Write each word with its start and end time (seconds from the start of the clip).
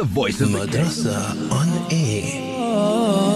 the 0.00 0.06
voice 0.06 0.40
of 0.40 0.48
Madrasa 0.48 1.36
on 1.52 1.68
air. 1.92 3.29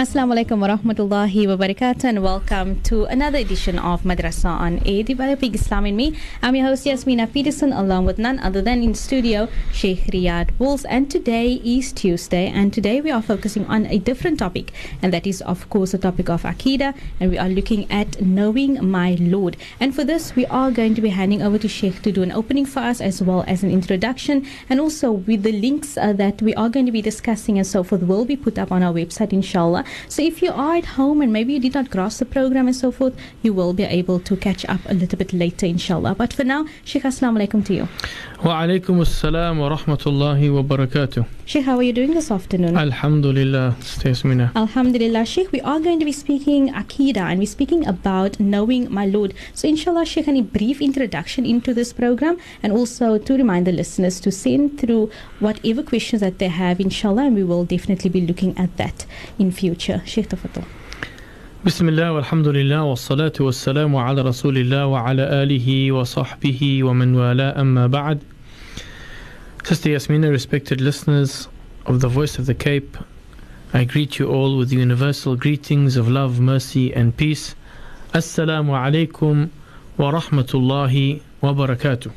Assalamu 0.00 0.32
alaikum 0.32 0.60
wa 0.60 0.68
rahmatullahi 0.68 1.46
wa 1.46 1.56
barakatuh 1.60 2.04
and 2.04 2.22
welcome 2.22 2.80
to 2.80 3.04
another 3.04 3.36
edition 3.36 3.78
of 3.78 4.00
Madrasa 4.02 4.48
on 4.48 4.80
Air, 4.86 5.02
developing 5.02 5.54
Islam 5.54 5.84
in 5.84 5.94
me. 5.94 6.16
I'm 6.40 6.56
your 6.56 6.68
host 6.68 6.86
Yasmina 6.86 7.26
Peterson 7.30 7.70
along 7.74 8.06
with 8.06 8.16
none 8.16 8.38
other 8.38 8.62
than 8.62 8.82
in 8.82 8.94
studio 8.94 9.46
Sheikh 9.74 10.04
Riyad 10.04 10.56
Bulls 10.56 10.86
and 10.86 11.10
today 11.10 11.60
is 11.62 11.92
Tuesday 11.92 12.48
and 12.48 12.72
today 12.72 13.02
we 13.02 13.10
are 13.10 13.20
focusing 13.20 13.66
on 13.66 13.84
a 13.88 13.98
different 13.98 14.38
topic 14.38 14.72
and 15.02 15.12
that 15.12 15.26
is 15.26 15.42
of 15.42 15.68
course 15.68 15.92
the 15.92 15.98
topic 15.98 16.30
of 16.30 16.44
Aqidah 16.44 16.96
and 17.20 17.30
we 17.30 17.36
are 17.36 17.50
looking 17.50 17.84
at 17.92 18.22
knowing 18.22 18.82
my 18.82 19.18
Lord. 19.20 19.58
And 19.80 19.94
for 19.94 20.02
this 20.02 20.34
we 20.34 20.46
are 20.46 20.70
going 20.70 20.94
to 20.94 21.02
be 21.02 21.10
handing 21.10 21.42
over 21.42 21.58
to 21.58 21.68
Sheikh 21.68 22.00
to 22.00 22.10
do 22.10 22.22
an 22.22 22.32
opening 22.32 22.64
for 22.64 22.80
us 22.80 23.02
as 23.02 23.20
well 23.20 23.44
as 23.46 23.62
an 23.62 23.70
introduction 23.70 24.46
and 24.70 24.80
also 24.80 25.12
with 25.12 25.42
the 25.42 25.52
links 25.52 25.98
uh, 25.98 26.14
that 26.14 26.40
we 26.40 26.54
are 26.54 26.70
going 26.70 26.86
to 26.86 26.92
be 26.92 27.02
discussing 27.02 27.58
and 27.58 27.66
so 27.66 27.82
forth 27.84 28.00
will 28.00 28.24
be 28.24 28.34
put 28.34 28.58
up 28.58 28.72
on 28.72 28.82
our 28.82 28.94
website 28.94 29.34
inshallah 29.34 29.84
so 30.08 30.22
if 30.22 30.42
you 30.42 30.52
are 30.52 30.76
at 30.76 30.84
home 30.84 31.22
and 31.22 31.32
maybe 31.32 31.54
you 31.54 31.60
did 31.60 31.74
not 31.74 31.90
grasp 31.90 32.18
the 32.18 32.24
program 32.24 32.66
and 32.66 32.76
so 32.76 32.90
forth, 32.90 33.14
you 33.42 33.52
will 33.52 33.72
be 33.72 33.84
able 33.84 34.20
to 34.20 34.36
catch 34.36 34.64
up 34.66 34.80
a 34.86 34.94
little 34.94 35.18
bit 35.18 35.32
later, 35.32 35.66
inshallah. 35.66 36.14
But 36.14 36.32
for 36.32 36.44
now, 36.44 36.66
Sheikh, 36.84 37.04
assalamu 37.04 37.46
alaikum 37.46 37.64
to 37.66 37.74
you. 37.74 37.88
Wa 38.44 38.62
alaikum 38.62 39.00
assalam 39.06 39.58
wa 39.58 39.76
rahmatullahi 39.76 40.52
wa 40.54 40.62
barakatuh. 40.62 41.26
Sheikh, 41.44 41.64
how 41.64 41.76
are 41.76 41.82
you 41.82 41.92
doing 41.92 42.14
this 42.14 42.30
afternoon? 42.30 42.76
Alhamdulillah, 42.76 43.76
stays 43.80 44.24
Mina. 44.24 44.52
Alhamdulillah, 44.54 45.24
Sheikh, 45.26 45.50
we 45.52 45.60
are 45.62 45.80
going 45.80 45.98
to 45.98 46.04
be 46.04 46.12
speaking 46.12 46.72
Akida 46.72 47.18
and 47.18 47.40
we're 47.40 47.46
speaking 47.46 47.86
about 47.86 48.38
knowing 48.38 48.90
my 48.92 49.06
Lord. 49.06 49.34
So, 49.54 49.66
inshallah, 49.68 50.06
Sheikh, 50.06 50.28
any 50.28 50.42
brief 50.42 50.80
introduction 50.80 51.44
into 51.44 51.74
this 51.74 51.92
program 51.92 52.38
and 52.62 52.72
also 52.72 53.18
to 53.18 53.34
remind 53.34 53.66
the 53.66 53.72
listeners 53.72 54.20
to 54.20 54.30
send 54.30 54.78
through 54.78 55.10
whatever 55.40 55.82
questions 55.82 56.20
that 56.20 56.38
they 56.38 56.48
have, 56.48 56.80
inshallah, 56.80 57.26
and 57.26 57.34
we 57.34 57.42
will 57.42 57.64
definitely 57.64 58.10
be 58.10 58.20
looking 58.20 58.56
at 58.56 58.76
that 58.76 59.06
in 59.38 59.50
future. 59.50 59.79
Sheikh, 59.80 60.28
tafadhal. 60.28 60.64
بسم 61.64 61.88
الله 61.88 62.12
والحمد 62.12 62.48
لله 62.48 62.82
والصلاة 62.82 63.32
والسلام 63.40 63.96
على 63.96 64.22
رسول 64.22 64.58
الله 64.58 64.86
وعلى 64.86 65.42
آله 65.42 65.92
وصحبه 65.92 66.84
ومن 66.84 67.14
والاه 67.14 67.60
أما 67.60 67.86
بعد 67.86 68.20
Sister 69.64 69.90
Yasmina, 69.90 70.30
respected 70.30 70.80
listeners 70.80 71.48
of 71.86 72.00
the 72.00 72.08
Voice 72.08 72.38
of 72.38 72.46
the 72.46 72.54
Cape, 72.54 72.96
I 73.74 73.84
greet 73.84 74.18
you 74.18 74.26
all 74.28 74.56
with 74.56 74.72
universal 74.72 75.36
greetings 75.36 75.96
of 75.96 76.08
love, 76.08 76.40
mercy 76.40 76.92
and 76.94 77.16
peace. 77.16 77.54
Assalamu 78.14 78.72
alaikum 78.72 79.50
wa 79.98 80.12
rahmatullahi 80.12 81.20
wa 81.42 81.52
barakatuh. 81.54 82.10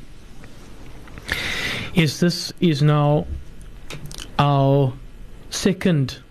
Yes, 1.94 2.20
this 2.22 2.54
is 2.60 2.82
now 2.82 3.28
our 4.40 4.94
second 5.50 6.23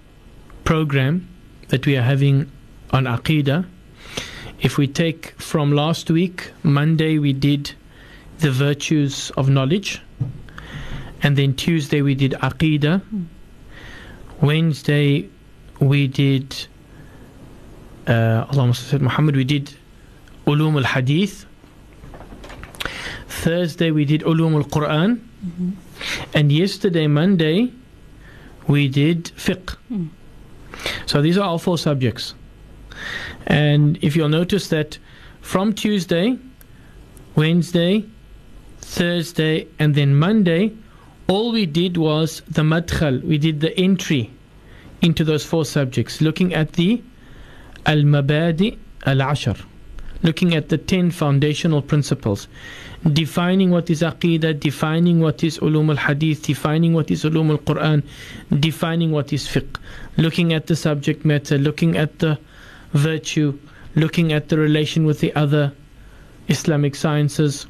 program 0.65 1.29
that 1.69 1.87
we 1.87 1.97
are 1.97 2.03
having 2.03 2.51
on 2.91 3.05
Aqidah. 3.05 3.67
If 4.61 4.79
we 4.79 4.87
take 4.87 5.35
from 5.41 5.73
last 5.73 6.11
week, 6.11 6.53
Monday 6.63 7.19
we 7.19 7.33
did 7.33 7.73
the 8.39 8.51
virtues 8.51 9.31
of 9.37 9.49
knowledge, 9.49 10.01
and 11.23 11.37
then 11.37 11.55
Tuesday 11.55 12.03
we 12.03 12.15
did 12.15 12.33
Aqidah. 12.33 13.03
Wednesday 14.41 15.29
we 15.81 16.07
did, 16.07 16.67
uh, 18.07 18.47
Allahumma 18.47 19.01
Muhammad, 19.01 19.37
we 19.37 19.45
did 19.45 19.75
Ulum 20.47 20.77
al 20.77 20.85
Hadith. 20.85 21.47
Thursday 23.29 23.91
we 23.91 24.05
did 24.05 24.23
Ulum 24.23 24.55
al 24.55 24.65
Quran. 24.65 25.21
And 26.35 26.51
yesterday, 26.53 27.07
Monday, 27.07 27.73
we 28.67 28.89
did 28.89 29.25
fiqh. 29.37 29.77
So 31.06 31.22
these 31.22 31.38
are 31.38 31.44
all 31.44 31.59
four 31.59 31.78
subjects. 31.78 32.34
And 33.47 33.98
if 34.03 34.16
you'll 34.16 34.28
notice 34.28 34.69
that 34.69 34.98
from 35.41 35.72
Tuesday, 35.72 36.38
Wednesday, 37.34 38.04
Thursday, 38.78 39.66
and 39.78 39.94
then 39.94 40.15
Monday, 40.15 40.72
all 41.28 41.53
we 41.53 41.66
did 41.66 41.97
was 41.97 42.42
the 42.48 42.62
madkhal. 42.62 43.22
We 43.22 43.38
did 43.38 43.60
the 43.60 43.76
entry 43.78 44.31
into 45.00 45.25
those 45.25 45.44
four 45.44 45.65
subjects, 45.65 46.21
looking 46.21 46.54
at 46.54 46.75
the 46.75 47.03
al 47.87 48.03
mabadi 48.03 48.78
al 49.06 49.21
ashar, 49.21 49.56
looking 50.22 50.54
at 50.54 50.69
the 50.69 50.78
ten 50.78 51.10
foundational 51.10 51.82
principles, 51.82 52.48
defining 53.11 53.71
what 53.71 53.91
is 53.91 54.03
aqidah, 54.03 54.59
defining 54.61 55.21
what 55.21 55.43
is 55.43 55.59
ulum 55.59 55.91
al 55.91 55.97
hadith, 55.97 56.43
defining 56.43 56.93
what 56.95 57.11
is 57.11 57.25
ulum 57.25 57.51
al 57.51 57.59
Quran, 57.59 58.03
defining 58.61 59.11
what 59.11 59.33
is 59.33 59.47
fiqh, 59.47 59.77
looking 60.17 60.53
at 60.53 60.67
the 60.67 60.77
subject 60.77 61.25
matter, 61.25 61.59
looking 61.59 61.97
at 61.97 62.19
the 62.21 62.39
virtue, 62.93 63.59
looking 63.97 64.33
at 64.33 64.49
the 64.49 64.59
relation 64.59 65.05
with 65.05 65.21
the 65.21 65.35
other 65.35 65.73
Islamic 66.49 66.95
sciences, 66.95 67.67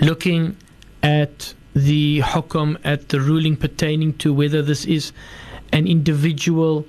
looking 0.00 0.56
at 1.02 1.54
the 1.74 2.20
hukum, 2.20 2.78
at 2.84 3.08
the 3.08 3.20
ruling 3.20 3.56
pertaining 3.56 4.12
to 4.14 4.32
whether 4.32 4.62
this 4.62 4.84
is 4.84 5.12
an 5.72 5.86
individual 5.86 6.86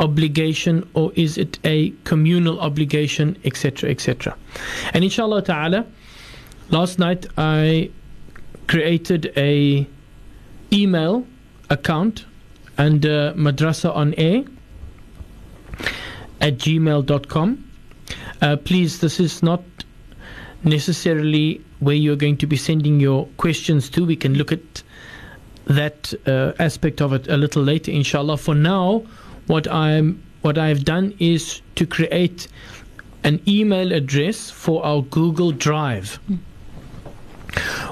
obligation 0.00 0.88
or 0.94 1.12
is 1.14 1.38
it 1.38 1.58
a 1.64 1.90
communal 2.04 2.60
obligation, 2.60 3.36
etc., 3.44 3.90
etc. 3.90 4.36
And 4.92 5.04
inshallah 5.04 5.42
ta'ala, 5.42 5.86
last 6.70 6.98
night 6.98 7.26
I 7.36 7.90
created 8.66 9.32
a 9.36 9.86
email 10.72 11.26
account 11.70 12.24
under 12.78 13.32
Madrasa 13.34 13.94
on 13.94 14.14
Air 14.14 14.44
at 16.40 16.58
gmail.com. 16.58 17.70
Uh, 18.42 18.56
please, 18.56 19.00
this 19.00 19.20
is 19.20 19.42
not 19.42 19.62
necessarily 20.64 21.60
where 21.80 21.94
you're 21.94 22.16
going 22.16 22.36
to 22.38 22.46
be 22.46 22.56
sending 22.56 23.00
your 23.00 23.26
questions 23.36 23.88
to. 23.90 24.04
We 24.04 24.16
can 24.16 24.34
look 24.34 24.52
at 24.52 24.82
that 25.66 26.12
uh, 26.26 26.52
aspect 26.58 27.00
of 27.00 27.12
it 27.12 27.28
a 27.28 27.36
little 27.36 27.62
later, 27.62 27.90
inshallah. 27.90 28.38
For 28.38 28.54
now, 28.54 29.04
what 29.46 29.70
I'm 29.70 30.22
what 30.42 30.58
I've 30.58 30.84
done 30.84 31.14
is 31.18 31.62
to 31.76 31.86
create 31.86 32.48
an 33.22 33.40
email 33.48 33.92
address 33.92 34.50
for 34.50 34.84
our 34.84 35.00
Google 35.02 35.52
Drive, 35.52 36.18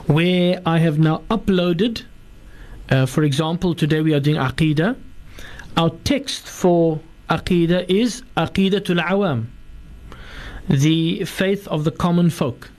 where 0.07 0.61
I 0.67 0.79
have 0.79 0.99
now 0.99 1.23
uploaded. 1.31 2.03
Uh, 2.91 3.07
for 3.07 3.23
example, 3.23 3.75
today 3.75 4.01
we 4.01 4.15
are 4.15 4.21
doing 4.21 4.37
Aqidah. 4.37 4.97
Our 5.77 5.91
text 6.05 6.47
for 6.47 7.01
Aqidah 7.31 7.89
is 7.89 8.23
Aqidatul 8.37 9.03
Awam, 9.03 9.47
the 10.69 11.25
faith 11.25 11.67
of 11.69 11.85
the 11.85 11.91
common 11.91 12.31
folk. 12.31 12.71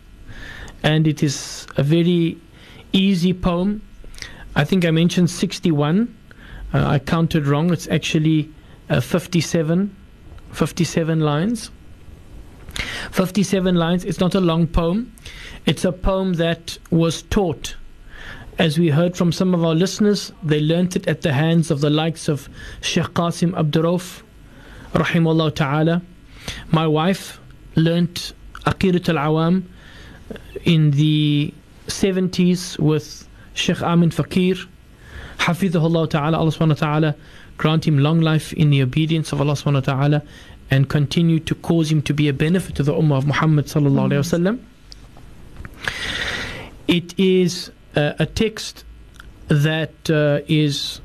And 0.84 1.08
it 1.08 1.24
is 1.24 1.66
a 1.78 1.84
very 1.84 2.38
easy 2.92 3.34
poem. 3.34 3.82
I 4.56 4.64
think 4.64 4.86
I 4.86 4.92
mentioned 4.92 5.30
61. 5.30 6.16
Uh, 6.74 6.88
I 6.88 7.00
counted 7.00 7.48
wrong. 7.48 7.72
It's 7.72 7.88
actually 7.88 8.52
uh, 8.90 9.02
57, 9.02 9.96
57 10.52 11.20
lines. 11.20 11.72
57 13.12 13.76
lines. 13.76 14.06
It's 14.06 14.20
not 14.20 14.36
a 14.36 14.40
long 14.40 14.68
poem. 14.68 15.14
It's 15.66 15.85
a 15.85 15.91
poem 15.91 16.34
that 16.34 16.78
was 16.91 17.22
taught. 17.24 17.75
As 18.59 18.78
we 18.78 18.90
heard 18.90 19.16
from 19.16 19.31
some 19.31 19.53
of 19.53 19.63
our 19.63 19.74
listeners, 19.74 20.31
they 20.44 20.59
learnt 20.59 20.96
it 20.96 21.07
at 21.07 21.22
the 21.22 21.34
hands 21.34 21.72
of 21.72 21.79
the 21.79 21.90
likes 21.90 22.28
of 22.28 22.50
Sheikh 22.81 23.13
Qasim 23.13 23.53
Abdurrauf, 23.53 24.23
rahimahullah 24.94 25.56
ta'ala. 25.56 26.02
My 26.72 26.85
wife 26.85 27.40
learnt 27.75 28.34
Aqidat 28.66 29.09
al-Awam 29.09 29.63
in 30.66 30.91
the 30.91 31.53
70s 31.88 32.78
with 32.78 33.28
Sheikh 33.53 33.82
Amin 33.82 34.11
Fakir. 34.11 34.55
Hafidhullah 35.38 36.09
ta'ala, 36.09 36.38
Allah 36.38 36.52
subhanahu 36.52 36.70
wa 36.70 36.88
ta'ala 36.88 37.16
grant 37.58 37.88
him 37.88 37.97
long 37.97 38.20
life 38.20 38.52
in 38.53 38.70
the 38.70 38.82
obedience 38.82 39.32
of 39.32 39.40
Allah 39.40 39.53
subhanahu 39.53 39.88
wa 39.88 39.93
ta'ala 39.93 40.23
and 40.70 40.90
continue 40.90 41.40
to 41.40 41.55
cause 41.55 41.91
him 41.91 42.02
to 42.02 42.14
be 42.14 42.28
a 42.28 42.34
benefit 42.34 42.76
to 42.76 42.84
the 42.84 42.93
Ummah 42.93 43.17
of 43.20 43.28
Muhammad 43.28 43.66
sallallahu 43.66 44.09
alayhi 44.09 44.20
wasallam. 44.20 44.59
It 46.88 47.18
is 47.18 47.72
uh, 47.96 48.14
a 48.20 48.26
text 48.26 48.84
that 49.47 50.09
uh, 50.09 50.40
is 50.47 51.02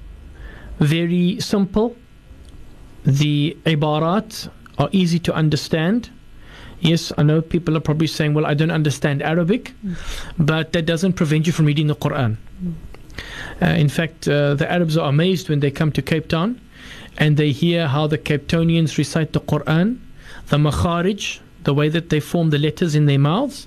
very 0.81 1.41
simple. 1.41 1.97
The 3.05 3.57
ibarat 3.65 4.51
are 4.79 4.89
easy 4.93 5.19
to 5.21 5.35
understand. 5.35 6.11
Yes, 6.81 7.13
I 7.19 7.23
know 7.23 7.41
people 7.41 7.77
are 7.77 7.81
probably 7.81 8.07
saying, 8.07 8.35
well, 8.35 8.47
I 8.47 8.55
don't 8.55 8.71
understand 8.71 9.23
Arabic, 9.23 9.73
but 10.39 10.73
that 10.73 10.87
doesn't 10.87 11.15
prevent 11.15 11.47
you 11.47 11.53
from 11.53 11.67
reading 11.67 11.89
the 11.89 11.97
Quran. 11.97 12.37
Uh, 13.61 13.67
in 13.67 13.89
fact, 13.89 14.29
uh, 14.29 14.55
the 14.55 14.71
Arabs 14.71 14.97
are 14.97 15.09
amazed 15.09 15.49
when 15.49 15.61
they 15.61 15.71
come 15.71 15.91
to 15.93 16.03
Cape 16.03 16.29
Town 16.29 16.61
and 17.17 17.37
they 17.37 17.51
hear 17.51 17.89
how 17.89 18.07
the 18.07 18.19
Cape 18.19 18.47
Townians 18.47 18.97
recite 18.97 19.33
the 19.33 19.41
Quran, 19.41 19.99
the 20.49 20.57
Makharij, 20.57 21.41
the 21.65 21.75
way 21.75 21.89
that 21.89 22.11
they 22.11 22.21
form 22.21 22.51
the 22.51 22.59
letters 22.59 22.95
in 22.95 23.07
their 23.07 23.19
mouths, 23.19 23.67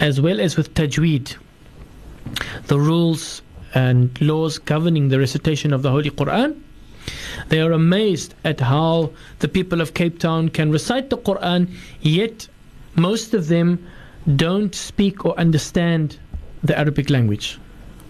as 0.00 0.20
well 0.20 0.40
as 0.40 0.56
with 0.56 0.74
tajweed, 0.74 1.36
the 2.66 2.78
rules 2.78 3.42
and 3.74 4.20
laws 4.20 4.58
governing 4.58 5.08
the 5.08 5.18
recitation 5.18 5.72
of 5.72 5.82
the 5.82 5.90
Holy 5.90 6.10
Quran. 6.10 6.60
They 7.48 7.60
are 7.60 7.72
amazed 7.72 8.34
at 8.44 8.60
how 8.60 9.10
the 9.40 9.48
people 9.48 9.80
of 9.80 9.94
Cape 9.94 10.18
Town 10.18 10.48
can 10.48 10.70
recite 10.70 11.10
the 11.10 11.18
Quran, 11.18 11.68
yet 12.00 12.48
most 12.94 13.34
of 13.34 13.48
them 13.48 13.86
don't 14.36 14.74
speak 14.74 15.24
or 15.24 15.38
understand 15.38 16.18
the 16.62 16.78
Arabic 16.78 17.10
language. 17.10 17.58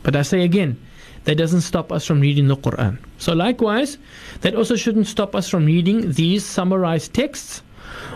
But 0.02 0.14
I 0.14 0.22
say 0.22 0.42
again, 0.42 0.78
that 1.24 1.36
doesn't 1.36 1.62
stop 1.62 1.90
us 1.90 2.06
from 2.06 2.20
reading 2.20 2.48
the 2.48 2.56
Quran. 2.56 2.98
So, 3.18 3.32
likewise, 3.32 3.98
that 4.42 4.54
also 4.54 4.76
shouldn't 4.76 5.06
stop 5.06 5.34
us 5.34 5.48
from 5.48 5.64
reading 5.64 6.12
these 6.12 6.44
summarized 6.44 7.14
texts, 7.14 7.62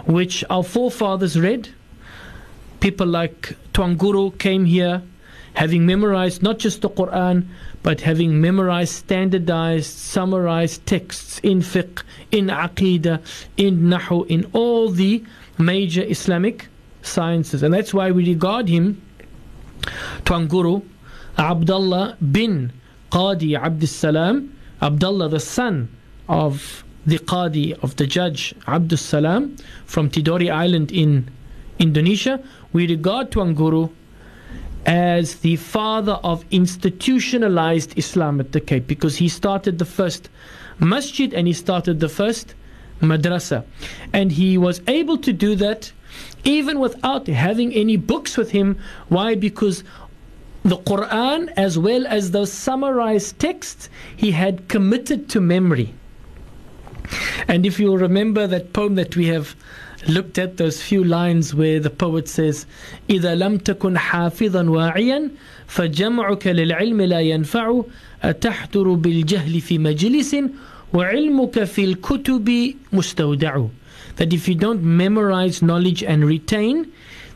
which 0.05 0.45
our 0.51 0.63
forefathers 0.63 1.39
read. 1.39 1.71
People 2.81 3.07
like 3.07 3.57
Tuan 3.73 3.97
Guru 3.97 4.31
came 4.33 4.65
here 4.65 5.03
having 5.55 5.85
memorized 5.85 6.41
not 6.41 6.59
just 6.59 6.83
the 6.83 6.89
Quran, 6.89 7.45
but 7.83 8.01
having 8.01 8.41
memorized 8.41 8.95
standardized, 8.95 9.91
summarized 9.91 10.87
texts 10.87 11.41
in 11.43 11.61
fiqh, 11.61 12.03
in 12.31 12.47
aqidah, 12.47 13.21
in 13.57 13.81
nahu, 13.81 14.25
in 14.29 14.49
all 14.53 14.89
the 14.89 15.25
major 15.59 16.03
Islamic 16.03 16.69
sciences. 17.03 17.63
And 17.65 17.75
that's 17.75 17.93
why 17.93 18.13
we 18.13 18.25
regard 18.25 18.69
him, 18.69 19.03
Tuan 20.25 20.47
Guru, 20.47 20.83
Abdullah 21.37 22.17
bin 22.21 22.73
Qadi 23.11 23.59
Abdus 23.59 23.89
Salam, 23.89 24.57
Abdullah 24.81 25.29
the 25.29 25.41
son 25.41 25.89
of 26.29 26.85
the 27.07 27.19
Qadi, 27.19 27.73
of 27.83 27.97
the 27.97 28.07
judge 28.07 28.55
Abdus 28.67 29.01
Salam 29.01 29.57
from 29.87 30.11
Tidore 30.11 30.51
Island 30.53 30.93
in 30.93 31.29
Indonesia. 31.79 32.43
We 32.73 32.87
regard 32.87 33.31
Tuan 33.31 33.55
Guru 33.55 33.89
as 34.87 35.37
the 35.37 35.57
father 35.57 36.19
of 36.25 36.45
institutionalized 36.51 37.97
Islam 37.99 38.41
at 38.41 38.53
the 38.53 38.61
Cape 38.61 38.87
because 38.87 39.17
he 39.17 39.29
started 39.29 39.79
the 39.79 39.85
first 39.85 40.29
masjid 40.79 41.33
and 41.35 41.47
he 41.47 41.53
started 41.53 42.01
the 42.01 42.09
first 42.09 42.55
madrasa. 43.01 43.65
And 44.13 44.33
he 44.33 44.59
was 44.59 44.81
able 44.87 45.19
to 45.19 45.33
do 45.33 45.55
that 45.57 45.93
even 46.45 46.79
without 46.81 47.27
having 47.27 47.73
any 47.75 47.97
books 47.97 48.37
with 48.37 48.51
him. 48.51 48.79
Why? 49.09 49.35
Because 49.35 49.85
the 50.63 50.77
Quran, 50.79 51.53
as 51.57 51.79
well 51.79 52.07
as 52.07 52.31
those 52.31 52.53
summarized 52.53 53.39
texts, 53.39 53.89
he 54.17 54.33
had 54.33 54.69
committed 54.69 55.29
to 55.31 55.41
memory. 55.41 55.95
And 57.47 57.65
if 57.65 57.81
you 57.81 57.97
remember 57.97 58.47
that 58.47 58.73
poem 58.73 58.95
that 58.97 59.17
we 59.17 59.27
have 59.27 59.55
looked 60.08 60.38
at, 60.38 60.58
those 60.58 60.82
few 60.82 61.04
lines 61.04 61.54
where 61.56 61.80
the 61.80 61.90
poet 61.90 62.28
says, 62.28 62.66
إذا 63.10 63.36
لم 63.36 63.58
تكن 63.58 63.98
حافظا 63.98 64.70
واعيا 64.70 65.32
فجمعك 65.68 66.48
للعلم 66.48 67.02
لا 67.02 67.22
ينفع 67.22 67.84
أتحتر 68.24 68.94
بالجهل 68.94 69.62
في 69.62 69.78
مجلس 69.78 70.36
وعلمك 70.94 71.64
في 71.64 71.84
الكتب 71.84 72.74
مستودع 72.94 73.66
that 74.18 74.32
if 74.32 74.48
you 74.48 74.56
don't 74.56 74.84
memorize 74.84 75.62
knowledge 75.62 76.04
and 76.04 76.24
retain 76.26 76.86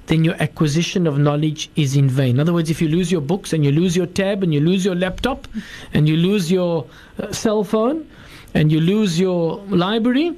then 0.07 0.23
your 0.23 0.35
acquisition 0.39 1.05
of 1.05 1.19
knowledge 1.19 1.69
is 1.75 1.95
in 1.95 2.07
vain. 2.09 2.35
In 2.35 2.39
other 2.39 2.53
words, 2.53 2.69
if 2.69 2.81
you 2.81 2.87
lose 2.87 3.11
your 3.11 3.21
books 3.21 3.51
and 3.53 3.63
you 3.65 3.71
lose 3.71 3.95
your 3.95 4.05
tab 4.05 4.41
and 4.41 4.53
you 4.53 4.61
lose 4.61 4.85
your 4.85 4.95
laptop 4.95 5.47
and 5.93 6.07
you 6.07 6.15
lose 6.15 6.49
your 6.51 6.87
uh, 7.19 7.31
cell 7.31 7.63
phone 7.63 8.09
and 8.53 8.71
you 8.71 8.79
lose 8.79 9.19
your 9.19 9.57
library, 9.67 10.33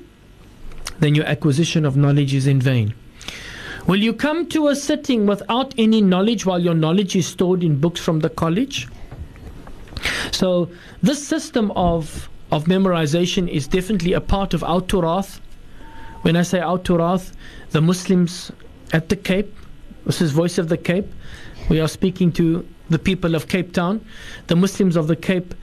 then 1.00 1.14
your 1.14 1.26
acquisition 1.26 1.84
of 1.84 1.96
knowledge 1.96 2.34
is 2.34 2.46
in 2.46 2.60
vain. 2.60 2.94
Will 3.86 4.02
you 4.02 4.14
come 4.14 4.46
to 4.48 4.68
a 4.68 4.76
sitting 4.76 5.26
without 5.26 5.74
any 5.76 6.00
knowledge 6.00 6.46
while 6.46 6.60
your 6.60 6.74
knowledge 6.74 7.14
is 7.16 7.26
stored 7.26 7.62
in 7.62 7.78
books 7.78 8.00
from 8.00 8.20
the 8.20 8.30
college? 8.30 8.88
So, 10.32 10.70
this 11.02 11.26
system 11.26 11.70
of, 11.72 12.28
of 12.50 12.64
memorization 12.64 13.48
is 13.48 13.68
definitely 13.68 14.14
a 14.14 14.20
part 14.20 14.54
of 14.54 14.64
our 14.64 14.80
Turath. 14.80 15.40
When 16.22 16.36
I 16.36 16.42
say 16.42 16.60
our 16.60 16.78
Turath, 16.78 17.32
the 17.70 17.80
Muslims 17.80 18.50
at 18.92 19.10
the 19.10 19.16
Cape, 19.16 19.54
this 20.06 20.20
is 20.20 20.30
Voice 20.30 20.56
of 20.58 20.68
the 20.68 20.78
Cape, 20.78 21.06
we 21.68 21.80
are 21.80 21.88
speaking 21.88 22.32
to 22.32 22.66
the 22.90 22.98
people 22.98 23.34
of 23.34 23.48
Cape 23.48 23.72
Town. 23.72 24.04
The 24.46 24.56
Muslims 24.56 24.96
of 24.96 25.08
the 25.08 25.16
Cape 25.16 25.54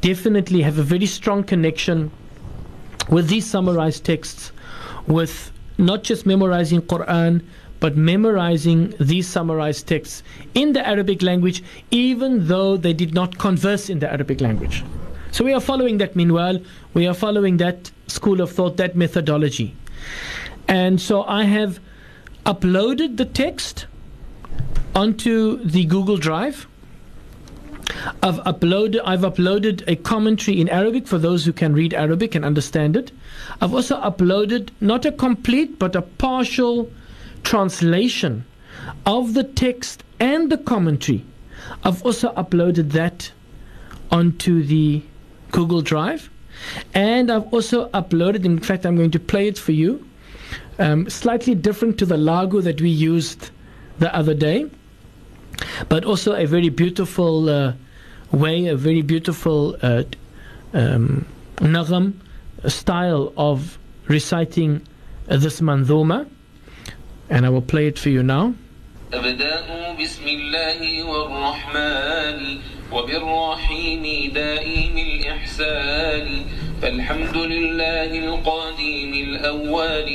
definitely 0.00 0.62
have 0.62 0.78
a 0.78 0.82
very 0.82 1.06
strong 1.06 1.44
connection 1.44 2.10
with 3.08 3.28
these 3.28 3.46
summarized 3.46 4.04
texts, 4.04 4.52
with 5.10 5.52
not 5.76 6.02
just 6.04 6.24
memorizing 6.24 6.82
Quran, 6.82 7.42
but 7.80 7.96
memorizing 7.96 8.94
these 9.00 9.26
summarized 9.26 9.86
texts 9.86 10.22
in 10.54 10.72
the 10.72 10.86
Arabic 10.86 11.22
language, 11.22 11.62
even 11.90 12.46
though 12.46 12.76
they 12.76 12.92
did 12.92 13.14
not 13.14 13.38
converse 13.38 13.88
in 13.90 13.98
the 13.98 14.10
Arabic 14.10 14.40
language. 14.40 14.84
So 15.32 15.44
we 15.44 15.52
are 15.52 15.60
following 15.60 15.98
that 15.98 16.14
meanwhile, 16.14 16.60
we 16.94 17.06
are 17.06 17.14
following 17.14 17.56
that 17.58 17.90
school 18.06 18.40
of 18.40 18.50
thought, 18.52 18.76
that 18.76 18.96
methodology. 18.96 19.74
And 20.68 21.00
so 21.00 21.24
I 21.24 21.44
have 21.44 21.80
uploaded 22.44 23.16
the 23.16 23.24
text 23.24 23.86
onto 24.94 25.64
the 25.64 25.84
Google 25.84 26.16
Drive. 26.16 26.66
I've 28.22 28.38
uploaded 28.44 29.00
I've 29.04 29.20
uploaded 29.20 29.82
a 29.86 29.96
commentary 29.96 30.60
in 30.60 30.68
Arabic 30.68 31.06
for 31.06 31.18
those 31.18 31.44
who 31.44 31.52
can 31.52 31.72
read 31.74 31.94
Arabic 31.94 32.34
and 32.34 32.44
understand 32.44 32.96
it. 32.96 33.12
I've 33.60 33.74
also 33.74 34.00
uploaded 34.00 34.70
not 34.80 35.04
a 35.04 35.12
complete 35.12 35.78
but 35.78 35.96
a 35.96 36.02
partial 36.02 36.90
translation 37.42 38.44
of 39.06 39.34
the 39.34 39.44
text 39.44 40.04
and 40.18 40.50
the 40.50 40.58
commentary. 40.58 41.24
I've 41.84 42.02
also 42.04 42.32
uploaded 42.34 42.92
that 42.92 43.32
onto 44.10 44.62
the 44.62 45.02
Google 45.50 45.82
Drive. 45.82 46.30
And 46.94 47.30
I've 47.30 47.52
also 47.52 47.88
uploaded, 47.90 48.44
in 48.44 48.58
fact, 48.58 48.84
I'm 48.84 48.96
going 48.96 49.10
to 49.12 49.20
play 49.20 49.48
it 49.48 49.58
for 49.58 49.72
you, 49.72 50.06
um, 50.78 51.08
slightly 51.08 51.54
different 51.54 51.98
to 51.98 52.06
the 52.06 52.16
Lago 52.16 52.60
that 52.60 52.80
we 52.80 52.90
used 52.90 53.50
the 53.98 54.14
other 54.14 54.34
day, 54.34 54.66
but 55.89 56.05
also 56.05 56.33
a 56.35 56.45
very 56.45 56.69
beautiful 56.69 57.49
uh, 57.49 57.73
way, 58.31 58.67
a 58.67 58.75
very 58.75 59.01
beautiful 59.01 59.77
uh, 59.81 60.03
um, 60.73 61.25
nagam 61.57 62.13
style 62.67 63.33
of 63.37 63.77
reciting 64.07 64.81
uh, 65.29 65.37
this 65.37 65.61
manzuma. 65.61 66.27
And 67.29 67.45
I 67.45 67.49
will 67.49 67.61
play 67.61 67.87
it 67.87 67.97
for 67.97 68.09
you 68.09 68.23
now. 68.23 68.53
أبدأ 69.13 69.95
بسم 70.01 70.27
الله 70.27 71.03
والرحمن 71.03 72.59
وبالرحيم 72.91 74.33
دائم 74.33 74.97
الإحسان 74.97 76.45
فالحمد 76.82 77.36
لله 77.36 78.10
القديم 78.24 79.12
الأول 79.28 80.08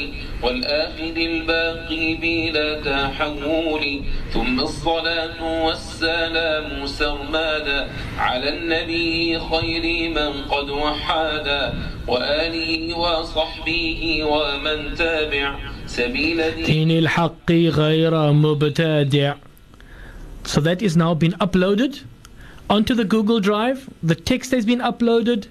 والآخر 0.44 1.16
الباقي 1.18 2.16
بلا 2.16 2.82
تحول 2.82 4.02
ثم 4.34 4.60
الصلاة 4.60 5.64
والسلام 5.66 6.86
سرمادا 6.86 7.88
على 8.18 8.50
النبي 8.58 9.40
خير 9.40 10.10
من 10.10 10.32
قد 10.54 10.70
وحادا 10.70 11.74
وآله 12.08 12.98
وصحبه 12.98 14.24
ومن 14.24 14.96
تابع 14.96 15.56
سبيل 15.88 16.66
دين 16.66 16.92
الحق 16.92 17.52
غير 17.52 18.32
مبتدع 18.32 19.36
So 20.46 20.62
that 20.62 20.82
is 20.82 20.96
now 20.96 21.14
been 21.16 21.34
uploaded 21.42 22.04
onto 22.70 22.94
the 22.94 23.04
Google 23.04 23.40
Drive. 23.40 23.90
The 24.04 24.14
text 24.14 24.52
has 24.52 24.64
been 24.64 24.80
uploaded. 24.80 25.48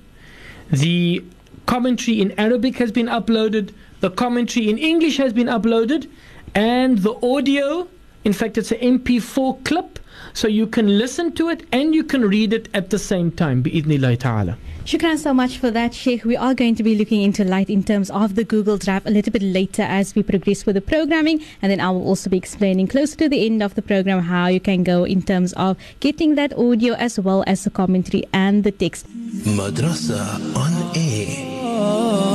The 0.71 1.25
commentary 1.67 2.21
in 2.21 2.39
Arabic 2.39 2.77
has 2.77 2.93
been 2.93 3.07
uploaded. 3.07 3.73
The 4.01 4.11
commentary 4.11 4.69
in 4.69 4.79
English 4.79 5.17
has 5.19 5.33
been 5.33 5.47
uploaded. 5.47 6.09
And 6.55 6.99
the 6.99 7.15
audio, 7.27 7.89
in 8.25 8.33
fact, 8.33 8.59
it's 8.59 8.73
an 8.73 8.79
MP4 8.79 9.65
clip. 9.65 9.99
So 10.35 10.49
you 10.49 10.67
can 10.67 10.99
listen 10.99 11.33
to 11.37 11.49
it 11.49 11.65
and 11.73 11.95
you 11.95 12.03
can 12.03 12.23
read 12.23 12.53
it 12.53 12.69
at 12.75 12.91
the 12.91 12.99
same 12.99 13.31
time. 13.31 13.63
Bi'idhnillahi 13.63 14.19
ta'ala. 14.19 14.59
Shukran 14.85 15.17
so 15.17 15.33
much 15.33 15.57
for 15.59 15.71
that, 15.71 15.95
Sheikh. 15.95 16.25
We 16.25 16.37
are 16.37 16.55
going 16.55 16.75
to 16.75 16.83
be 16.83 16.95
looking 16.95 17.23
into 17.23 17.45
light 17.45 17.71
in 17.71 17.85
terms 17.85 18.11
of 18.11 18.35
the 18.35 18.45
Google 18.45 18.77
Drive 18.77 19.07
a 19.07 19.11
little 19.11 19.33
bit 19.33 19.43
later 19.43 19.83
as 19.83 20.15
we 20.15 20.23
progress 20.23 20.67
with 20.67 20.75
the 20.75 20.83
programming. 20.83 21.43
And 21.63 21.71
then 21.71 21.81
I 21.81 21.91
will 21.91 22.07
also 22.07 22.29
be 22.29 22.37
explaining 22.37 22.89
closer 22.89 23.17
to 23.17 23.29
the 23.29 23.47
end 23.47 23.63
of 23.63 23.77
the 23.77 23.83
program 23.83 24.21
how 24.21 24.49
you 24.49 24.61
can 24.61 24.83
go 24.83 25.05
in 25.05 25.23
terms 25.23 25.55
of 25.55 25.79
getting 26.01 26.35
that 26.35 26.53
audio 26.53 26.95
as 26.95 27.19
well 27.19 27.45
as 27.47 27.65
the 27.65 27.71
commentary 27.71 28.25
and 28.33 28.65
the 28.65 28.73
text. 28.73 29.07
Madrasa 29.47 30.21
on 30.57 30.97
air. 30.97 32.34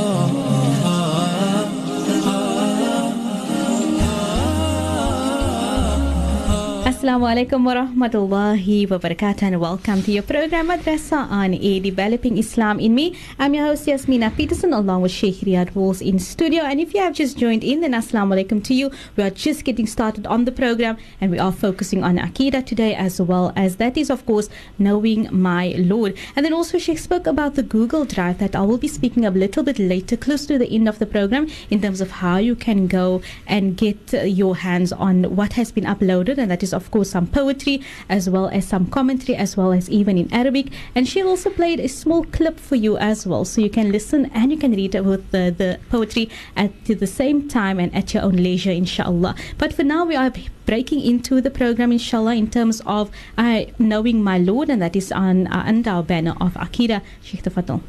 Assalamu 6.99 7.27
alaikum 7.31 7.63
wa 7.63 7.73
rahmatullahi 7.75 8.89
wa 8.91 8.97
barakatuh 8.97 9.43
and 9.43 9.61
welcome 9.61 10.03
to 10.03 10.11
your 10.11 10.21
program 10.21 10.67
Madrasa 10.67 11.31
on 11.31 11.53
Air 11.53 11.79
Developing 11.79 12.37
Islam 12.37 12.77
in 12.77 12.93
Me. 12.93 13.15
I'm 13.39 13.53
your 13.53 13.67
host 13.67 13.87
Yasmina 13.87 14.35
Peterson 14.35 14.73
along 14.73 15.03
with 15.03 15.13
Sheikh 15.13 15.37
Riyad 15.37 15.73
Walls 15.75 16.01
in 16.01 16.19
studio 16.19 16.63
and 16.63 16.81
if 16.81 16.93
you 16.93 16.99
have 16.99 17.13
just 17.13 17.37
joined 17.37 17.63
in 17.63 17.79
then 17.79 17.93
Assalamu 17.93 18.35
alaikum 18.35 18.61
to 18.65 18.73
you. 18.73 18.91
We 19.15 19.23
are 19.23 19.29
just 19.29 19.63
getting 19.63 19.87
started 19.87 20.27
on 20.27 20.43
the 20.43 20.51
program 20.51 20.97
and 21.21 21.31
we 21.31 21.39
are 21.39 21.53
focusing 21.53 22.03
on 22.03 22.17
Aqidah 22.17 22.65
today 22.65 22.93
as 22.95 23.21
well 23.21 23.53
as 23.55 23.77
that 23.77 23.95
is 23.95 24.09
of 24.09 24.25
course 24.25 24.49
knowing 24.77 25.29
my 25.31 25.75
Lord. 25.77 26.17
And 26.35 26.45
then 26.45 26.51
also 26.51 26.77
Sheikh 26.77 26.99
spoke 26.99 27.27
about 27.27 27.55
the 27.55 27.63
Google 27.63 28.03
Drive 28.03 28.39
that 28.39 28.57
I 28.57 28.61
will 28.63 28.77
be 28.77 28.89
speaking 28.89 29.25
a 29.25 29.31
little 29.31 29.63
bit 29.63 29.79
later 29.79 30.17
close 30.17 30.45
to 30.47 30.57
the 30.57 30.69
end 30.69 30.89
of 30.89 30.99
the 30.99 31.05
program 31.05 31.47
in 31.69 31.81
terms 31.81 32.01
of 32.01 32.11
how 32.11 32.35
you 32.39 32.57
can 32.57 32.87
go 32.87 33.21
and 33.47 33.77
get 33.77 34.11
your 34.27 34.57
hands 34.57 34.91
on 34.91 35.33
what 35.37 35.53
has 35.53 35.71
been 35.71 35.85
uploaded 35.85 36.37
and 36.37 36.51
that 36.51 36.61
is 36.61 36.73
of 36.73 36.88
of 36.89 36.93
course, 36.93 37.11
some 37.11 37.27
poetry 37.27 37.81
as 38.09 38.27
well 38.27 38.47
as 38.47 38.67
some 38.67 38.87
commentary, 38.87 39.35
as 39.37 39.55
well 39.55 39.71
as 39.71 39.87
even 39.91 40.17
in 40.17 40.27
Arabic. 40.33 40.67
And 40.95 41.07
she 41.07 41.21
also 41.21 41.51
played 41.51 41.79
a 41.79 41.87
small 41.87 42.23
clip 42.23 42.59
for 42.59 42.75
you 42.75 42.97
as 42.97 43.27
well, 43.27 43.45
so 43.45 43.61
you 43.61 43.69
can 43.69 43.91
listen 43.91 44.25
and 44.33 44.51
you 44.51 44.57
can 44.57 44.71
read 44.71 44.95
with 44.95 45.29
the, 45.29 45.53
the 45.55 45.77
poetry 45.91 46.29
at 46.55 46.71
the 46.85 47.05
same 47.05 47.47
time 47.47 47.79
and 47.79 47.93
at 47.93 48.15
your 48.15 48.23
own 48.23 48.37
leisure, 48.37 48.71
inshallah. 48.71 49.35
But 49.59 49.73
for 49.73 49.83
now, 49.83 50.03
we 50.05 50.15
are 50.15 50.33
breaking 50.65 51.01
into 51.01 51.41
the 51.41 51.51
program, 51.51 51.91
inshallah, 51.91 52.35
in 52.35 52.49
terms 52.49 52.81
of 52.87 53.11
uh, 53.37 53.65
knowing 53.77 54.23
my 54.23 54.39
Lord, 54.39 54.69
and 54.69 54.81
that 54.81 54.95
is 54.95 55.11
on 55.11 55.45
uh, 55.47 55.63
under 55.67 55.91
our 55.91 56.03
banner 56.03 56.33
of 56.41 56.53
Aqidah. 56.55 57.01
Sheikh 57.21 57.43
Tafatul. 57.43 57.81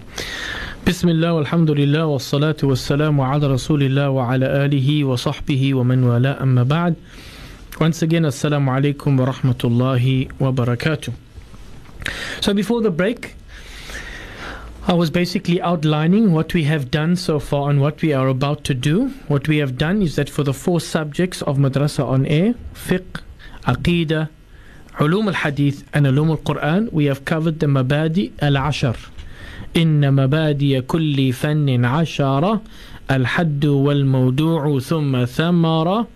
بسم 0.87 1.09
الله 1.09 1.33
والحمد 1.33 1.71
لله 1.71 2.07
والصلاة 2.07 2.57
والسلام 2.63 3.21
على 3.21 3.47
رسول 3.47 3.83
الله 3.83 4.11
وعلى 4.11 4.65
آله 4.65 5.05
وصحبه 5.05 5.75
ومن 5.75 6.05
والاه 6.05 6.43
أما 6.43 6.63
بعد. 6.63 6.95
Once 7.80 8.02
again, 8.02 8.24
Assalamu 8.24 8.70
alaikum 8.70 9.18
wa 9.20 9.32
rahmatullahi 9.32 10.32
wa 10.40 10.52
barakatuh. 10.52 11.14
So 12.42 12.54
before 12.54 12.82
the 12.82 12.92
break, 12.92 13.36
I 14.88 14.94
was 14.94 15.10
basically 15.10 15.62
outlining 15.62 16.32
what 16.32 16.54
we 16.54 16.66
have 16.66 16.92
done 16.92 17.16
so 17.16 17.40
far 17.40 17.70
and 17.70 17.82
what 17.82 18.02
we 18.02 18.14
are 18.14 18.28
about 18.28 18.64
to 18.66 18.74
do. 18.74 19.10
What 19.28 19.48
we 19.48 19.58
have 19.58 19.78
done 19.78 20.02
is 20.02 20.16
that 20.16 20.30
for 20.30 20.44
the 20.44 20.54
four 20.54 20.80
subjects 20.80 21.42
of 21.42 21.58
Madrasa 21.58 22.06
on 22.06 22.26
Air, 22.28 22.54
fiqh, 22.74 23.22
aqidah, 23.64 24.30
ulum 25.00 25.28
al-hadith 25.28 25.84
and 25.94 26.06
ulum 26.06 26.30
al-Quran, 26.30 26.94
we 26.94 27.06
have 27.06 27.26
covered 27.26 27.60
the 27.60 27.66
mabadi 27.68 28.32
al-ashar. 28.42 28.96
إن 29.76 30.14
مبادئ 30.14 30.82
كل 30.82 31.34
فن 31.34 31.86
عشرة 31.86 32.62
الحد 33.12 33.66
والموضوع 33.66 34.80
ثم 34.80 35.26
ثمرة 35.26 36.08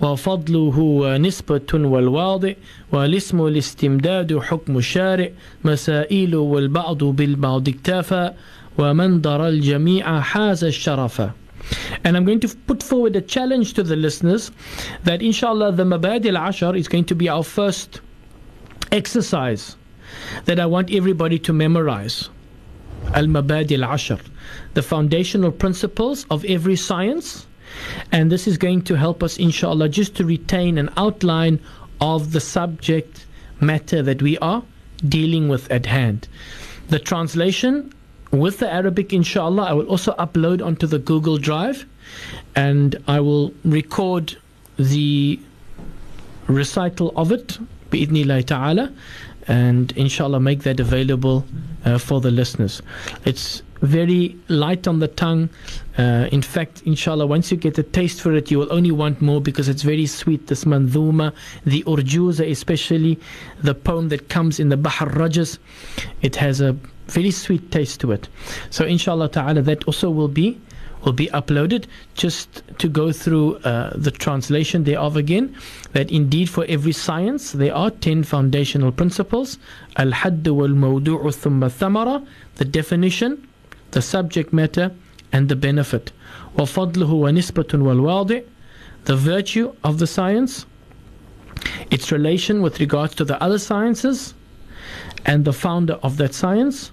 وفضله 0.00 0.78
ونسبة 0.78 1.72
والواضع 1.74 2.52
والاسم 2.92 3.46
الاستمداد 3.46 4.38
حكم 4.38 4.78
الشارع 4.78 5.28
مسائل 5.64 6.36
والبعض 6.36 7.04
بالبعض 7.04 7.68
اكتفى 7.68 8.32
ومن 8.78 9.20
در 9.20 9.48
الجميع 9.48 10.20
حاز 10.20 10.64
الشرف 10.64 11.22
And 12.04 12.16
I'm 12.16 12.24
going 12.24 12.40
to 12.40 12.48
put 12.66 12.82
forward 12.82 13.14
a 13.16 13.20
challenge 13.20 13.74
to 13.74 13.82
the 13.84 13.94
listeners 13.94 14.50
that 15.04 15.22
inshallah 15.22 15.72
the 15.72 15.84
Mabadi 15.84 16.34
al-Ashar 16.34 16.74
is 16.74 16.88
going 16.88 17.04
to 17.04 17.14
be 17.14 17.28
our 17.28 17.44
first 17.44 18.00
exercise 18.90 19.76
that 20.44 20.58
I 20.58 20.66
want 20.66 20.90
everybody 20.92 21.38
to 21.38 21.52
memorize. 21.52 22.28
Al-Mabadi 23.14 23.80
al-Ashar, 23.82 24.18
the 24.74 24.82
foundational 24.82 25.52
principles 25.52 26.26
of 26.30 26.44
every 26.44 26.76
science 26.76 27.46
and 28.11 28.31
this 28.31 28.47
is 28.47 28.57
going 28.57 28.81
to 28.83 28.95
help 28.95 29.23
us 29.23 29.37
inshallah 29.37 29.89
just 29.89 30.15
to 30.15 30.25
retain 30.25 30.77
an 30.77 30.89
outline 30.97 31.59
of 32.01 32.31
the 32.31 32.39
subject 32.39 33.25
matter 33.59 34.01
that 34.01 34.21
we 34.21 34.37
are 34.39 34.63
dealing 35.07 35.47
with 35.47 35.69
at 35.71 35.85
hand. 35.85 36.27
The 36.89 36.99
translation 36.99 37.93
with 38.31 38.59
the 38.59 38.69
arabic 38.69 39.13
inshallah 39.13 39.63
i 39.63 39.71
will 39.71 39.87
also 39.87 40.13
upload 40.15 40.61
onto 40.61 40.85
the 40.85 40.99
google 40.99 41.37
drive 41.37 41.85
and 42.57 43.01
i 43.07 43.21
will 43.21 43.53
record 43.63 44.35
the 44.77 45.39
recital 46.47 47.13
of 47.15 47.31
it 47.31 47.57
ta'ala 48.45 48.91
and 49.47 49.93
inshallah 49.93 50.39
make 50.39 50.63
that 50.63 50.79
available 50.79 51.45
uh, 51.85 51.97
for 51.97 52.19
the 52.19 52.31
listeners. 52.31 52.81
It's 53.25 53.61
very 53.81 54.35
light 54.47 54.87
on 54.87 54.99
the 54.99 55.07
tongue. 55.07 55.49
Uh, 55.97 56.27
in 56.31 56.41
fact, 56.41 56.81
inshallah, 56.85 57.25
once 57.25 57.51
you 57.51 57.57
get 57.57 57.77
a 57.77 57.83
taste 57.83 58.21
for 58.21 58.33
it, 58.33 58.51
you 58.51 58.59
will 58.59 58.71
only 58.71 58.91
want 58.91 59.21
more 59.21 59.41
because 59.41 59.67
it's 59.67 59.83
very 59.83 60.05
sweet. 60.05 60.47
This 60.47 60.65
mandhuma, 60.65 61.33
the 61.65 61.83
urjuza, 61.83 62.49
especially 62.49 63.19
the 63.61 63.73
poem 63.73 64.09
that 64.09 64.29
comes 64.29 64.59
in 64.59 64.69
the 64.69 64.77
Bahr 64.77 65.09
Rajaz, 65.09 65.57
it 66.21 66.35
has 66.35 66.61
a 66.61 66.75
very 67.07 67.31
sweet 67.31 67.71
taste 67.71 67.99
to 68.01 68.11
it. 68.11 68.27
So, 68.69 68.85
inshallah 68.85 69.29
ta'ala, 69.29 69.61
that 69.63 69.83
also 69.85 70.09
will 70.09 70.27
be 70.27 70.59
will 71.05 71.13
be 71.13 71.27
uploaded 71.27 71.85
just 72.15 72.63
to 72.79 72.89
go 72.89 73.11
through 73.11 73.55
uh, 73.57 73.93
the 73.95 74.11
translation 74.11 74.83
thereof 74.83 75.15
again 75.15 75.55
that 75.93 76.11
indeed 76.11 76.49
for 76.49 76.65
every 76.67 76.91
science 76.91 77.51
there 77.51 77.73
are 77.73 77.91
10 77.91 78.23
foundational 78.23 78.91
principles 78.91 79.57
al-hadd 79.97 80.45
wal-mawdu'u 80.47 81.31
thumma 81.43 81.69
thamara 81.69 82.25
the 82.55 82.65
definition 82.65 83.47
the 83.92 84.02
subject 84.02 84.52
matter 84.52 84.90
and 85.32 85.48
the 85.48 85.56
benefit 85.56 86.12
وفضله 86.58 87.12
ونسبة 87.12 87.74
والواضع 87.74 88.40
the 89.04 89.16
virtue 89.16 89.72
of 89.84 89.98
the 89.98 90.06
science 90.06 90.66
its 91.90 92.10
relation 92.12 92.62
with 92.62 92.80
regards 92.80 93.14
to 93.14 93.24
the 93.24 93.42
other 93.42 93.58
sciences 93.58 94.34
and 95.24 95.44
the 95.44 95.52
founder 95.52 95.94
of 96.02 96.16
that 96.16 96.34
science 96.34 96.90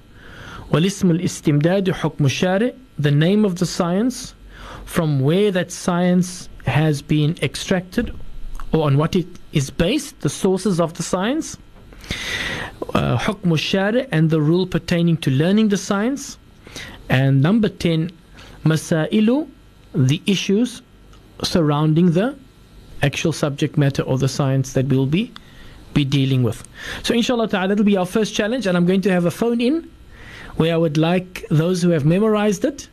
والاسم 0.72 1.12
الاستمداد 1.12 1.91
حكم 1.91 2.25
الشارع 2.25 2.72
the 3.00 3.12
name 3.12 3.46
of 3.46 3.55
the 3.55 3.65
science 3.65 4.34
from 4.86 5.19
where 5.19 5.51
that 5.51 5.72
science 5.72 6.50
has 6.65 7.01
been 7.01 7.36
extracted 7.41 8.13
or 8.72 8.86
on 8.86 8.98
what 8.98 9.15
it 9.15 9.27
is 9.53 9.69
based 9.69 10.19
the 10.22 10.29
sources 10.29 10.79
of 10.79 10.93
the 10.93 11.03
science 11.03 11.58
uh, 12.93 13.17
حكم 13.17 13.53
الشارع 13.53 14.08
and 14.12 14.29
the 14.29 14.41
rule 14.41 14.67
pertaining 14.67 15.17
to 15.17 15.31
learning 15.31 15.69
the 15.69 15.77
science 15.77 16.38
and 17.08 17.42
number 17.42 17.68
10, 17.68 18.11
Masailu, 18.64 19.49
the 19.94 20.23
issues 20.26 20.82
surrounding 21.42 22.12
the 22.12 22.34
actual 23.02 23.32
subject 23.32 23.76
matter 23.76 24.02
or 24.02 24.18
the 24.18 24.28
science 24.28 24.73
that 24.73 24.87
we'll 24.87 25.06
be 25.06 25.32
be 25.92 26.04
dealing 26.04 26.42
with. 26.42 26.66
So 27.04 27.14
inshallah 27.14 27.49
ta'ala 27.49 27.68
that'll 27.68 27.84
be 27.84 27.96
our 27.96 28.06
first 28.06 28.34
challenge 28.34 28.66
and 28.66 28.76
I'm 28.76 28.87
going 28.87 29.02
to 29.02 29.12
have 29.12 29.26
a 29.26 29.30
phone 29.30 29.61
in 29.61 29.88
where 30.56 30.75
I 30.75 30.76
would 30.76 30.96
like 30.96 31.46
those 31.50 31.82
who 31.82 31.90
have 31.90 32.04
memorized 32.04 32.64
it 32.64 32.88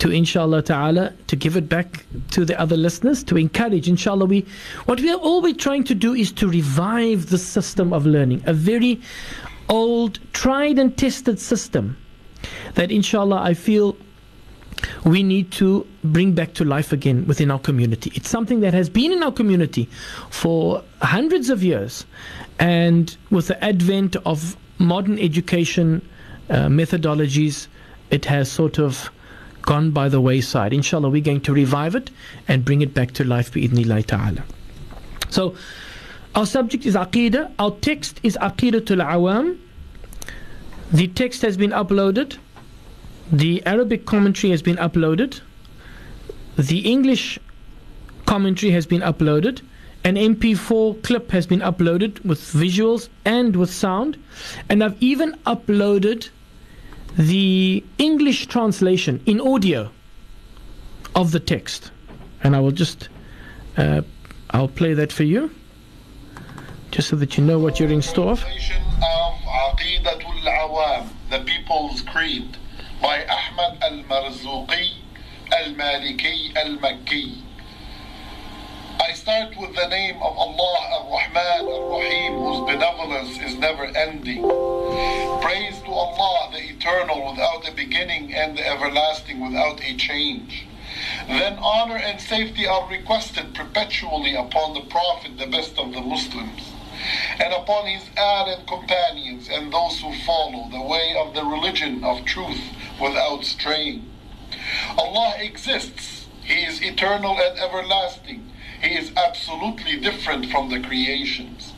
to 0.00 0.10
inshallah 0.10 0.62
ta'ala 0.62 1.12
to 1.28 1.36
give 1.36 1.56
it 1.56 1.68
back 1.68 2.04
to 2.32 2.44
the 2.44 2.58
other 2.60 2.76
listeners 2.76 3.22
to 3.24 3.36
encourage 3.36 3.88
inshallah 3.88 4.26
we 4.26 4.44
what 4.86 5.00
we 5.00 5.10
are 5.10 5.40
we're 5.40 5.54
trying 5.54 5.84
to 5.84 5.94
do 5.94 6.14
is 6.14 6.30
to 6.32 6.48
revive 6.48 7.30
the 7.30 7.38
system 7.38 7.92
of 7.92 8.06
learning 8.06 8.42
a 8.46 8.52
very 8.52 9.00
old 9.68 10.18
tried 10.32 10.78
and 10.78 10.96
tested 10.96 11.38
system 11.38 11.96
that 12.74 12.90
inshallah 12.90 13.40
I 13.40 13.54
feel 13.54 13.96
we 15.04 15.22
need 15.22 15.50
to 15.52 15.86
bring 16.04 16.32
back 16.32 16.54
to 16.54 16.64
life 16.64 16.92
again 16.92 17.26
within 17.26 17.50
our 17.50 17.58
community. 17.58 18.12
It's 18.14 18.28
something 18.28 18.60
that 18.60 18.74
has 18.74 18.88
been 18.88 19.12
in 19.12 19.22
our 19.22 19.32
community 19.32 19.88
for 20.30 20.82
hundreds 21.00 21.50
of 21.50 21.62
years, 21.62 22.04
and 22.58 23.16
with 23.30 23.48
the 23.48 23.62
advent 23.64 24.16
of 24.24 24.56
modern 24.78 25.18
education 25.18 26.06
uh, 26.50 26.66
methodologies, 26.66 27.66
it 28.10 28.24
has 28.26 28.50
sort 28.50 28.78
of 28.78 29.10
gone 29.62 29.90
by 29.90 30.08
the 30.08 30.20
wayside. 30.20 30.72
Inshallah, 30.72 31.10
we're 31.10 31.22
going 31.22 31.42
to 31.42 31.52
revive 31.52 31.94
it 31.94 32.10
and 32.46 32.64
bring 32.64 32.80
it 32.80 32.94
back 32.94 33.12
to 33.12 33.24
life 33.24 33.52
bi'idnillahi 33.52 34.06
ta'ala. 34.06 34.44
So, 35.28 35.54
our 36.34 36.46
subject 36.46 36.86
is 36.86 36.94
Aqidah. 36.94 37.52
Our 37.58 37.72
text 37.82 38.20
is 38.22 38.38
Aqidatul 38.40 39.04
Awam. 39.04 39.58
The 40.92 41.08
text 41.08 41.42
has 41.42 41.56
been 41.56 41.70
uploaded 41.70 42.38
the 43.30 43.64
Arabic 43.66 44.06
commentary 44.06 44.50
has 44.52 44.62
been 44.62 44.76
uploaded. 44.76 45.40
The 46.56 46.78
English 46.80 47.38
commentary 48.24 48.72
has 48.72 48.86
been 48.86 49.02
uploaded. 49.02 49.60
An 50.04 50.14
MP4 50.14 51.02
clip 51.02 51.30
has 51.32 51.46
been 51.46 51.60
uploaded 51.60 52.24
with 52.24 52.40
visuals 52.40 53.08
and 53.26 53.54
with 53.54 53.70
sound. 53.70 54.16
And 54.70 54.82
I've 54.82 54.96
even 55.02 55.34
uploaded 55.46 56.30
the 57.18 57.84
English 57.98 58.46
translation 58.46 59.20
in 59.26 59.40
audio 59.40 59.90
of 61.14 61.32
the 61.32 61.40
text. 61.40 61.90
And 62.42 62.56
I 62.56 62.60
will 62.60 62.70
just, 62.72 63.10
uh, 63.76 64.02
I'll 64.50 64.68
play 64.68 64.94
that 64.94 65.12
for 65.12 65.24
you, 65.24 65.50
just 66.90 67.08
so 67.08 67.16
that 67.16 67.36
you 67.36 67.44
know 67.44 67.58
what 67.58 67.78
you're 67.78 67.90
in 67.90 68.02
store 68.02 68.32
of. 68.32 68.44
The 71.30 71.40
People's 71.44 72.00
Creed 72.02 72.56
by 73.02 73.26
Ahmad 73.26 73.78
al-Marzuqi 73.82 74.94
al-Maliki 75.52 76.56
al-Makki. 76.56 77.42
I 79.00 79.12
start 79.12 79.54
with 79.58 79.74
the 79.76 79.86
name 79.88 80.16
of 80.16 80.36
Allah 80.36 80.78
Ar-Rahman 80.92 81.68
Ar-Rahim, 81.68 82.32
whose 82.32 82.60
benevolence 82.66 83.38
is 83.40 83.54
never 83.58 83.84
ending. 83.84 84.42
Praise 85.42 85.78
to 85.82 85.90
Allah, 85.90 86.50
the 86.52 86.62
Eternal, 86.70 87.30
without 87.30 87.68
a 87.68 87.72
beginning, 87.72 88.34
and 88.34 88.56
the 88.56 88.66
Everlasting, 88.66 89.40
without 89.40 89.80
a 89.84 89.94
change. 89.96 90.66
Then 91.28 91.58
honor 91.58 91.96
and 91.96 92.18
safety 92.20 92.66
are 92.66 92.88
requested 92.88 93.54
perpetually 93.54 94.34
upon 94.34 94.72
the 94.74 94.80
Prophet, 94.80 95.36
the 95.38 95.46
best 95.46 95.78
of 95.78 95.92
the 95.92 96.00
Muslims, 96.00 96.72
and 97.38 97.52
upon 97.52 97.86
his 97.86 98.08
and 98.16 98.66
companions, 98.66 99.48
and 99.50 99.72
those 99.72 100.00
who 100.00 100.12
follow 100.24 100.68
the 100.70 100.82
way 100.82 101.14
of 101.18 101.34
the 101.34 101.44
religion 101.44 102.04
of 102.04 102.24
truth 102.24 102.60
without 103.00 103.44
straying. 103.44 104.04
Allah 104.96 105.34
exists. 105.38 106.26
He 106.42 106.64
is 106.64 106.82
eternal 106.82 107.36
and 107.38 107.58
everlasting. 107.58 108.50
He 108.82 108.94
is 108.96 109.12
absolutely 109.16 110.00
different 110.00 110.46
from 110.46 110.70
the 110.70 110.80
creations. 110.80 111.72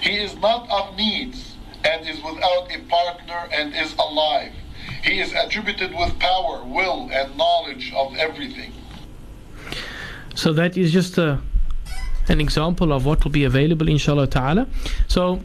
He 0.00 0.16
is 0.16 0.36
not 0.36 0.68
of 0.70 0.96
needs 0.96 1.56
and 1.84 2.06
is 2.08 2.22
without 2.22 2.70
a 2.74 2.78
partner 2.88 3.48
and 3.52 3.74
is 3.74 3.94
alive. 3.94 4.52
He 5.02 5.20
is 5.20 5.32
attributed 5.32 5.94
with 5.94 6.18
power, 6.18 6.64
will, 6.64 7.10
and 7.12 7.36
knowledge 7.36 7.92
of 7.94 8.14
everything. 8.16 8.72
So 10.34 10.52
that 10.52 10.76
is 10.76 10.92
just 10.92 11.18
a, 11.18 11.40
an 12.28 12.40
example 12.40 12.92
of 12.92 13.04
what 13.04 13.24
will 13.24 13.30
be 13.30 13.44
available, 13.44 13.88
inshallah 13.88 14.26
ta'ala. 14.28 14.66
So, 15.08 15.40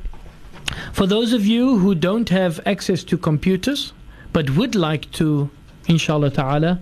for 0.94 1.08
those 1.08 1.34
of 1.34 1.46
you 1.46 1.78
who 1.78 1.96
don't 1.96 2.30
have 2.30 2.60
access 2.66 3.04
to 3.06 3.18
computers 3.18 3.94
but 4.34 4.50
would 4.52 4.76
like 4.76 5.10
to, 5.14 5.50
inshallah 5.88 6.32
ta'ala, 6.32 6.80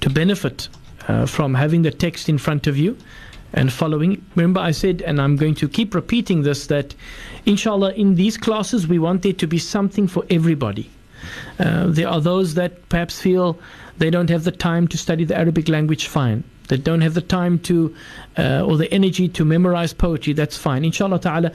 to 0.00 0.10
benefit 0.10 0.68
uh, 1.08 1.26
from 1.26 1.54
having 1.54 1.82
the 1.82 1.90
text 1.90 2.28
in 2.28 2.38
front 2.38 2.66
of 2.66 2.76
you 2.76 2.96
and 3.52 3.72
following. 3.72 4.24
Remember, 4.36 4.60
I 4.60 4.70
said, 4.70 5.02
and 5.02 5.20
I'm 5.20 5.36
going 5.36 5.54
to 5.56 5.68
keep 5.68 5.94
repeating 5.94 6.42
this, 6.42 6.66
that 6.68 6.94
inshallah, 7.46 7.92
in 7.94 8.14
these 8.14 8.36
classes, 8.36 8.86
we 8.86 8.98
want 8.98 9.22
there 9.22 9.32
to 9.32 9.46
be 9.46 9.58
something 9.58 10.06
for 10.06 10.24
everybody. 10.30 10.88
Uh, 11.58 11.86
there 11.88 12.08
are 12.08 12.20
those 12.20 12.54
that 12.54 12.88
perhaps 12.88 13.20
feel 13.20 13.58
they 13.98 14.10
don't 14.10 14.30
have 14.30 14.44
the 14.44 14.52
time 14.52 14.88
to 14.88 14.96
study 14.96 15.24
the 15.24 15.36
Arabic 15.36 15.68
language, 15.68 16.06
fine. 16.06 16.44
They 16.70 16.76
don't 16.76 17.00
have 17.00 17.14
the 17.14 17.20
time 17.20 17.58
to 17.60 17.92
uh, 18.38 18.64
or 18.64 18.76
the 18.76 18.90
energy 18.94 19.28
to 19.28 19.44
memorize 19.44 19.92
poetry, 19.92 20.32
that's 20.32 20.56
fine. 20.56 20.84
Inshallah 20.84 21.18
ta'ala, 21.18 21.50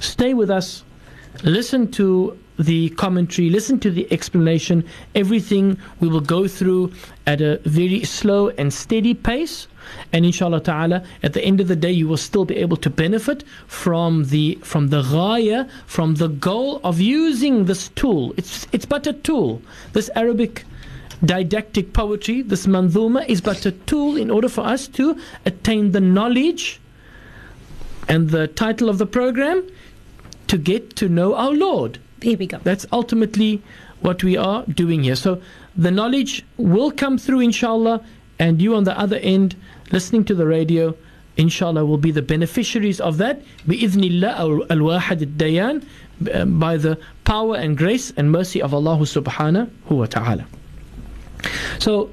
stay 0.00 0.34
with 0.34 0.50
us, 0.50 0.84
listen 1.42 1.90
to 1.92 2.38
the 2.58 2.90
commentary, 2.90 3.48
listen 3.48 3.80
to 3.80 3.90
the 3.90 4.06
explanation. 4.12 4.84
Everything 5.14 5.78
we 5.98 6.08
will 6.08 6.20
go 6.20 6.46
through 6.46 6.92
at 7.26 7.40
a 7.40 7.56
very 7.64 8.04
slow 8.04 8.50
and 8.50 8.72
steady 8.72 9.14
pace. 9.14 9.66
And 10.12 10.26
inshallah 10.26 10.60
ta'ala, 10.60 11.04
at 11.22 11.32
the 11.32 11.42
end 11.42 11.60
of 11.60 11.68
the 11.68 11.76
day, 11.76 11.90
you 11.90 12.06
will 12.06 12.18
still 12.18 12.44
be 12.44 12.56
able 12.56 12.76
to 12.78 12.90
benefit 12.90 13.44
from 13.66 14.24
the 14.26 14.58
from 14.62 14.88
the 14.88 15.02
ghaya, 15.02 15.68
from 15.86 16.16
the 16.16 16.28
goal 16.28 16.80
of 16.84 17.00
using 17.00 17.64
this 17.64 17.88
tool. 17.96 18.34
It's 18.36 18.66
it's 18.72 18.86
but 18.86 19.06
a 19.06 19.14
tool. 19.14 19.62
This 19.94 20.10
Arabic 20.14 20.64
didactic 21.24 21.92
poetry, 21.92 22.42
this 22.42 22.66
manzuma, 22.66 23.26
is 23.28 23.40
but 23.40 23.64
a 23.66 23.72
tool 23.72 24.16
in 24.16 24.30
order 24.30 24.48
for 24.48 24.62
us 24.62 24.88
to 24.88 25.18
attain 25.46 25.92
the 25.92 26.00
knowledge 26.00 26.80
and 28.08 28.30
the 28.30 28.46
title 28.48 28.88
of 28.88 28.98
the 28.98 29.06
program 29.06 29.66
to 30.48 30.58
get 30.58 30.94
to 30.96 31.08
know 31.08 31.34
our 31.34 31.52
Lord. 31.52 31.98
Here 32.20 32.36
we 32.36 32.46
go. 32.46 32.58
That's 32.62 32.86
ultimately 32.92 33.62
what 34.00 34.22
we 34.22 34.36
are 34.36 34.64
doing 34.64 35.04
here. 35.04 35.16
So 35.16 35.40
the 35.76 35.90
knowledge 35.90 36.44
will 36.56 36.90
come 36.90 37.18
through, 37.18 37.40
inshallah, 37.40 38.04
and 38.38 38.60
you 38.60 38.74
on 38.74 38.84
the 38.84 38.98
other 38.98 39.16
end, 39.16 39.56
listening 39.92 40.24
to 40.26 40.34
the 40.34 40.46
radio, 40.46 40.94
inshallah, 41.36 41.84
will 41.84 41.98
be 41.98 42.10
the 42.10 42.22
beneficiaries 42.22 43.00
of 43.00 43.16
that. 43.18 43.42
Bi'idhnillah 43.66 44.68
al-wahid 44.70 45.22
al-dayan, 45.22 45.86
um, 46.32 46.58
by 46.58 46.76
the 46.76 46.98
power 47.24 47.56
and 47.56 47.76
grace 47.76 48.12
and 48.16 48.30
mercy 48.30 48.60
of 48.60 48.74
Allah 48.74 48.98
subhanahu 48.98 49.70
wa 49.90 50.06
ta'ala. 50.06 50.46
So, 51.78 52.10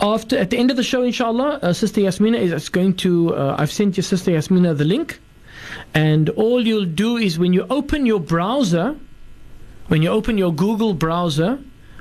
after 0.00 0.36
at 0.36 0.50
the 0.50 0.58
end 0.58 0.70
of 0.70 0.76
the 0.76 0.82
show, 0.82 1.02
inshallah, 1.02 1.60
uh, 1.62 1.72
Sister 1.72 2.00
Yasmina 2.02 2.38
is, 2.38 2.68
going 2.68 2.94
to. 2.96 3.34
Uh, 3.34 3.56
I've 3.58 3.72
sent 3.72 3.96
your 3.96 4.04
Sister 4.04 4.32
Yasmina 4.32 4.74
the 4.74 4.84
link, 4.84 5.20
and 5.94 6.28
all 6.30 6.66
you'll 6.66 6.84
do 6.84 7.16
is 7.16 7.38
when 7.38 7.52
you 7.52 7.66
open 7.70 8.06
your 8.06 8.20
browser, 8.20 8.96
when 9.88 10.02
you 10.02 10.10
open 10.10 10.38
your 10.38 10.52
Google 10.52 10.94
browser 10.94 11.58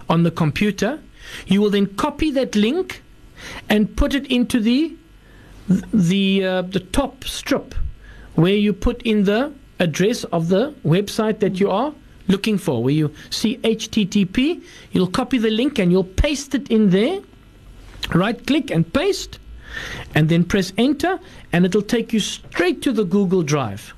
on 0.10 0.24
the 0.24 0.32
computer, 0.32 1.00
you 1.48 1.62
will 1.62 1.70
then 1.70 1.88
copy 1.96 2.32
that 2.32 2.56
link 2.56 3.02
and 3.70 3.96
put 3.96 4.14
it 4.14 4.28
into 4.28 4.60
the 4.60 4.96
the 5.68 6.46
uh, 6.46 6.62
the 6.62 6.80
top 6.80 7.24
strip 7.24 7.74
where 8.36 8.56
you 8.56 8.74
put 8.74 9.02
in 9.04 9.24
the 9.24 9.52
address 9.80 10.24
of 10.26 10.50
the 10.50 10.74
website 10.86 11.40
that 11.40 11.60
you 11.60 11.70
are 11.70 11.94
looking 12.28 12.58
for 12.58 12.84
where 12.84 12.94
you 12.94 13.14
see 13.30 13.58
http 13.58 14.62
you'll 14.92 15.08
copy 15.08 15.38
the 15.38 15.50
link 15.50 15.80
and 15.80 15.92
you'll 15.92 16.04
paste 16.04 16.56
it 16.56 16.70
in 16.70 16.90
there. 16.90 17.20
Right 18.14 18.46
click 18.46 18.70
and 18.72 18.92
paste 18.94 19.40
and 20.14 20.30
then 20.30 20.44
press 20.44 20.72
enter 20.78 21.20
and 21.52 21.66
it'll 21.66 21.82
take 21.82 22.14
you 22.14 22.20
straight 22.20 22.82
to 22.84 22.92
the 22.92 23.04
google 23.04 23.44
drive. 23.44 23.94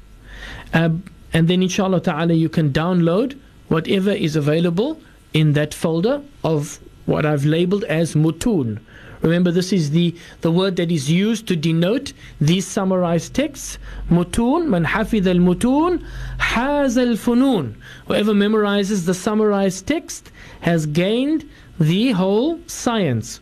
Um, 0.74 1.04
and 1.34 1.48
then 1.48 1.62
inshallah 1.62 2.02
ta'ala 2.02 2.34
you 2.34 2.50
can 2.50 2.72
download 2.72 3.38
whatever 3.68 4.12
is 4.12 4.36
available 4.36 5.00
in 5.34 5.54
that 5.54 5.74
folder 5.74 6.22
of 6.44 6.80
what 7.06 7.26
I've 7.26 7.46
labeled 7.46 7.84
as 7.86 8.16
mutun 8.16 8.80
Remember, 9.23 9.53
this 9.53 9.73
is 9.73 9.91
the, 9.91 10.15
the 10.41 10.51
word 10.51 10.77
that 10.77 10.91
is 10.91 11.11
used 11.11 11.47
to 11.47 11.57
denote 11.57 12.13
these 12.41 12.67
summarized 12.67 13.35
texts. 13.35 13.79
Mutun, 14.11 14.67
man 14.67 14.85
hafid 14.85 15.27
al 15.27 15.37
mutun, 15.37 16.05
has 16.39 16.99
al 16.99 17.15
funun. 17.15 17.75
Whoever 18.09 18.33
memorizes 18.33 19.07
the 19.07 19.15
summarized 19.15 19.87
text 19.87 20.33
has 20.61 20.87
gained 20.87 21.49
the 21.79 22.11
whole 22.13 22.59
science. 22.67 23.41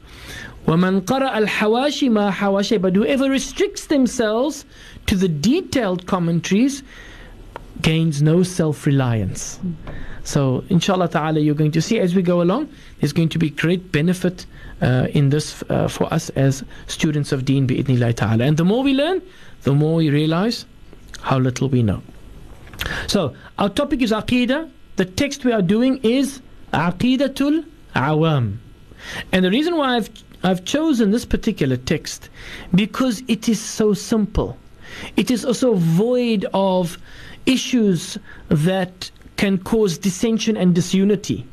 وَمَنْ 0.67 1.01
قَرَأَ 1.03 1.47
الْحَوَاشِ 1.47 2.11
مَا 2.11 2.31
حَوَاشِ 2.31 2.81
But 2.81 2.95
whoever 2.95 3.31
restricts 3.31 3.87
themselves 3.87 4.67
to 5.07 5.17
the 5.17 5.29
detailed 5.29 6.07
commentaries 6.07 6.83
gains 7.81 8.21
no 8.21 8.43
self-reliance. 8.43 9.59
So, 10.23 10.63
inshallah 10.69 11.09
ta'ala, 11.09 11.41
you're 11.41 11.55
going 11.55 11.73
to 11.73 11.81
see 11.83 11.99
as 11.99 12.15
we 12.15 12.23
go 12.23 12.43
along, 12.43 12.69
there's 13.01 13.15
going 13.15 13.31
to 13.31 13.39
be 13.39 13.49
great 13.49 13.91
benefit 13.91 14.45
uh, 14.45 14.64
in 14.82 15.30
this 15.30 15.64
uh, 15.70 15.88
for 15.88 16.12
us 16.14 16.30
as 16.32 16.64
students 16.88 17.32
of 17.32 17.46
deen 17.46 17.68
bi'idhnillah 17.68 18.16
ta'ala. 18.16 18.44
And 18.44 18.58
the 18.58 18.66
more 18.66 18.84
we 18.84 18.94
learn, 18.94 19.22
the 19.64 19.74
more 19.74 19.96
we 19.96 20.10
realize 20.10 20.66
how 21.22 21.40
little 21.40 21.70
we 21.70 21.82
know. 21.84 22.02
So, 23.08 23.34
our 23.58 23.70
topic 23.70 24.02
is 24.02 24.12
Aqidah. 24.12 24.70
The 24.98 25.06
text 25.06 25.44
we 25.44 25.52
are 25.52 25.62
doing 25.62 26.00
is 26.04 26.42
Aqidatul 26.74 27.66
Awam. 27.96 28.58
And 29.32 29.46
the 29.46 29.50
reason 29.50 29.78
why 29.78 29.96
I've, 29.96 30.10
I've 30.44 30.66
chosen 30.66 31.12
this 31.12 31.26
particular 31.26 31.78
text, 31.78 32.30
because 32.74 33.24
it 33.28 33.50
is 33.50 33.60
so 33.60 33.94
simple. 33.94 34.58
It 35.18 35.32
is 35.32 35.46
also 35.46 35.74
void 35.76 36.46
of 36.54 36.98
issues 37.46 38.18
that 38.50 39.12
can 39.38 39.58
cause 39.58 39.98
dissension 39.98 40.56
and 40.58 40.74
disunity. 40.74 41.46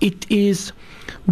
It 0.00 0.30
is 0.30 0.72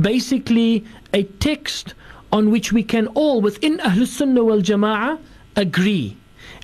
basically 0.01 0.85
a 1.13 1.23
text 1.25 1.95
on 2.33 2.51
which 2.51 2.73
we 2.73 2.83
can 2.83 3.07
all, 3.09 3.41
within 3.41 3.79
Ahlul 3.79 4.07
Sunnah 4.07 4.45
wal 4.45 4.61
Jama'ah, 4.61 5.19
agree. 5.57 6.17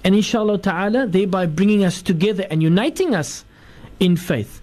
And 0.04 0.14
inshallah 0.14 0.58
ta'ala, 0.58 1.06
thereby 1.06 1.46
bringing 1.46 1.84
us 1.84 2.02
together 2.02 2.46
and 2.50 2.62
uniting 2.62 3.14
us 3.14 3.44
in 4.00 4.16
faith. 4.16 4.60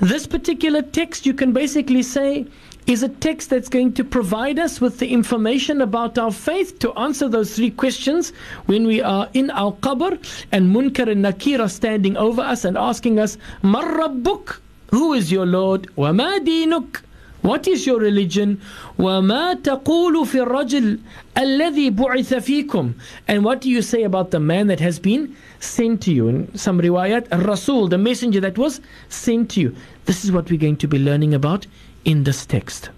This 0.00 0.26
particular 0.26 0.82
text, 0.82 1.26
you 1.26 1.34
can 1.34 1.52
basically 1.52 2.02
say, 2.02 2.46
is 2.86 3.02
a 3.02 3.08
text 3.08 3.48
that's 3.50 3.68
going 3.68 3.92
to 3.94 4.04
provide 4.04 4.58
us 4.58 4.80
with 4.80 4.98
the 4.98 5.08
information 5.08 5.80
about 5.80 6.18
our 6.18 6.32
faith 6.32 6.78
to 6.80 6.92
answer 6.94 7.28
those 7.28 7.56
three 7.56 7.70
questions 7.70 8.30
when 8.66 8.86
we 8.86 9.00
are 9.00 9.28
in 9.32 9.50
our 9.50 9.72
qabr 9.72 10.18
and 10.52 10.74
Munkar 10.74 11.10
and 11.10 11.22
Nakir 11.22 11.60
are 11.60 11.68
standing 11.68 12.16
over 12.16 12.42
us 12.42 12.64
and 12.64 12.76
asking 12.76 13.18
us, 13.18 13.38
Marrabbuk, 13.62 14.58
who 14.90 15.14
is 15.14 15.32
your 15.32 15.46
Lord? 15.46 15.88
Wama 15.96 16.44
dinuk? 16.44 17.00
What 17.43 17.67
is 17.67 17.87
your 17.87 17.99
religion? 17.99 18.59
وَمَا 18.97 19.61
تَقُولُ 19.61 20.25
فِي 20.27 20.45
الرَّجُلِ 20.45 20.99
الَّذِي 21.37 21.95
بُعِثَ 21.95 22.67
فِيكُمْ 22.67 22.93
And 23.29 23.45
what 23.45 23.61
do 23.61 23.69
you 23.69 23.81
say 23.81 24.03
about 24.03 24.31
the 24.31 24.41
man 24.41 24.67
that 24.67 24.81
has 24.81 24.99
been 24.99 25.35
sent 25.61 26.01
to 26.03 26.13
you? 26.13 26.27
In 26.27 26.57
some 26.57 26.81
riwayat, 26.81 27.45
Rasul, 27.47 27.87
the 27.87 27.97
messenger 27.97 28.41
that 28.41 28.57
was 28.57 28.81
sent 29.07 29.51
to 29.51 29.61
you. 29.61 29.75
This 30.05 30.25
is 30.25 30.31
what 30.33 30.49
we're 30.49 30.59
going 30.59 30.77
to 30.77 30.87
be 30.87 30.99
learning 30.99 31.33
about 31.33 31.65
in 32.03 32.25
this 32.25 32.45
text. 32.45 32.89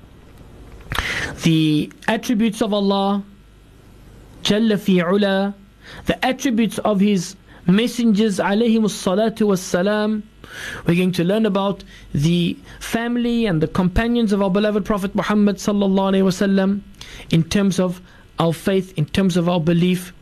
The 1.43 1.91
attributes 2.07 2.61
of 2.61 2.73
Allah, 2.73 3.23
Jalla 4.43 4.79
fi 4.79 4.97
ula, 4.97 5.53
the 6.07 6.25
attributes 6.25 6.79
of 6.79 6.99
His 6.99 7.35
messengers, 7.67 8.39
alayhim 8.39 8.83
salatu 8.85 9.47
was 9.47 9.61
salam, 9.61 10.23
we're 10.85 10.95
going 10.95 11.11
to 11.13 11.23
learn 11.23 11.45
about 11.45 11.83
the 12.13 12.57
family 12.79 13.45
and 13.45 13.61
the 13.61 13.67
companions 13.67 14.33
of 14.33 14.41
our 14.41 14.49
beloved 14.49 14.85
Prophet 14.85 15.15
Muhammad 15.15 15.57
sallallahu 15.57 16.13
alaihi 16.13 16.23
wasallam 16.23 16.81
in 17.29 17.43
terms 17.43 17.79
of 17.79 18.01
our 18.39 18.53
faith, 18.53 18.97
in 18.97 19.05
terms 19.05 19.37
of 19.37 19.47
our 19.47 19.59
belief. 19.59 20.13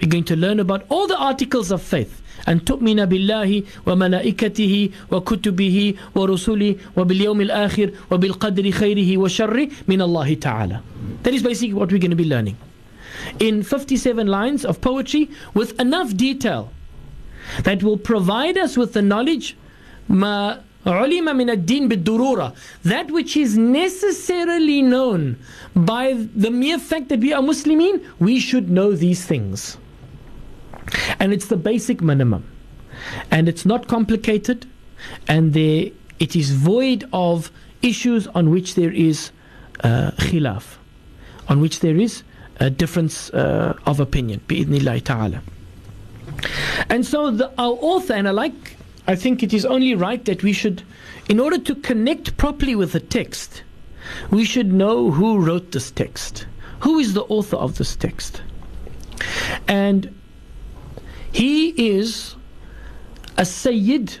We're 0.00 0.08
going 0.08 0.24
to 0.24 0.36
learn 0.36 0.60
about 0.60 0.84
all 0.88 1.06
the 1.06 1.18
articles 1.18 1.70
of 1.70 1.82
faith. 1.82 2.20
أن 2.48 2.64
تؤمن 2.64 3.04
بالله 3.04 3.62
وملائكته 3.86 4.90
وكتبه 5.10 5.94
ورسله 6.14 6.76
وباليوم 6.96 7.40
الآخر 7.40 7.90
وبالقدر 8.10 8.70
خيره 8.70 9.18
وشره 9.18 9.68
من 9.88 10.02
الله 10.02 10.34
تعالى. 10.34 10.80
That 11.22 11.34
is 11.34 11.42
basically 11.42 11.74
what 11.74 11.90
we're 11.92 11.98
going 11.98 12.10
to 12.10 12.16
be 12.16 12.24
learning. 12.24 12.56
In 13.40 13.62
57 13.62 14.26
lines 14.26 14.64
of 14.64 14.80
poetry 14.80 15.30
with 15.54 15.78
enough 15.80 16.14
detail 16.16 16.70
that 17.62 17.82
will 17.82 17.96
provide 17.96 18.58
us 18.58 18.76
with 18.76 18.92
the 18.92 19.02
knowledge 19.02 19.56
ما 20.08 20.60
علم 20.86 21.36
من 21.36 21.50
الدين 21.50 21.88
بالضرورة 21.88 22.52
that 22.84 23.10
which 23.10 23.36
is 23.36 23.56
necessarily 23.56 24.82
known 24.82 25.36
by 25.74 26.12
the 26.36 26.50
mere 26.50 26.78
fact 26.78 27.08
that 27.08 27.20
we 27.20 27.32
are 27.32 27.42
Muslimin 27.42 28.02
we 28.18 28.38
should 28.38 28.70
know 28.70 28.92
these 28.92 29.24
things 29.24 29.78
and 31.18 31.32
it's 31.32 31.46
the 31.46 31.56
basic 31.56 32.02
minimum 32.02 32.44
and 33.30 33.48
it's 33.48 33.64
not 33.64 33.88
complicated 33.88 34.66
and 35.28 35.54
there 35.54 35.90
it 36.20 36.36
is 36.36 36.50
void 36.50 37.04
of 37.12 37.50
issues 37.82 38.26
on 38.28 38.50
which 38.50 38.74
there 38.74 38.92
is 38.92 39.30
uh, 39.82 40.10
khilaf 40.18 40.76
on 41.48 41.60
which 41.60 41.80
there 41.80 41.96
is 41.96 42.22
a 42.60 42.70
difference 42.70 43.30
uh, 43.30 43.74
of 43.86 44.00
opinion 44.00 44.40
bi'idhnillahi 44.48 45.02
ta'ala 45.02 45.42
and 46.88 47.04
so 47.04 47.30
the, 47.30 47.48
our 47.58 47.76
author 47.80 48.14
and 48.14 48.28
I 48.28 48.30
like 48.30 48.67
I 49.09 49.15
think 49.15 49.41
it 49.41 49.53
is 49.53 49.65
only 49.65 49.95
right 49.95 50.23
that 50.25 50.43
we 50.43 50.53
should 50.53 50.83
in 51.27 51.39
order 51.39 51.57
to 51.57 51.75
connect 51.75 52.37
properly 52.37 52.75
with 52.75 52.91
the 52.91 52.99
text 52.99 53.63
we 54.31 54.45
should 54.45 54.71
know 54.71 55.11
who 55.11 55.39
wrote 55.45 55.71
this 55.71 55.89
text 55.91 56.45
who 56.81 56.99
is 56.99 57.13
the 57.13 57.23
author 57.23 57.57
of 57.57 57.77
this 57.77 57.95
text 57.95 58.41
and 59.67 60.13
he 61.31 61.69
is 61.89 62.35
a 63.37 63.45
Sayyid. 63.45 64.19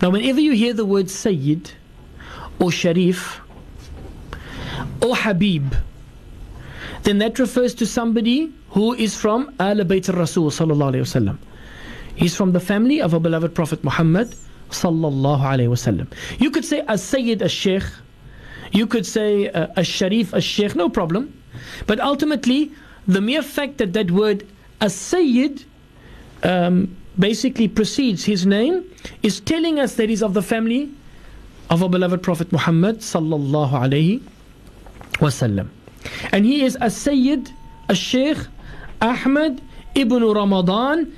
Now, 0.00 0.10
whenever 0.10 0.40
you 0.40 0.52
hear 0.52 0.72
the 0.72 0.84
word 0.84 1.10
Sayyid 1.10 1.72
or 2.58 2.70
Sharif 2.70 3.40
or 5.02 5.16
Habib, 5.16 5.74
then 7.02 7.18
that 7.18 7.38
refers 7.38 7.74
to 7.74 7.86
somebody 7.86 8.52
who 8.70 8.94
is 8.94 9.16
from 9.16 9.54
Al 9.58 9.76
Bayt 9.76 10.14
Rasul 10.16 10.50
sallallahu 10.50 11.00
wasallam. 11.00 11.38
He's 12.20 12.36
from 12.36 12.52
the 12.52 12.60
family 12.60 13.00
of 13.00 13.14
our 13.14 13.20
beloved 13.20 13.54
Prophet 13.54 13.82
Muhammad 13.82 14.34
sallallahu 14.68 15.40
alayhi 15.40 15.70
wasallam. 15.74 16.06
You 16.38 16.50
could 16.50 16.66
say 16.66 16.84
a 16.86 16.98
Sayyid 16.98 17.40
a 17.40 17.48
Sheikh, 17.48 17.82
you 18.72 18.86
could 18.86 19.06
say 19.06 19.46
a 19.46 19.82
Sharif 19.82 20.34
a 20.34 20.40
Sheikh, 20.42 20.76
no 20.76 20.90
problem. 20.90 21.32
But 21.86 21.98
ultimately, 21.98 22.72
the 23.08 23.22
mere 23.22 23.40
fact 23.40 23.78
that 23.78 23.94
that 23.94 24.10
word 24.10 24.46
a 24.82 24.90
Sayyid 24.90 25.64
um, 26.42 26.94
basically 27.18 27.68
precedes 27.68 28.22
his 28.22 28.44
name 28.44 28.84
is 29.22 29.40
telling 29.40 29.80
us 29.80 29.94
that 29.94 30.10
he's 30.10 30.22
of 30.22 30.34
the 30.34 30.42
family 30.42 30.90
of 31.70 31.82
our 31.82 31.88
beloved 31.88 32.22
Prophet 32.22 32.52
Muhammad 32.52 32.98
sallallahu 32.98 33.72
alayhi 33.72 34.22
wasallam. 35.14 35.70
And 36.32 36.44
he 36.44 36.64
is 36.64 36.76
a 36.82 36.90
Sayyid, 36.90 37.50
a 37.88 37.94
Sheikh 37.94 38.36
Ahmad 39.00 39.62
ibn 39.94 40.22
Ramadan 40.22 41.16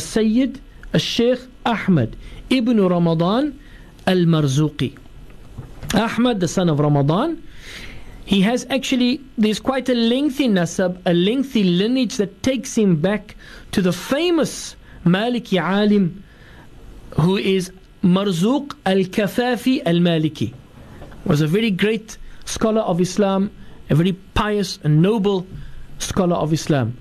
Sayyid, 0.00 0.60
a 0.92 0.98
Sheikh 0.98 1.40
Ahmad 1.66 2.16
ibn 2.50 2.80
Ramadan 2.80 3.58
al-Marzuqi. 4.06 4.96
Ahmad, 5.94 6.40
the 6.40 6.48
son 6.48 6.68
of 6.68 6.80
Ramadan, 6.80 7.42
he 8.24 8.40
has 8.40 8.66
actually, 8.70 9.20
there's 9.36 9.60
quite 9.60 9.88
a 9.88 9.94
lengthy 9.94 10.48
nasab, 10.48 10.98
a 11.04 11.12
lengthy 11.12 11.62
lineage 11.62 12.16
that 12.16 12.42
takes 12.42 12.76
him 12.76 12.96
back 12.96 13.36
to 13.72 13.82
the 13.82 13.92
famous 13.92 14.76
Maliki 15.04 15.60
alim 15.60 16.24
who 17.20 17.36
is 17.36 17.70
Marzuq 18.02 18.74
al-Kafafi 18.86 19.82
al-Maliki. 19.86 20.54
Was 21.24 21.40
a 21.40 21.46
very 21.46 21.70
great 21.70 22.18
scholar 22.44 22.80
of 22.82 23.00
Islam, 23.00 23.50
a 23.90 23.94
very 23.94 24.12
pious 24.34 24.78
and 24.82 25.00
noble 25.02 25.46
scholar 25.98 26.36
of 26.36 26.52
Islam. 26.52 26.96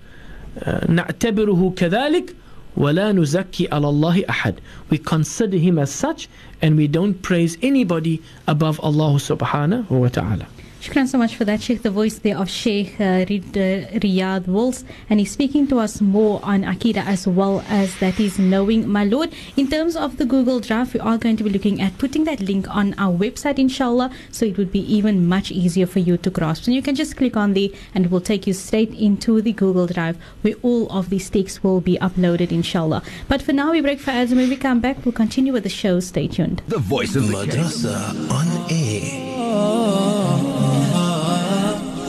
نعتبره 0.89 1.73
كذلك 1.77 2.35
ولا 2.77 3.13
نزكي 3.13 3.69
على 3.73 3.89
الله 3.89 4.25
أحد. 4.31 4.55
We 4.91 4.99
consider 4.99 5.57
him 5.59 5.79
as 5.79 5.91
such 5.91 6.29
and 6.63 6.77
we 6.77 6.87
don't 6.89 7.23
praise 7.23 7.57
anybody 7.63 8.23
above 8.47 8.81
Allah 8.81 9.19
subhanahu 9.19 9.91
wa 9.91 10.09
ta'ala. 10.09 10.47
Shukran 10.84 11.08
so 11.08 11.18
much 11.18 11.38
for 11.38 11.46
that, 11.46 11.62
Sheikh. 11.62 11.82
The 11.82 11.90
voice 11.90 12.20
there 12.20 12.38
of 12.38 12.50
Sheikh 12.50 13.00
uh, 13.00 13.24
Riyad 13.24 14.48
Walls, 14.48 14.84
and 15.10 15.18
he's 15.18 15.32
speaking 15.32 15.66
to 15.68 15.80
us 15.80 16.02
more 16.02 16.42
on 16.44 16.64
Akida 16.64 17.06
as 17.06 17.26
well 17.26 17.64
as 17.70 17.98
that 18.00 18.20
is 18.20 18.38
knowing 18.38 18.90
my 18.90 19.06
Lord. 19.06 19.32
In 19.56 19.70
terms 19.70 19.96
of 19.96 20.18
the 20.18 20.26
Google 20.26 20.60
Drive, 20.60 20.94
we 20.94 21.00
are 21.00 21.18
going 21.18 21.38
to 21.38 21.44
be 21.46 21.52
looking 21.52 21.80
at 21.80 21.98
putting 21.98 22.26
that 22.26 22.42
link 22.42 22.68
on 22.70 22.96
our 22.96 23.18
website, 23.18 23.60
inshallah, 23.60 24.12
so 24.30 24.46
it 24.46 24.58
would 24.58 24.74
be 24.74 24.82
even 24.94 25.26
much 25.26 25.52
easier 25.52 25.86
for 25.86 26.00
you 26.00 26.18
to 26.18 26.30
grasp. 26.30 26.66
So 26.66 26.72
you 26.72 26.82
can 26.82 26.96
just 26.96 27.16
click 27.16 27.38
on 27.38 27.54
there, 27.54 27.70
and 27.96 28.04
it 28.04 28.12
will 28.12 28.20
take 28.20 28.46
you 28.46 28.52
straight 28.52 28.94
into 28.94 29.42
the 29.42 29.54
Google 29.54 29.88
Drive 29.88 30.18
where 30.42 30.56
all 30.64 30.92
of 30.92 31.10
these 31.10 31.30
texts 31.30 31.64
will 31.64 31.80
be 31.80 31.98
uploaded, 32.00 32.52
inshallah. 32.52 33.04
But 33.30 33.42
for 33.42 33.54
now, 33.54 33.72
we 33.72 33.80
break 33.80 34.02
for 34.02 34.12
ads, 34.12 34.34
and 34.34 34.42
when 34.42 34.50
we 34.50 34.58
come 34.58 34.82
back, 34.82 35.06
we'll 35.06 35.14
continue 35.14 35.54
with 35.54 35.64
the 35.64 35.70
show. 35.70 36.02
Stay 36.02 36.28
tuned. 36.28 36.62
The 36.68 36.78
voice 36.78 37.16
of 37.16 37.30
the 37.30 37.36
Madrasa 37.36 38.30
on 38.30 38.70
air. 38.70 40.53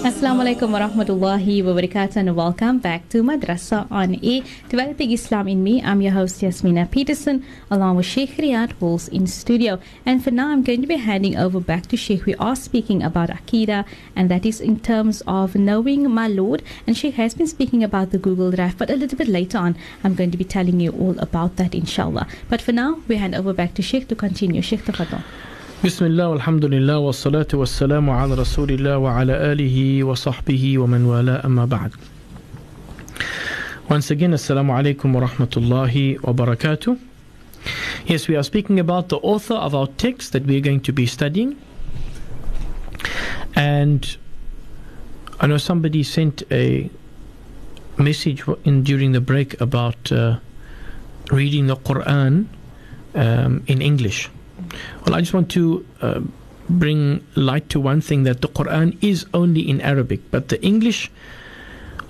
Assalamu 0.05 0.43
alaikum 0.45 0.71
wa 0.71 0.81
rahmatullahi 0.81 2.17
and 2.17 2.37
welcome 2.37 2.79
back 2.79 3.09
to 3.09 3.23
Madrasa 3.23 3.91
on 3.91 4.21
Air. 4.23 4.43
Developing 4.69 5.13
Islam 5.13 5.49
in 5.49 5.65
Me, 5.65 5.83
I'm 5.83 6.03
your 6.03 6.13
host 6.13 6.43
Yasmina 6.43 6.91
Peterson 6.91 7.43
along 7.71 7.97
with 7.97 8.05
Sheikh 8.05 8.33
Riyad 8.37 8.79
Walls 8.83 9.09
in 9.09 9.27
studio. 9.27 9.79
And 10.05 10.23
for 10.23 10.31
now, 10.31 10.49
I'm 10.51 10.63
going 10.63 10.83
to 10.83 10.87
be 10.87 10.97
handing 10.99 11.39
over 11.39 11.59
back 11.59 11.87
to 11.87 11.97
Sheikh. 11.97 12.27
We 12.27 12.35
are 12.35 12.55
speaking 12.55 13.03
about 13.03 13.31
Akida 13.31 13.87
and 14.15 14.31
that 14.31 14.45
is 14.45 14.61
in 14.61 14.79
terms 14.81 15.23
of 15.27 15.55
knowing 15.55 16.11
my 16.11 16.29
Lord. 16.29 16.63
And 16.87 16.95
Sheikh 16.95 17.15
has 17.15 17.35
been 17.35 17.47
speaking 17.47 17.83
about 17.83 18.11
the 18.11 18.19
Google 18.19 18.51
Drive, 18.51 18.77
but 18.77 18.91
a 18.91 18.97
little 18.97 19.17
bit 19.17 19.29
later 19.29 19.57
on, 19.57 19.75
I'm 20.05 20.15
going 20.15 20.33
to 20.33 20.37
be 20.37 20.45
telling 20.45 20.81
you 20.81 20.91
all 20.91 21.19
about 21.19 21.57
that 21.57 21.75
inshallah. 21.75 22.27
But 22.51 22.61
for 22.61 22.73
now, 22.73 23.01
we 23.09 23.17
hand 23.17 23.35
over 23.35 23.55
back 23.55 23.73
to 23.77 23.81
Sheikh 23.81 24.09
to 24.09 24.15
continue. 24.15 24.61
Sheikh 24.61 24.85
Tafadol. 24.85 25.25
بسم 25.86 26.06
الله 26.06 26.28
والحمد 26.28 26.66
لله 26.66 26.98
والصلاة 26.98 27.48
والسلام 27.54 28.10
على 28.10 28.34
رسول 28.34 28.72
الله 28.72 28.98
وعلى 28.98 29.34
آله 29.52 30.04
وصحبه 30.04 30.78
ومن 30.78 31.06
والاه 31.06 31.46
أما 31.46 31.66
بعد 31.66 31.92
Once 33.90 34.12
again, 34.12 34.34
Assalamu 34.34 34.74
alaikum 34.78 35.14
wa 35.14 35.22
rahmatullahi 35.28 36.22
wa 36.22 36.32
barakatuh. 36.34 37.00
Yes, 38.06 38.28
we 38.28 38.36
are 38.36 38.44
speaking 38.44 38.80
about 38.80 39.10
the 39.10 39.18
author 39.18 39.56
of 39.56 39.74
our 39.74 39.88
text 39.88 40.34
that 40.34 40.46
we 40.46 40.58
are 40.58 40.62
going 40.62 40.82
to 40.82 40.94
be 40.94 41.08
studying. 41.08 41.58
And 43.56 44.16
I 45.40 45.48
know 45.48 45.58
somebody 45.58 46.04
sent 46.04 46.44
a 46.52 46.90
message 47.98 48.44
in 48.64 48.84
during 48.84 49.12
the 49.14 49.22
break 49.22 49.60
about 49.60 50.12
uh, 50.12 50.38
reading 51.32 51.68
the 51.68 51.76
Quran 51.76 52.46
um, 53.16 53.64
in 53.68 53.82
English. 53.82 54.30
Well, 55.05 55.15
I 55.15 55.21
just 55.21 55.35
want 55.35 55.51
to 55.53 55.87
uh, 56.01 56.21
bring 56.69 57.25
light 57.35 57.69
to 57.71 57.81
one 57.81 58.01
thing 58.01 58.25
that 58.25 58.41
the 58.41 58.49
Quran 58.49 58.97
is 59.03 59.27
only 59.35 59.69
in 59.69 59.81
Arabic, 59.81 60.31
but 60.31 60.49
the 60.49 60.63
English 60.63 61.11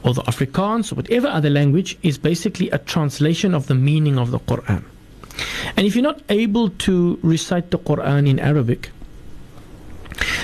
or 0.02 0.14
the 0.14 0.22
Afrikaans 0.22 0.92
or 0.92 0.96
whatever 0.96 1.28
other 1.28 1.50
language 1.50 1.98
is 2.02 2.18
basically 2.18 2.70
a 2.70 2.78
translation 2.78 3.54
of 3.54 3.66
the 3.66 3.74
meaning 3.74 4.18
of 4.18 4.30
the 4.30 4.38
Quran. 4.38 4.84
And 5.76 5.86
if 5.86 5.96
you're 5.96 6.02
not 6.02 6.22
able 6.28 6.70
to 6.70 7.18
recite 7.22 7.70
the 7.70 7.78
Quran 7.78 8.28
in 8.28 8.38
Arabic, 8.38 8.90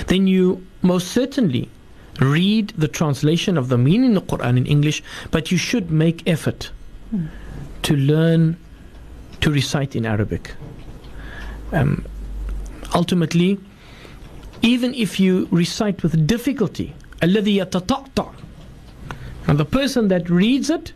then 0.07 0.27
you 0.27 0.65
most 0.81 1.07
certainly 1.07 1.69
read 2.19 2.69
the 2.77 2.87
translation 2.87 3.57
of 3.57 3.69
the 3.69 3.77
meaning 3.77 4.17
of 4.17 4.27
the 4.27 4.37
Quran 4.37 4.57
in 4.57 4.65
English, 4.65 5.01
but 5.29 5.51
you 5.51 5.57
should 5.57 5.91
make 5.91 6.27
effort 6.27 6.71
hmm. 7.11 7.27
to 7.83 7.95
learn 7.95 8.57
to 9.39 9.51
recite 9.51 9.95
in 9.95 10.05
Arabic. 10.05 10.55
Um, 11.72 12.04
ultimately, 12.94 13.58
even 14.62 14.94
if 14.94 15.20
you 15.20 15.48
recite 15.50 16.02
with 16.02 16.26
difficulty, 16.26 16.94
الذي 17.22 17.56
يتطأطأ 17.56 18.32
and 19.46 19.58
the 19.58 19.64
person 19.64 20.08
that 20.08 20.28
reads 20.28 20.70
it 20.70 20.92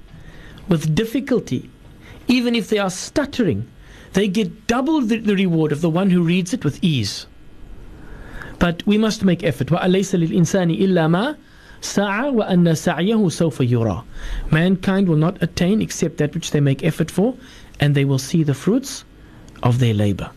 with 0.69 0.95
difficulty, 0.95 1.71
even 2.27 2.55
if 2.55 2.69
they 2.69 2.79
are 2.79 2.91
stuttering, 2.91 3.69
they 4.13 4.27
get 4.27 4.67
double 4.67 5.01
the, 5.01 5.19
the 5.19 5.37
reward 5.37 5.73
of 5.73 5.81
the 5.81 5.91
one 5.91 6.11
who 6.11 6.23
reads 6.23 6.53
it 6.53 6.65
with 6.65 6.83
ease. 6.83 7.27
But 8.59 8.85
we 8.87 8.99
must 8.99 9.25
make 9.25 9.45
effort. 9.45 9.69
وَأَلَيْسَ 9.69 10.19
لِلْإِنسَانِ 10.19 10.79
إِلَّا 10.79 11.09
مَا 11.09 11.37
سَعَى 11.81 12.33
وَأَنَّ 12.33 12.69
سَعْيَهُ 12.75 13.25
سَوْفَ 13.31 13.67
يُرَى 13.69 14.05
Mankind 14.51 15.09
will 15.09 15.17
not 15.17 15.43
attain 15.43 15.81
except 15.81 16.19
that 16.19 16.35
which 16.35 16.51
they 16.51 16.61
make 16.61 16.85
effort 16.85 17.11
for, 17.11 17.37
and 17.79 17.95
they 17.95 18.05
will 18.05 18.19
see 18.19 18.43
the 18.43 18.55
fruits 18.55 19.05
of 19.63 19.79
their 19.79 19.95
labor. 19.95 20.31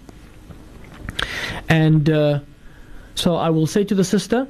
And 1.69 2.09
uh, 2.09 2.41
so 3.15 3.37
I 3.37 3.51
will 3.51 3.67
say 3.67 3.85
to 3.85 3.95
the 3.95 4.05
sister, 4.05 4.47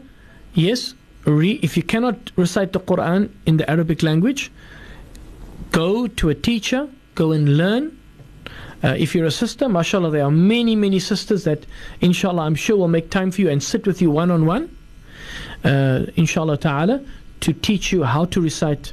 yes, 0.55 0.95
re- 1.25 1.59
if 1.63 1.77
you 1.77 1.83
cannot 1.83 2.31
recite 2.37 2.73
the 2.73 2.81
Quran 2.81 3.31
in 3.47 3.57
the 3.57 3.69
Arabic 3.71 4.03
language, 4.03 4.51
go 5.73 6.07
to 6.07 6.29
a 6.29 6.35
teacher, 6.35 6.89
go 7.15 7.33
and 7.33 7.57
learn. 7.57 7.99
Uh, 8.83 8.95
if 8.97 9.15
you're 9.15 9.27
a 9.27 9.31
sister, 9.31 9.69
mashallah, 9.69 10.11
there 10.11 10.25
are 10.25 10.31
many, 10.31 10.77
many 10.77 11.01
sisters 11.01 11.45
that, 11.45 11.67
inshallah, 12.01 12.43
I'm 12.43 12.55
sure 12.55 12.77
will 12.77 12.89
make 12.89 13.11
time 13.11 13.33
for 13.33 13.41
you 13.41 13.51
and 13.51 13.61
sit 13.63 13.87
with 13.87 14.01
you 14.01 14.11
one 14.11 14.31
on 14.31 14.47
one, 14.47 14.77
inshallah 15.65 16.59
ta'ala, 16.59 17.01
to 17.41 17.53
teach 17.53 17.91
you 17.93 18.05
how 18.05 18.25
to 18.27 18.41
recite 18.41 18.93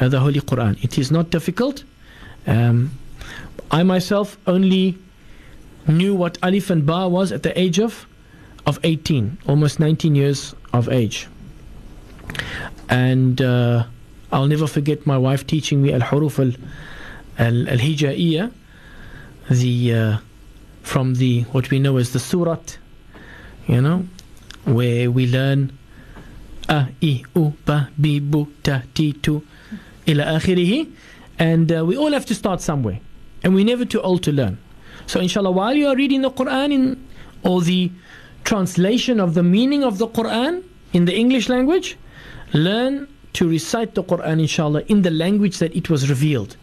uh, 0.00 0.08
the 0.08 0.18
Holy 0.18 0.40
Quran. 0.40 0.82
It 0.82 0.98
is 0.98 1.12
not 1.12 1.30
difficult. 1.30 1.84
Um, 2.46 2.90
I 3.70 3.82
myself 3.84 4.36
only 4.46 4.98
knew 5.86 6.14
what 6.14 6.38
Alif 6.42 6.70
and 6.70 6.86
Ba 6.86 7.08
was 7.08 7.32
at 7.32 7.42
the 7.42 7.58
age 7.58 7.78
of, 7.78 8.06
of 8.66 8.78
18, 8.82 9.38
almost 9.46 9.80
19 9.80 10.14
years 10.14 10.54
of 10.72 10.88
age. 10.88 11.28
And 12.88 13.40
uh, 13.40 13.84
I'll 14.32 14.46
never 14.46 14.66
forget 14.66 15.06
my 15.06 15.18
wife 15.18 15.46
teaching 15.46 15.82
me 15.82 15.92
Al-Huruf 15.92 16.38
Al-Hijaiya, 17.38 18.52
the, 19.50 19.94
uh, 19.94 20.18
from 20.82 21.14
the, 21.14 21.42
what 21.52 21.70
we 21.70 21.78
know 21.78 21.96
as 21.96 22.12
the 22.12 22.18
Surat, 22.18 22.78
you 23.66 23.80
know, 23.80 24.06
where 24.64 25.10
we 25.10 25.26
learn 25.26 25.76
A, 26.68 26.88
I, 27.02 27.24
U, 27.34 27.54
Ba, 27.64 27.90
Bi, 27.98 28.20
Bu, 28.20 28.46
Ta, 28.62 28.82
Ti, 28.94 29.12
Tu, 29.12 29.42
ila 30.06 30.24
akhirihi. 30.24 30.90
And 31.38 31.72
uh, 31.72 31.84
we 31.84 31.96
all 31.96 32.12
have 32.12 32.26
to 32.26 32.34
start 32.34 32.60
somewhere. 32.60 33.00
And 33.42 33.54
we're 33.54 33.64
never 33.64 33.84
too 33.84 34.00
old 34.00 34.22
to 34.24 34.32
learn. 34.32 34.58
So 35.06 35.20
inshallah, 35.20 35.50
while 35.50 35.74
you 35.74 35.88
are 35.88 35.96
reading 35.96 36.22
the 36.22 36.30
Quran 36.30 36.72
in, 36.72 37.08
or 37.42 37.60
the 37.62 37.90
translation 38.44 39.20
of 39.20 39.34
the 39.34 39.42
meaning 39.42 39.84
of 39.84 39.98
the 39.98 40.08
Quran 40.08 40.62
in 40.92 41.04
the 41.04 41.14
English 41.14 41.48
language, 41.48 41.96
learn 42.52 43.08
to 43.34 43.48
recite 43.48 43.94
the 43.94 44.04
Quran 44.04 44.40
inshallah 44.40 44.82
in 44.88 45.02
the 45.02 45.10
language 45.10 45.58
that 45.58 45.74
it 45.74 45.90
was 45.90 46.08
revealed. 46.08 46.56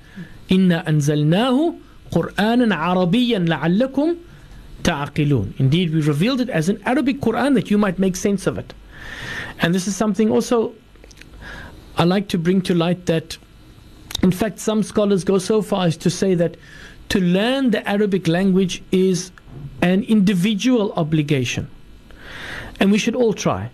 Inna 0.49 0.83
anzalnahu 0.87 1.79
Qur'anan 2.11 2.75
Arabiyan 2.75 3.47
la'allakum 3.47 4.17
ta'aqilun. 4.83 5.59
Indeed, 5.59 5.93
we 5.93 6.01
revealed 6.01 6.41
it 6.41 6.49
as 6.49 6.67
an 6.69 6.81
Arabic 6.85 7.21
Quran 7.21 7.53
that 7.53 7.71
you 7.71 7.77
might 7.77 7.99
make 7.99 8.15
sense 8.15 8.47
of 8.47 8.57
it. 8.57 8.73
And 9.59 9.73
this 9.73 9.87
is 9.87 9.95
something 9.95 10.29
also 10.29 10.73
I 11.97 12.03
like 12.03 12.29
to 12.29 12.37
bring 12.37 12.61
to 12.63 12.73
light 12.73 13.05
that 13.05 13.37
in 14.23 14.31
fact 14.31 14.59
some 14.59 14.83
scholars 14.83 15.23
go 15.23 15.37
so 15.37 15.61
far 15.61 15.85
as 15.85 15.97
to 15.97 16.09
say 16.09 16.33
that 16.35 16.57
to 17.11 17.19
learn 17.19 17.71
the 17.71 17.87
Arabic 17.87 18.29
language 18.29 18.81
is 18.93 19.31
an 19.81 20.03
individual 20.03 20.93
obligation. 20.93 21.69
And 22.79 22.89
we 22.89 22.97
should 22.97 23.15
all 23.15 23.33
try. 23.33 23.69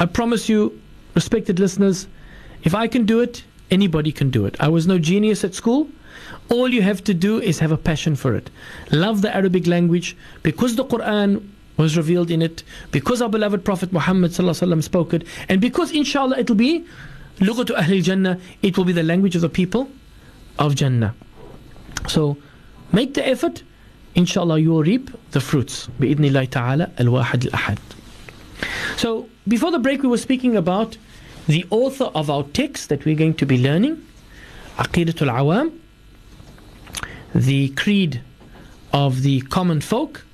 I 0.00 0.06
promise 0.06 0.48
you, 0.48 0.80
respected 1.14 1.60
listeners, 1.60 2.08
if 2.64 2.74
I 2.74 2.88
can 2.88 3.06
do 3.06 3.20
it, 3.20 3.44
anybody 3.70 4.10
can 4.10 4.30
do 4.30 4.44
it. 4.44 4.56
I 4.58 4.66
was 4.66 4.88
no 4.88 4.98
genius 4.98 5.44
at 5.44 5.54
school. 5.54 5.88
All 6.50 6.68
you 6.68 6.82
have 6.82 7.04
to 7.04 7.14
do 7.14 7.40
is 7.40 7.60
have 7.60 7.70
a 7.70 7.76
passion 7.76 8.16
for 8.16 8.34
it. 8.34 8.50
Love 8.90 9.22
the 9.22 9.32
Arabic 9.32 9.68
language 9.68 10.16
because 10.42 10.74
the 10.74 10.84
Quran 10.84 11.48
was 11.76 11.96
revealed 11.96 12.32
in 12.32 12.42
it, 12.42 12.64
because 12.90 13.22
our 13.22 13.28
beloved 13.28 13.64
Prophet 13.64 13.92
Muhammad 13.92 14.34
spoke 14.34 15.14
it, 15.14 15.24
and 15.48 15.60
because 15.60 15.92
inshallah 15.92 16.38
it'll 16.38 16.56
be 16.56 16.84
Lughatu 17.38 17.76
Ahlul 17.76 18.02
Jannah, 18.02 18.40
it 18.62 18.76
will 18.76 18.84
be 18.84 18.92
the 18.92 19.04
language 19.04 19.36
of 19.36 19.42
the 19.42 19.48
people 19.48 19.88
of 20.58 20.74
Jannah. 20.74 21.14
So 22.12 22.36
make 22.92 23.14
the 23.14 23.26
effort, 23.26 23.62
inshallah 24.14 24.58
you 24.58 24.70
will 24.72 24.82
reap 24.82 25.10
the 25.30 25.40
fruits. 25.40 25.88
Ta'ala 25.98 26.90
al-wahid 26.98 27.46
al-ahad. 27.46 27.78
So 28.98 29.30
before 29.48 29.70
the 29.70 29.78
break 29.78 30.02
we 30.02 30.08
were 30.08 30.18
speaking 30.18 30.54
about 30.54 30.98
the 31.46 31.64
author 31.70 32.10
of 32.14 32.28
our 32.28 32.42
text 32.42 32.90
that 32.90 33.06
we're 33.06 33.16
going 33.16 33.32
to 33.34 33.46
be 33.46 33.56
learning, 33.56 34.06
Aqidatul 34.76 35.32
Awam, 35.32 35.72
the 37.34 37.70
creed 37.70 38.20
of 38.92 39.22
the 39.22 39.40
common 39.40 39.80
folk, 39.80 40.26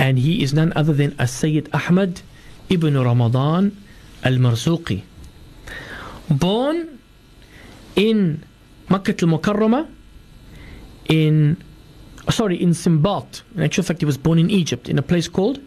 and 0.00 0.18
he 0.18 0.42
is 0.42 0.52
none 0.52 0.72
other 0.74 0.92
than 0.92 1.14
As-Sayyid 1.20 1.68
Ahmad 1.72 2.22
ibn 2.68 2.98
Ramadan 2.98 3.76
al-Marzuqi. 4.24 5.02
Born 6.28 6.98
in 7.94 8.42
Makkah 8.88 9.12
al-Mukarramah, 9.12 9.86
in 11.10 11.62
sorry 12.30 12.60
in 12.62 12.70
Simbat. 12.70 13.42
In 13.54 13.62
actual 13.62 13.84
fact, 13.84 14.00
he 14.00 14.06
was 14.06 14.16
born 14.16 14.38
in 14.38 14.48
Egypt 14.48 14.88
in 14.88 14.98
a 14.98 15.02
place 15.02 15.28
called 15.28 15.60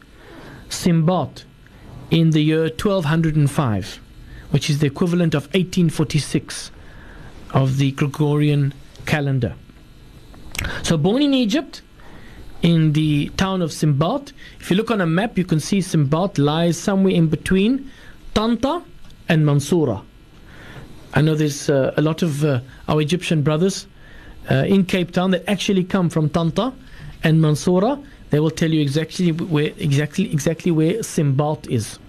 Simbat 0.70 1.44
in 2.10 2.32
the 2.32 2.42
year 2.42 2.64
1205, 2.64 4.00
which 4.52 4.70
is 4.70 4.80
the 4.80 4.88
equivalent 4.88 5.36
of 5.36 5.44
1846 5.48 6.72
of 7.52 7.78
the 7.78 7.92
Gregorian 7.92 8.74
calendar. 9.06 9.56
So, 10.84 10.98
born 10.98 11.22
in 11.22 11.34
Egypt, 11.34 11.82
in 12.62 12.94
the 12.94 13.30
town 13.36 13.62
of 13.62 13.72
Simbat. 13.72 14.32
If 14.60 14.72
you 14.72 14.78
look 14.78 14.90
on 14.90 15.02
a 15.02 15.06
map, 15.06 15.38
you 15.38 15.44
can 15.44 15.60
see 15.60 15.80
Simbat 15.80 16.38
lies 16.38 16.78
somewhere 16.78 17.14
in 17.14 17.28
between 17.28 17.92
Tanta 18.34 18.82
and 19.28 19.46
Mansoura. 19.46 20.02
I 21.14 21.22
know 21.22 21.36
there's 21.36 21.70
uh, 21.70 21.94
a 21.98 22.02
lot 22.02 22.24
of 22.24 22.44
uh, 22.44 22.62
our 22.88 23.02
Egyptian 23.02 23.44
brothers 23.44 23.86
uh, 24.50 24.66
in 24.68 24.86
Cape 24.86 25.12
Town 25.12 25.32
that 25.32 25.44
actually 25.48 25.84
come 25.84 26.10
from 26.10 26.30
Tanta 26.30 26.74
and 27.24 27.40
Mansoura. 27.40 28.04
They 28.30 28.40
will 28.40 28.52
tell 28.52 28.72
you 28.72 28.82
exactly 28.82 29.32
where 29.32 29.72
exactly 29.78 30.32
exactly 30.32 30.72
where 30.72 30.96
Simbat 31.00 31.70
is. 31.70 32.00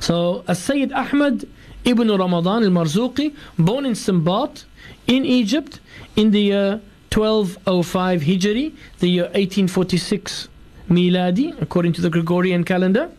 So, 0.00 0.44
Sayyid 0.52 0.92
Ahmad 0.92 1.46
ibn 1.84 2.08
Ramadan 2.08 2.64
al-Marzuqi, 2.64 3.34
born 3.58 3.86
in 3.86 3.92
Simbat 3.92 4.64
in 5.06 5.24
Egypt 5.24 5.80
in 6.16 6.30
the 6.30 6.40
year 6.40 6.80
1205 7.14 8.22
Hijri, 8.22 8.74
the 8.98 9.08
year 9.08 9.24
1846 9.24 10.48
Miladi, 10.90 11.60
according 11.60 11.92
to 11.94 12.00
the 12.00 12.10
Gregorian 12.10 12.64
calendar. 12.64 13.10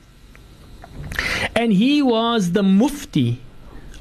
And 1.55 1.73
he 1.73 2.01
was 2.01 2.51
the 2.51 2.63
Mufti 2.63 3.39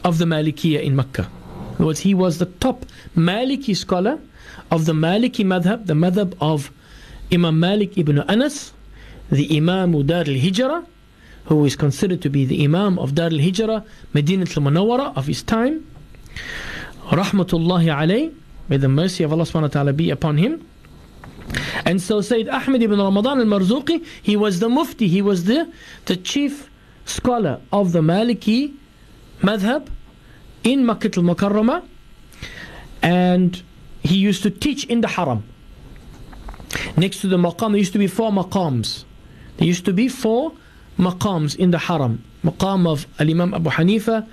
of 0.05 0.19
the 0.19 0.25
Malikiya 0.25 0.83
in 0.83 0.97
Mecca. 0.97 1.31
Words, 1.79 2.01
he 2.01 2.15
was 2.15 2.39
the 2.39 2.47
top 2.47 2.87
Maliki 3.17 3.77
scholar 3.77 4.19
of 4.71 4.85
the 4.87 4.93
Maliki 4.93 5.45
madhab, 5.45 5.87
the 5.87 5.95
madhab 5.95 6.35
of 6.41 6.71
Imam 7.33 7.59
Malik 7.61 7.99
ibn 7.99 8.19
Anas, 8.21 8.73
the 9.31 9.57
Imam 9.57 10.07
Dar 10.07 10.21
al 10.21 10.25
Hijrah, 10.25 10.87
who 11.47 11.65
is 11.65 11.77
considered 11.77 12.23
to 12.23 12.31
be 12.31 12.45
the 12.45 12.65
Imam 12.65 12.99
of 12.99 13.15
Dar 13.15 13.27
al 13.27 13.39
Hijrah, 13.39 13.85
Medina 14.15 14.43
al 14.43 14.63
Munawwara 14.63 15.17
of 15.17 15.27
his 15.27 15.43
time. 15.43 15.87
Rahmatullahi 17.09 17.87
alayh. 17.87 18.35
May 18.69 18.79
the 18.79 18.89
mercy 18.89 19.23
of 19.23 19.33
Allah 19.33 19.45
subhanahu 19.45 19.63
wa 19.63 19.69
ta'ala 19.69 19.93
be 19.93 20.11
upon 20.11 20.39
him. 20.39 20.67
And 21.85 22.03
so 22.03 22.21
Sayyid 22.21 22.49
Ahmed 22.49 22.83
ibn 22.83 22.99
Ramadan 22.99 23.39
al-Marzuqi, 23.39 24.05
he 24.23 24.35
was 24.37 24.59
the 24.59 24.69
mufti, 24.69 25.07
he 25.07 25.23
was 25.23 25.45
the, 25.45 25.71
the 26.07 26.17
chief 26.17 26.69
scholar 27.05 27.61
of 27.73 27.93
the 27.93 28.01
Maliki 28.01 28.75
madhab 29.41 29.87
in 30.67 30.85
Makkah 30.85 31.11
al-Mukarramah 31.17 31.83
and 33.03 33.63
he 34.03 34.17
used 34.17 34.43
to 34.43 34.51
teach 34.51 34.85
in 34.85 35.01
the 35.01 35.09
haram. 35.09 35.45
Next 36.97 37.21
to 37.21 37.29
the 37.29 37.37
maqam, 37.37 37.71
there 37.71 37.79
used 37.79 37.93
to 37.93 37.99
be 37.99 38.07
four 38.07 38.31
maqams. 38.33 39.05
There 39.57 39.67
used 39.67 39.85
to 39.85 39.93
be 39.93 40.09
four 40.09 40.53
maqams 40.99 41.57
in 41.57 41.71
the 41.71 41.79
haram. 41.79 42.25
Maqam 42.45 42.87
of 42.87 43.07
Al-Imam 43.19 43.55
Abu 43.55 43.71
Hanifa, 43.71 44.27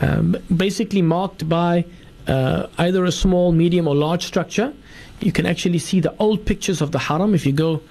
um, 0.00 0.36
basically 0.54 1.02
marked 1.02 1.48
by 1.48 1.84
uh, 2.26 2.66
either 2.78 3.04
a 3.04 3.12
small, 3.12 3.52
medium, 3.52 3.88
or 3.88 3.94
large 3.94 4.24
structure. 4.24 4.72
You 5.20 5.32
can 5.32 5.46
actually 5.46 5.78
see 5.78 6.00
the 6.00 6.14
old 6.18 6.44
pictures 6.44 6.80
of 6.80 6.92
the 6.92 6.98
haram. 6.98 7.34
If 7.34 7.46
you 7.46 7.52
go 7.52 7.82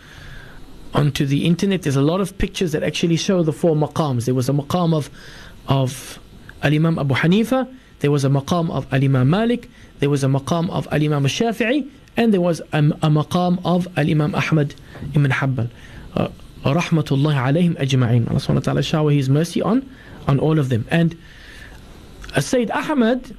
onto 0.93 1.25
the 1.25 1.45
internet, 1.45 1.81
there's 1.81 1.95
a 1.95 2.01
lot 2.01 2.21
of 2.21 2.37
pictures 2.37 2.71
that 2.71 2.83
actually 2.83 3.17
show 3.17 3.43
the 3.43 3.53
four 3.53 3.75
maqams. 3.75 4.25
There 4.25 4.35
was 4.35 4.49
a 4.49 4.53
maqam 4.53 4.93
of, 4.93 5.09
of 5.67 6.19
Al 6.65 6.73
Imam 6.73 6.99
Abu 6.99 7.13
Hanifa, 7.13 7.71
there 7.99 8.11
was 8.11 8.25
a 8.25 8.29
maqam 8.29 8.69
of 8.71 8.91
Al 8.91 9.03
Imam 9.03 9.29
Malik, 9.29 9.69
there 9.99 10.09
was 10.09 10.23
a 10.23 10.27
maqam 10.27 10.69
of 10.71 10.87
Al 10.91 11.01
Imam 11.01 11.23
Shafi'i, 11.25 11.89
and 12.17 12.33
there 12.33 12.41
was 12.41 12.59
a, 12.73 12.79
a 12.79 13.09
maqam 13.09 13.61
of 13.63 13.87
Al 13.97 14.09
Imam 14.09 14.33
Ahmad 14.35 14.75
ibn 15.13 15.31
Hanbal. 15.31 15.69
Uh, 16.15 16.27
rahmatullahi 16.63 17.35
alayhim 17.35 17.77
ajma'in. 17.77 18.27
Allah 18.27 18.39
subhanahu 18.39 18.55
wa 18.55 18.59
ta'ala 18.61 18.83
shower 18.83 19.11
His 19.11 19.29
mercy 19.29 19.61
on, 19.61 19.87
on 20.27 20.39
all 20.39 20.57
of 20.57 20.69
them. 20.69 20.85
And 20.89 21.15
uh, 22.35 22.41
Sayyid 22.41 22.71
Ahmad 22.71 23.35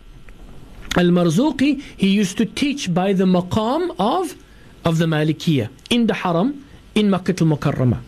Al-Marzuqi, 0.97 1.83
he 1.97 2.09
used 2.09 2.39
to 2.39 2.47
teach 2.47 2.93
by 2.95 3.13
the 3.13 3.25
maqam 3.25 3.95
of, 3.99 4.35
of 4.85 4.99
the 4.99 5.05
Malikiyah 5.05 5.69
in 5.91 6.07
the 6.07 6.15
Haram 6.15 6.65
in 6.95 7.11
Makkah 7.11 7.35
al-Mukarramah. 7.41 8.01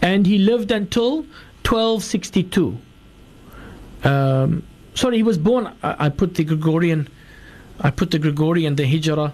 And 0.00 0.26
he 0.26 0.38
lived 0.38 0.72
until 0.72 1.18
1262. 1.62 2.78
Um, 4.04 4.64
sorry, 4.94 5.16
he 5.16 5.22
was 5.22 5.38
born, 5.38 5.72
I, 5.82 6.06
I, 6.06 6.08
put 6.08 6.34
the 6.34 6.44
Gregorian, 6.44 7.08
I 7.80 7.90
put 7.90 8.10
the 8.10 8.18
Gregorian, 8.18 8.76
the 8.76 8.86
Hijrah 8.86 9.32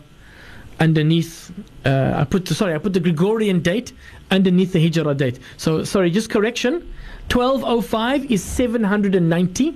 underneath. 0.81 1.52
Uh, 1.85 2.14
I 2.16 2.24
put 2.24 2.46
the, 2.46 2.54
sorry, 2.54 2.74
I 2.74 2.78
put 2.78 2.92
the 2.92 3.00
Gregorian 3.00 3.61
date 3.61 3.92
underneath 4.31 4.72
the 4.72 4.81
Hijrah 4.81 5.14
date. 5.14 5.38
So 5.57 5.85
sorry, 5.85 6.11
just 6.11 6.31
correction. 6.31 6.92
1205 7.31 8.31
is 8.31 8.42
790. 8.42 9.70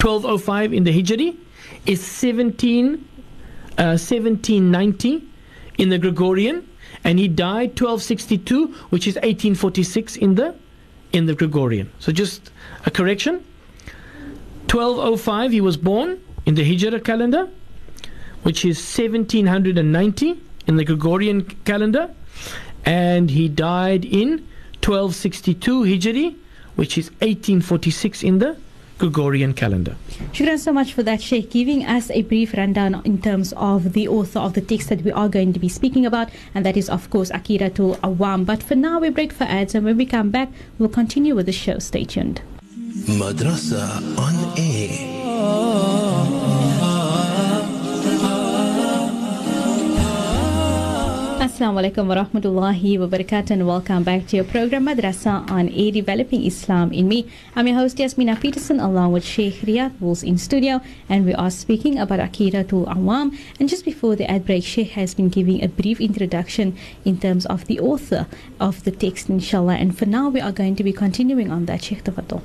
1205 0.00 0.72
in 0.72 0.84
the 0.84 1.02
Hijri 1.02 1.36
is 1.86 2.04
17, 2.04 2.94
uh, 3.78 3.96
1790 3.96 5.22
in 5.78 5.88
the 5.88 5.98
Gregorian, 5.98 6.68
and 7.04 7.18
he 7.18 7.28
died 7.28 7.70
1262, 7.70 8.68
which 8.90 9.06
is 9.06 9.14
1846 9.16 10.16
in 10.16 10.34
the 10.34 10.54
in 11.12 11.26
the 11.26 11.34
Gregorian. 11.34 11.90
So 12.00 12.10
just 12.10 12.50
a 12.86 12.90
correction. 12.90 13.44
1205 14.68 15.52
he 15.52 15.60
was 15.60 15.76
born 15.76 16.20
in 16.46 16.54
the 16.54 16.64
Hijrah 16.64 17.00
calendar, 17.00 17.48
which 18.42 18.64
is 18.64 18.78
1790 18.78 20.40
in 20.66 20.76
the 20.76 20.84
Gregorian 20.84 21.44
calendar, 21.64 22.10
and 22.84 23.30
he 23.30 23.48
died 23.48 24.04
in 24.04 24.46
1262 24.82 25.82
Hijri, 25.82 26.36
which 26.76 26.98
is 26.98 27.10
1846 27.20 28.22
in 28.22 28.38
the 28.38 28.56
Gregorian 28.98 29.54
calendar. 29.54 29.96
Shukran 30.32 30.58
so 30.58 30.72
much 30.72 30.92
for 30.92 31.02
that, 31.02 31.20
Sheikh, 31.20 31.50
giving 31.50 31.84
us 31.84 32.10
a 32.10 32.22
brief 32.22 32.54
rundown 32.54 33.02
in 33.04 33.20
terms 33.20 33.52
of 33.56 33.92
the 33.92 34.06
author 34.08 34.38
of 34.38 34.54
the 34.54 34.60
text 34.60 34.88
that 34.88 35.02
we 35.02 35.10
are 35.10 35.28
going 35.28 35.52
to 35.52 35.58
be 35.58 35.68
speaking 35.68 36.06
about, 36.06 36.28
and 36.54 36.64
that 36.64 36.76
is, 36.76 36.88
of 36.88 37.10
course, 37.10 37.30
Aqidatul 37.30 37.98
Awam. 38.00 38.46
But 38.46 38.62
for 38.62 38.76
now, 38.76 39.00
we 39.00 39.08
break 39.10 39.32
for 39.32 39.44
ads, 39.44 39.74
and 39.74 39.84
when 39.84 39.96
we 39.96 40.06
come 40.06 40.30
back, 40.30 40.50
we'll 40.78 40.88
continue 40.88 41.34
with 41.34 41.46
the 41.46 41.52
show. 41.52 41.78
Stay 41.78 42.04
tuned. 42.04 42.40
Madrasa 43.06 44.00
on 44.16 44.34
air. 44.56 46.33
Assalamu 51.54 51.78
alaikum 51.78 52.08
wa 52.08 52.16
rahmatullahi 52.16 52.98
wa 52.98 53.06
barakatuh 53.06 53.52
and 53.52 53.64
welcome 53.64 54.02
back 54.02 54.26
to 54.26 54.34
your 54.34 54.44
program 54.44 54.86
Madrasa 54.86 55.48
on 55.48 55.68
Air 55.68 55.92
Developing 55.92 56.44
Islam 56.44 56.92
in 56.92 57.06
Me. 57.06 57.30
I'm 57.54 57.68
your 57.68 57.76
host 57.76 57.96
Yasmina 57.98 58.40
Peterson 58.40 58.80
along 58.80 59.12
with 59.12 59.24
Sheikh 59.24 59.60
Riyad 59.62 60.00
Wools 60.00 60.24
in 60.24 60.36
studio 60.36 60.80
and 61.08 61.24
we 61.24 61.32
are 61.32 61.52
speaking 61.52 61.96
about 61.96 62.18
Aqidatul 62.18 62.88
Awam 62.92 63.38
and 63.60 63.68
just 63.68 63.84
before 63.84 64.16
the 64.16 64.28
ad 64.28 64.44
break 64.44 64.64
Sheikh 64.64 64.98
has 64.98 65.14
been 65.14 65.28
giving 65.28 65.62
a 65.62 65.68
brief 65.68 66.00
introduction 66.00 66.76
in 67.04 67.20
terms 67.20 67.46
of 67.46 67.66
the 67.66 67.78
author 67.78 68.26
of 68.58 68.82
the 68.82 68.90
text 68.90 69.30
inshallah 69.30 69.74
and 69.74 69.96
for 69.96 70.06
now 70.06 70.28
we 70.28 70.40
are 70.40 70.50
going 70.50 70.74
to 70.74 70.82
be 70.82 70.92
continuing 70.92 71.52
on 71.52 71.66
that 71.66 71.84
Sheikh 71.84 72.02
Tafatul. 72.02 72.42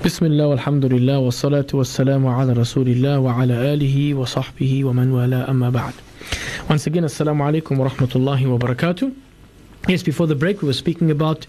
Bismillah 0.00 0.52
alhamdulillah 0.52 1.20
wa 1.20 1.30
salatu 1.30 1.82
wa 1.82 1.82
salamu 1.82 2.30
ala 2.30 2.54
rasulillah 2.54 3.20
wa 3.20 3.34
ala 3.42 3.74
alihi 3.74 4.14
wa 4.14 4.22
sahbihi 4.24 4.84
wa 4.84 4.92
man 4.92 5.12
wala 5.12 5.44
amma 5.48 5.72
ba'd. 5.72 6.07
Once 6.68 6.86
again, 6.86 7.04
Assalamu 7.04 7.42
alaikum 7.42 7.78
wa 7.78 7.88
rahmatullahi 7.88 8.46
wa 8.46 8.58
barakatuh. 8.58 9.14
Yes, 9.88 10.02
before 10.02 10.26
the 10.26 10.34
break, 10.34 10.60
we 10.60 10.66
were 10.66 10.74
speaking 10.74 11.10
about 11.10 11.46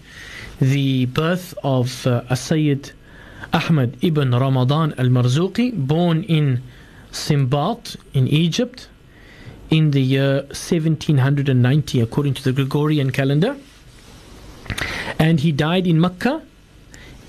the 0.60 1.06
birth 1.06 1.54
of 1.62 2.06
uh, 2.06 2.34
Sayyid 2.34 2.92
Ahmad 3.52 3.96
ibn 4.02 4.30
Ramadan 4.30 4.94
al 4.98 5.06
Marzuqi, 5.06 5.72
born 5.86 6.22
in 6.24 6.62
Simbat 7.12 7.96
in 8.14 8.28
Egypt 8.28 8.88
in 9.70 9.90
the 9.90 10.00
year 10.00 10.42
1790, 10.48 12.00
according 12.00 12.34
to 12.34 12.42
the 12.42 12.52
Gregorian 12.52 13.10
calendar. 13.10 13.56
And 15.18 15.40
he 15.40 15.52
died 15.52 15.86
in 15.86 16.00
Mecca 16.00 16.42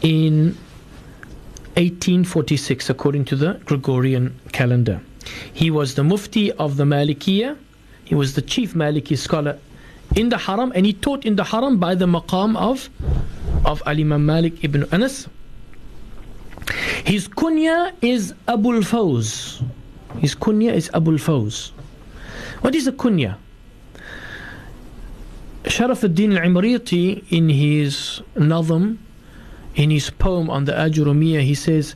in 0.01 0.57
1846, 1.75 2.89
according 2.89 3.25
to 3.25 3.35
the 3.35 3.59
Gregorian 3.65 4.39
calendar. 4.51 5.01
He 5.53 5.71
was 5.71 5.95
the 5.95 6.03
Mufti 6.03 6.51
of 6.53 6.77
the 6.77 6.83
Malikiya. 6.83 7.57
He 8.03 8.15
was 8.15 8.35
the 8.35 8.41
chief 8.41 8.73
Maliki 8.73 9.17
scholar 9.17 9.57
in 10.15 10.29
the 10.29 10.37
Haram, 10.37 10.71
and 10.75 10.85
he 10.85 10.93
taught 10.93 11.25
in 11.25 11.35
the 11.35 11.43
Haram 11.43 11.77
by 11.77 11.95
the 11.95 12.05
maqam 12.05 12.57
of 12.57 12.89
of 13.65 13.81
Al 13.85 13.99
Imam 13.99 14.25
Malik 14.25 14.63
ibn 14.63 14.85
Anas. 14.91 15.27
His 17.05 17.27
kunya 17.27 17.93
is 18.01 18.33
Abul 18.47 18.81
Fawz. 18.81 19.63
His 20.19 20.35
kunya 20.35 20.73
is 20.73 20.89
Abul 20.93 21.17
Fawz. 21.17 21.71
What 22.61 22.75
is 22.75 22.87
a 22.87 22.91
kunya? 22.91 23.37
Sharaf 25.63 26.03
ad-Din 26.03 26.37
al-Imriti 26.37 27.23
in 27.31 27.49
his 27.49 28.21
Nazm, 28.35 28.97
in 29.75 29.89
his 29.91 30.09
poem 30.09 30.49
on 30.49 30.65
the 30.65 30.71
Ajurumiyya, 30.73 31.41
he 31.41 31.53
says, 31.55 31.95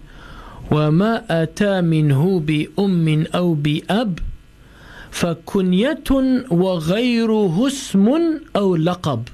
وما 0.70 1.42
أتى 1.42 1.80
منه 1.80 2.40
بأم 2.40 3.26
أو 3.34 3.54
بأب 3.54 4.18
فكنية 5.10 6.04
وغيره 6.50 7.66
اسم 7.66 8.08
أو 8.56 8.76
لقب 8.76 9.28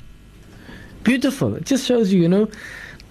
Beautiful. 1.04 1.54
It 1.54 1.66
just 1.66 1.87
shows 1.87 2.12
you, 2.12 2.22
you 2.22 2.28
know, 2.28 2.48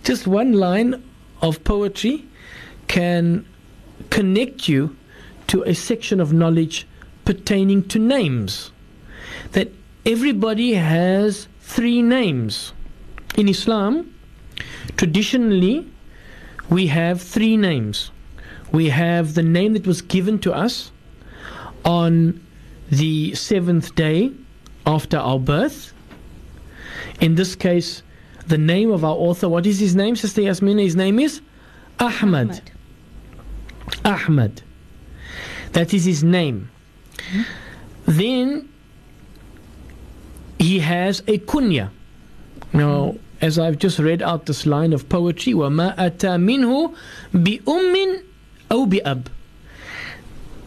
just 0.03 0.27
one 0.27 0.51
line 0.51 1.01
of 1.41 1.63
poetry 1.63 2.25
can 2.89 3.45
connect 4.09 4.67
you 4.67 4.97
to 5.47 5.63
a 5.63 5.73
section 5.73 6.19
of 6.19 6.33
knowledge 6.33 6.85
pertaining 7.23 7.87
to 7.87 7.99
names. 7.99 8.71
That 9.53 9.69
everybody 10.05 10.73
has 10.73 11.47
three 11.61 12.01
names. 12.01 12.73
In 13.37 13.47
Islam, 13.47 14.13
traditionally, 14.97 15.87
we 16.70 16.86
have 16.86 17.20
three 17.20 17.56
names. 17.56 18.10
We 18.72 18.88
have 18.88 19.34
the 19.34 19.42
name 19.42 19.72
that 19.74 19.86
was 19.86 20.00
given 20.00 20.38
to 20.40 20.52
us 20.52 20.92
on 21.84 22.40
the 22.90 23.34
seventh 23.34 23.94
day 23.94 24.32
after 24.86 25.18
our 25.18 25.38
birth. 25.38 25.92
In 27.20 27.34
this 27.34 27.54
case, 27.56 28.02
the 28.46 28.58
name 28.58 28.90
of 28.90 29.04
our 29.04 29.14
author, 29.14 29.48
what 29.48 29.66
is 29.66 29.78
his 29.78 29.94
name, 29.94 30.16
Sister 30.16 30.42
Yasmina? 30.42 30.82
His 30.82 30.96
name 30.96 31.18
is 31.18 31.40
Ahmad. 31.98 32.62
Ahmad. 34.04 34.62
That 35.72 35.92
is 35.92 36.04
his 36.04 36.24
name. 36.24 36.70
Mm-hmm. 37.16 37.42
Then 38.06 38.68
he 40.58 40.78
has 40.80 41.20
a 41.20 41.38
kunya. 41.38 41.90
Now, 42.72 43.16
as 43.41 43.59
I've 43.59 43.77
just 43.77 43.99
read 43.99 44.21
out 44.21 44.45
this 44.45 44.65
line 44.65 44.93
of 44.93 45.07
poetry, 45.09 45.53
وَمَا 45.53 45.95
أَتَى 45.97 46.39
مِنْهُ 46.39 46.95
بِأُمٍّ 47.33 48.23
أَوْ 48.71 48.89
بِأَبٍ 48.89 49.25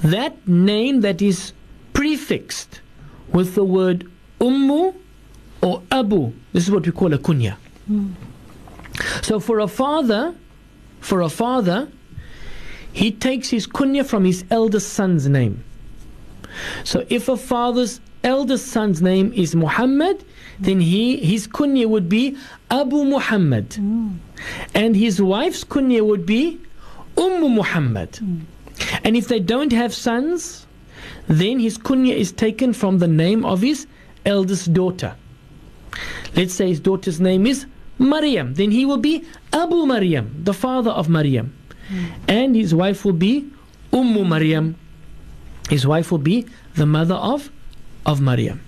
That 0.03 0.47
name 0.47 1.01
that 1.01 1.21
is 1.23 1.53
prefixed 1.93 2.81
with 3.33 3.55
the 3.55 3.65
word 3.65 4.09
ummu 4.41 4.95
or 5.63 5.83
abu, 5.91 6.33
this 6.53 6.65
is 6.65 6.71
what 6.71 6.87
we 6.87 6.93
call 6.93 7.13
a 7.13 7.19
kunya. 7.19 7.57
So 9.23 9.41
for 9.41 9.61
a 9.61 9.69
father, 9.69 10.35
for 11.01 11.21
a 11.21 11.29
father, 11.29 11.89
he 12.93 13.11
takes 13.11 13.49
his 13.49 13.67
kunya 13.67 14.05
from 14.05 14.25
his 14.25 14.45
eldest 14.51 14.93
son's 14.93 15.29
name. 15.29 15.65
So 16.85 17.05
if 17.09 17.29
a 17.29 17.37
father's 17.37 18.01
eldest 18.25 18.69
son's 18.69 19.01
name 19.03 19.33
is 19.35 19.55
Muhammad, 19.55 20.25
then 20.60 20.80
he 20.80 21.18
his 21.18 21.48
kunya 21.48 21.88
would 21.88 22.10
be 22.10 22.38
Abu 22.70 23.04
Muhammad. 23.06 23.76
And 24.74 24.96
his 24.96 25.22
wife's 25.22 25.64
kunya 25.64 26.06
would 26.06 26.26
be 26.26 26.60
Umm 27.18 27.56
Muhammad. 27.56 28.20
And 29.04 29.16
if 29.16 29.28
they 29.28 29.40
don't 29.40 29.72
have 29.72 29.94
sons, 29.94 30.66
then 31.28 31.60
his 31.60 31.78
kunya 31.78 32.16
is 32.16 32.32
taken 32.32 32.74
from 32.74 33.00
the 33.00 33.08
name 33.08 33.46
of 33.46 33.62
his 33.62 33.88
eldest 34.26 34.74
daughter. 34.74 35.16
Let's 36.36 36.54
say 36.54 36.68
his 36.68 36.80
daughter's 36.80 37.20
name 37.20 37.46
is 37.46 37.66
Maryam, 38.00 38.56
then 38.56 38.72
he 38.72 38.86
will 38.86 38.98
be 38.98 39.24
Abu 39.54 39.86
Maryam, 39.86 40.42
the 40.44 40.54
father 40.54 40.90
of 40.92 41.10
Maryam. 41.10 41.54
And 42.28 42.56
his 42.56 42.74
wife 42.74 43.06
will 43.06 43.14
be 43.14 43.48
Umm 43.92 44.28
Maryam. 44.28 44.76
His 45.70 45.86
wife 45.86 46.12
will 46.12 46.18
be 46.18 46.48
the 46.76 46.86
mother 46.86 47.16
of 47.16 47.52
of 48.06 48.20
Maryam. 48.20 48.63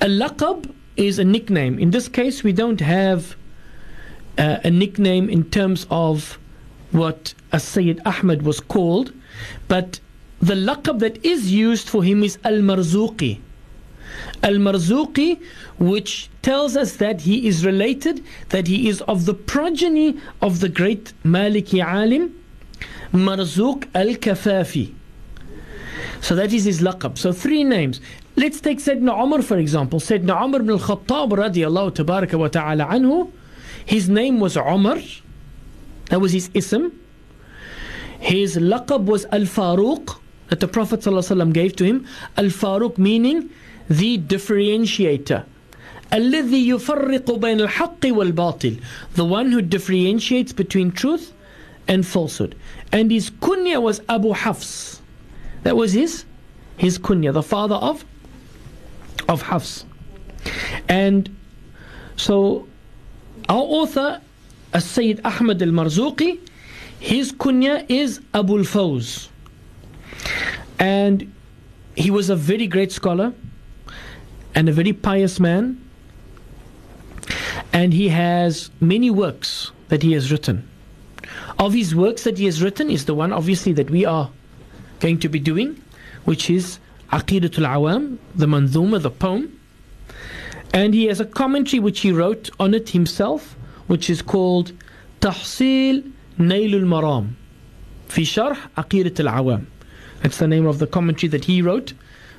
A 0.00 0.06
laqab 0.06 0.72
is 0.96 1.18
a 1.18 1.24
nickname. 1.24 1.78
In 1.78 1.90
this 1.90 2.08
case, 2.08 2.42
we 2.42 2.52
don't 2.52 2.80
have 2.80 3.36
uh, 4.38 4.58
a 4.64 4.70
nickname 4.70 5.28
in 5.28 5.44
terms 5.50 5.86
of 5.90 6.38
what 6.90 7.34
Sayyid 7.56 8.00
Ahmad 8.04 8.42
was 8.42 8.60
called, 8.60 9.12
but 9.68 10.00
the 10.40 10.54
laqab 10.54 10.98
that 10.98 11.24
is 11.24 11.52
used 11.52 11.88
for 11.88 12.02
him 12.02 12.22
is 12.22 12.38
Al 12.44 12.60
Marzuqi. 12.60 13.40
Al 14.42 14.54
Marzuqi, 14.54 15.40
which 15.78 16.28
tells 16.42 16.76
us 16.76 16.96
that 16.96 17.22
he 17.22 17.46
is 17.46 17.64
related, 17.64 18.24
that 18.50 18.66
he 18.66 18.88
is 18.88 19.00
of 19.02 19.24
the 19.24 19.34
progeny 19.34 20.18
of 20.40 20.60
the 20.60 20.68
great 20.68 21.12
Maliki 21.24 21.84
alim, 21.84 22.34
Marzuq 23.12 23.88
Al 23.94 24.14
Kafafi. 24.16 24.94
So 26.20 26.34
that 26.36 26.52
is 26.52 26.64
his 26.64 26.80
laqab. 26.80 27.18
So 27.18 27.32
three 27.32 27.64
names. 27.64 28.00
Let's 28.35 28.61
take 28.61 28.79
Sayyidina 28.79 29.23
Umar 29.23 29.41
for 29.41 29.57
example. 29.57 29.99
Sayyidina 29.99 30.43
Umar 30.43 30.61
ibn 30.61 30.71
al-Khattab 30.71 31.31
radiallahu 31.31 31.91
tabaraka 31.91 32.37
wa 32.37 32.47
ta'ala 32.47 32.85
anhu. 32.85 33.31
His 33.85 34.09
name 34.09 34.39
was 34.39 34.57
Umar. 34.57 34.99
That 36.09 36.21
was 36.21 36.31
his 36.33 36.49
ism. 36.53 36.99
His 38.19 38.57
laqab 38.57 39.05
was 39.05 39.25
Al-Faruq. 39.31 40.19
that 40.49 40.59
the 40.59 40.67
Prophet 40.67 41.01
ﷺ 41.01 41.53
gave 41.53 41.75
to 41.75 41.83
him. 41.83 42.05
Al 42.37 42.45
Faruq 42.45 42.97
meaning 42.97 43.49
the 43.89 44.17
differentiator. 44.17 45.45
الذي 46.13 46.69
يفرق 46.69 47.31
بين 47.39 47.67
الحق 47.67 47.99
والباطل 48.05 48.79
the 49.15 49.25
one 49.25 49.51
who 49.51 49.61
differentiates 49.61 50.53
between 50.53 50.89
truth 50.89 51.33
and 51.85 52.05
falsehood 52.07 52.55
and 52.93 53.11
his 53.11 53.29
kunya 53.29 53.81
was 53.81 53.99
Abu 54.07 54.31
Hafs 54.31 55.01
that 55.63 55.75
was 55.75 55.91
his 55.91 56.23
his 56.77 56.97
kunya 56.97 57.33
the 57.33 57.43
father 57.43 57.75
of 57.75 58.05
of 59.28 59.42
Hafs. 59.42 59.84
And 60.88 61.34
so 62.16 62.66
our 63.48 63.62
author 63.62 64.20
Sayyid 64.78 65.20
Ahmad 65.24 65.62
al-Marzuqi 65.62 66.40
his 66.98 67.32
kunya 67.32 67.84
is 67.88 68.20
Abu 68.32 68.58
al-Fawz 68.58 69.28
and 70.78 71.32
he 71.94 72.10
was 72.10 72.30
a 72.30 72.36
very 72.36 72.66
great 72.66 72.92
scholar 72.92 73.32
and 74.54 74.68
a 74.68 74.72
very 74.72 74.92
pious 74.92 75.40
man. 75.40 75.78
And 77.72 77.92
he 77.92 78.08
has 78.08 78.70
many 78.80 79.10
works 79.10 79.70
that 79.88 80.02
he 80.02 80.12
has 80.12 80.30
written. 80.30 80.68
Of 81.58 81.72
his 81.72 81.94
works 81.94 82.24
that 82.24 82.38
he 82.38 82.44
has 82.46 82.62
written 82.62 82.90
is 82.90 83.04
the 83.04 83.14
one 83.14 83.32
obviously 83.32 83.72
that 83.74 83.90
we 83.90 84.04
are 84.04 84.30
going 85.00 85.18
to 85.20 85.28
be 85.28 85.38
doing, 85.38 85.82
which 86.24 86.50
is 86.50 86.78
Aqidatul 87.12 87.66
Awam, 87.66 88.18
the 88.34 88.46
Manzuma, 88.46 89.00
the 89.00 89.10
poem. 89.10 89.60
And 90.72 90.94
he 90.94 91.06
has 91.06 91.20
a 91.20 91.26
commentary 91.26 91.78
which 91.78 92.00
he 92.00 92.10
wrote 92.10 92.48
on 92.58 92.72
it 92.72 92.88
himself, 92.88 93.54
which 93.86 94.08
is 94.08 94.22
called 94.22 94.72
Tahsil 95.20 96.10
Nailul 96.38 96.84
Maram 96.84 97.34
fi 98.12 98.22
Sharh 98.22 98.56
Aqidatul 98.76 99.30
Awam. 99.30 99.66
That's 100.22 100.38
the 100.38 100.46
name 100.46 100.66
of 100.66 100.78
the 100.78 100.86
commentary 100.86 101.28
that 101.30 101.44
he 101.44 101.62
wrote. 101.62 101.92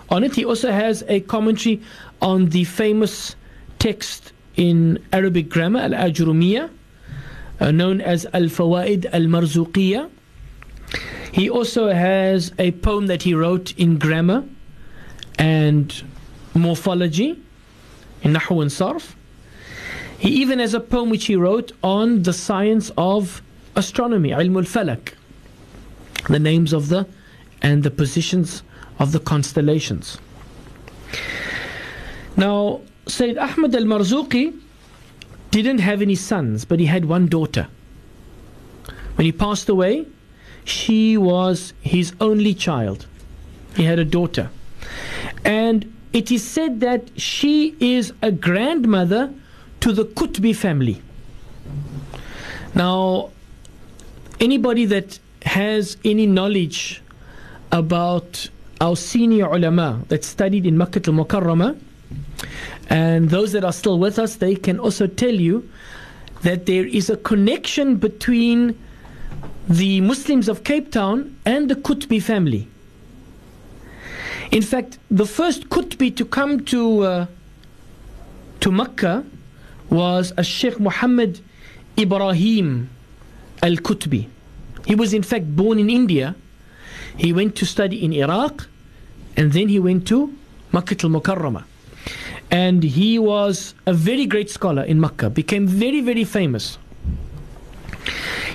On 0.09 0.23
it, 0.23 0.35
he 0.35 0.45
also 0.45 0.71
has 0.71 1.03
a 1.07 1.21
commentary 1.21 1.81
on 2.21 2.49
the 2.49 2.63
famous 2.63 3.35
text 3.79 4.33
in 4.55 5.03
Arabic 5.11 5.49
grammar, 5.49 5.79
Al 5.79 5.91
Ajrumiyya, 5.91 6.69
uh, 7.59 7.71
known 7.71 8.01
as 8.01 8.25
Al 8.33 8.43
Fawaid 8.43 9.05
Al 9.11 9.21
Marzuqiyya. 9.21 10.09
He 11.31 11.49
also 11.49 11.89
has 11.91 12.51
a 12.59 12.71
poem 12.71 13.07
that 13.07 13.23
he 13.23 13.33
wrote 13.33 13.77
in 13.77 13.97
grammar 13.97 14.43
and 15.39 16.03
morphology, 16.53 17.41
in 18.21 18.33
Nahu 18.33 18.61
and 18.61 18.71
Sarf. 18.71 19.15
He 20.17 20.29
even 20.29 20.59
has 20.59 20.73
a 20.73 20.79
poem 20.79 21.09
which 21.09 21.25
he 21.25 21.35
wrote 21.35 21.71
on 21.83 22.23
the 22.23 22.33
science 22.33 22.91
of 22.97 23.41
astronomy, 23.75 24.29
Ilm 24.29 24.55
al 24.55 24.63
Falak, 24.63 25.13
the 26.29 26.39
names 26.39 26.71
of 26.71 26.89
the 26.89 27.05
and 27.61 27.83
the 27.83 27.91
positions 27.91 28.63
of 28.99 29.11
the 29.11 29.19
constellations. 29.19 30.17
Now, 32.37 32.81
Sayyid 33.07 33.37
Ahmad 33.37 33.75
al 33.75 33.83
Marzuqi 33.83 34.57
didn't 35.51 35.79
have 35.79 36.01
any 36.01 36.15
sons, 36.15 36.65
but 36.65 36.79
he 36.79 36.85
had 36.85 37.05
one 37.05 37.27
daughter. 37.27 37.67
When 39.15 39.25
he 39.25 39.31
passed 39.31 39.69
away, 39.69 40.05
she 40.63 41.17
was 41.17 41.73
his 41.81 42.13
only 42.19 42.53
child. 42.53 43.05
He 43.75 43.83
had 43.83 43.99
a 43.99 44.05
daughter. 44.05 44.49
And 45.45 45.93
it 46.13 46.31
is 46.31 46.43
said 46.43 46.79
that 46.79 47.09
she 47.19 47.75
is 47.79 48.13
a 48.21 48.31
grandmother 48.31 49.33
to 49.81 49.91
the 49.91 50.05
Qutbi 50.05 50.55
family. 50.55 51.01
Now, 52.75 53.31
anybody 54.39 54.85
that 54.85 55.19
has 55.43 55.97
any 56.05 56.25
knowledge 56.25 57.01
about 57.71 58.49
our 58.79 58.95
senior 58.95 59.45
ulama 59.45 60.01
that 60.07 60.23
studied 60.23 60.65
in 60.65 60.77
Makkah 60.77 61.01
al 61.07 61.13
Mukarramah, 61.13 61.77
and 62.89 63.29
those 63.29 63.51
that 63.53 63.63
are 63.63 63.73
still 63.73 63.99
with 63.99 64.19
us, 64.19 64.35
they 64.35 64.55
can 64.55 64.79
also 64.79 65.07
tell 65.07 65.33
you 65.33 65.67
that 66.43 66.65
there 66.65 66.85
is 66.85 67.09
a 67.09 67.17
connection 67.17 67.95
between 67.95 68.77
the 69.67 70.01
Muslims 70.01 70.49
of 70.49 70.63
Cape 70.63 70.91
Town 70.91 71.35
and 71.45 71.69
the 71.69 71.75
Qutbi 71.75 72.21
family. 72.21 72.67
In 74.53 74.61
fact, 74.61 74.99
the 75.09 75.25
first 75.25 75.67
Qutbi 75.69 76.15
to 76.15 76.23
come 76.23 76.63
to 76.65 77.01
uh, 77.01 77.25
to 78.59 78.71
Mecca 78.71 79.25
was 79.89 80.31
a 80.37 80.43
Sheikh 80.43 80.79
Muhammad 80.79 81.39
Ibrahim 81.97 82.87
al 83.63 83.77
Qutbi. 83.77 84.27
He 84.85 84.93
was 84.93 85.11
in 85.11 85.23
fact 85.23 85.55
born 85.55 85.79
in 85.79 85.89
India. 85.89 86.35
He 87.17 87.33
went 87.33 87.55
to 87.55 87.65
study 87.65 88.05
in 88.05 88.13
Iraq 88.13 88.67
and 89.35 89.53
then 89.53 89.69
he 89.69 89.79
went 89.79 90.05
to 90.09 90.31
Makkah 90.71 90.97
al 91.03 91.09
Mukarramah 91.09 91.63
and 92.51 92.83
he 92.83 93.17
was 93.17 93.73
a 93.87 93.93
very 93.93 94.27
great 94.27 94.51
scholar 94.51 94.83
in 94.83 94.99
Makkah, 95.01 95.31
became 95.31 95.65
very, 95.65 96.01
very 96.01 96.23
famous. 96.23 96.77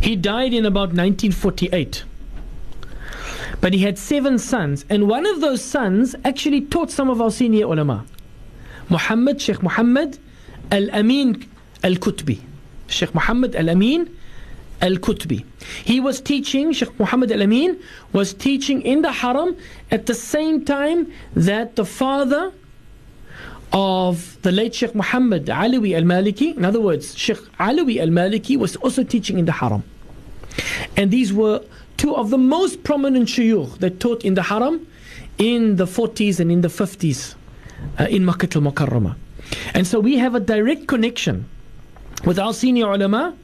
He 0.00 0.14
died 0.14 0.54
in 0.54 0.64
about 0.64 0.90
1948. 0.94 2.04
But 3.60 3.72
he 3.74 3.80
had 3.80 3.98
seven 3.98 4.38
sons, 4.38 4.84
and 4.88 5.08
one 5.08 5.26
of 5.26 5.40
those 5.40 5.62
sons 5.62 6.14
actually 6.24 6.60
taught 6.62 6.90
some 6.90 7.10
of 7.10 7.20
our 7.20 7.30
senior 7.30 7.66
ulama. 7.66 8.04
Muhammad, 8.88 9.40
Sheikh 9.40 9.62
Muhammad 9.62 10.18
Al 10.70 10.90
Amin 10.92 11.48
Al 11.82 11.94
Kutbi. 11.94 12.40
Sheikh 12.86 13.14
Muhammad 13.14 13.56
Al 13.56 13.70
Amin 13.70 14.08
Al 14.80 14.96
Kutbi. 14.96 15.44
He 15.84 15.98
was 15.98 16.20
teaching, 16.20 16.72
Sheikh 16.72 16.98
Muhammad 16.98 17.32
Al 17.32 17.42
Amin 17.42 17.78
was 18.12 18.32
teaching 18.32 18.80
in 18.82 19.02
the 19.02 19.10
Haram 19.12 19.56
at 19.90 20.06
the 20.06 20.14
same 20.14 20.64
time 20.64 21.12
that 21.34 21.76
the 21.76 21.84
father 21.84 22.52
of 23.72 24.40
the 24.42 24.52
late 24.52 24.74
Sheikh 24.74 24.94
Muhammad 24.94 25.46
Alawi 25.46 25.94
al 25.96 26.02
Maliki. 26.02 26.56
In 26.56 26.64
other 26.64 26.80
words, 26.80 27.16
Sheikh 27.18 27.38
Alawi 27.58 28.00
al 28.00 28.08
Maliki 28.08 28.56
was 28.56 28.76
also 28.76 29.02
teaching 29.02 29.38
in 29.38 29.44
the 29.44 29.52
Haram. 29.52 29.82
And 30.96 31.10
these 31.10 31.32
were 31.32 31.62
two 31.98 32.16
of 32.16 32.30
the 32.30 32.38
most 32.38 32.82
prominent 32.84 33.28
shuyukh 33.28 33.78
that 33.78 34.00
taught 34.00 34.24
in 34.24 34.34
the 34.34 34.42
Haram 34.42 34.86
in 35.36 35.76
the 35.76 35.84
40s 35.84 36.40
and 36.40 36.50
in 36.50 36.62
the 36.62 36.68
50s 36.68 37.34
uh, 38.00 38.04
in 38.04 38.24
Makkah 38.24 38.48
al 38.56 38.62
Mukarramah. 38.62 39.14
And 39.74 39.86
so 39.86 40.00
we 40.00 40.16
have 40.16 40.34
a 40.34 40.40
direct 40.40 40.86
connection 40.86 41.46
with 42.24 42.38
our 42.38 42.54
senior 42.54 42.90
ulama 42.92 43.34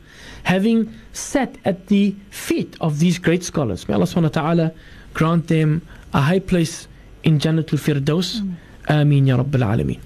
having 0.45 0.93
sat 1.13 1.57
at 1.65 1.89
the 1.89 2.15
feet 2.31 2.77
of 2.81 2.99
these 2.99 3.19
great 3.19 3.43
scholars. 3.45 3.89
May 3.89 3.95
Allah 3.95 4.07
subhanahu 4.07 4.35
wa 4.35 4.43
ta'ala 4.43 4.73
grant 5.15 5.49
them 5.49 5.83
a 6.13 6.21
high 6.21 6.39
place 6.41 6.89
in 7.23 7.39
Jannatul 7.39 7.79
Firdaus. 7.79 8.41
Ameen 8.89 9.27
Ya 9.27 9.37
Rabbil 9.37 9.63
Alameen. 9.63 10.01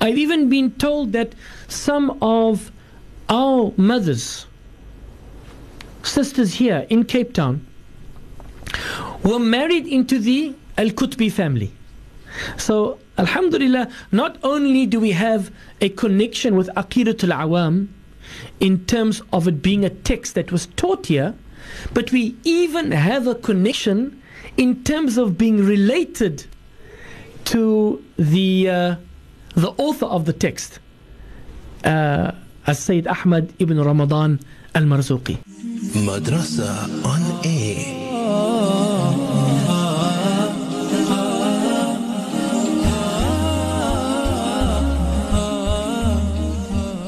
I've 0.00 0.18
even 0.18 0.48
been 0.48 0.72
told 0.72 1.12
that 1.12 1.34
some 1.68 2.18
of 2.22 2.70
our 3.28 3.72
mothers, 3.76 4.46
sisters 6.02 6.54
here 6.54 6.86
in 6.88 7.04
Cape 7.04 7.32
Town, 7.32 7.65
were 9.22 9.38
married 9.38 9.86
into 9.86 10.18
the 10.18 10.54
Al 10.78 10.88
Qutbi 10.88 11.30
family. 11.30 11.72
So, 12.56 12.98
Alhamdulillah, 13.18 13.88
not 14.12 14.38
only 14.42 14.84
do 14.86 15.00
we 15.00 15.12
have 15.12 15.50
a 15.80 15.88
connection 15.88 16.54
with 16.56 16.68
Aqidatul 16.76 17.32
Awam 17.32 17.88
in 18.60 18.84
terms 18.84 19.22
of 19.32 19.48
it 19.48 19.62
being 19.62 19.84
a 19.84 19.90
text 19.90 20.34
that 20.34 20.52
was 20.52 20.66
taught 20.76 21.06
here, 21.06 21.34
but 21.94 22.12
we 22.12 22.36
even 22.44 22.92
have 22.92 23.26
a 23.26 23.34
connection 23.34 24.20
in 24.56 24.84
terms 24.84 25.16
of 25.16 25.38
being 25.38 25.64
related 25.64 26.46
to 27.46 28.02
the 28.18 28.68
uh, 28.68 28.96
the 29.54 29.70
author 29.78 30.06
of 30.06 30.26
the 30.26 30.32
text, 30.32 30.78
uh, 31.84 32.32
as 32.66 32.78
Sayyid 32.78 33.06
Ahmad 33.06 33.52
ibn 33.58 33.80
Ramadan 33.80 34.40
al 34.74 34.82
Marzuqi. 34.82 35.38
Madrasa 36.04 37.04
on 37.04 37.46
air. 37.46 37.95
Oh. 38.38 38.75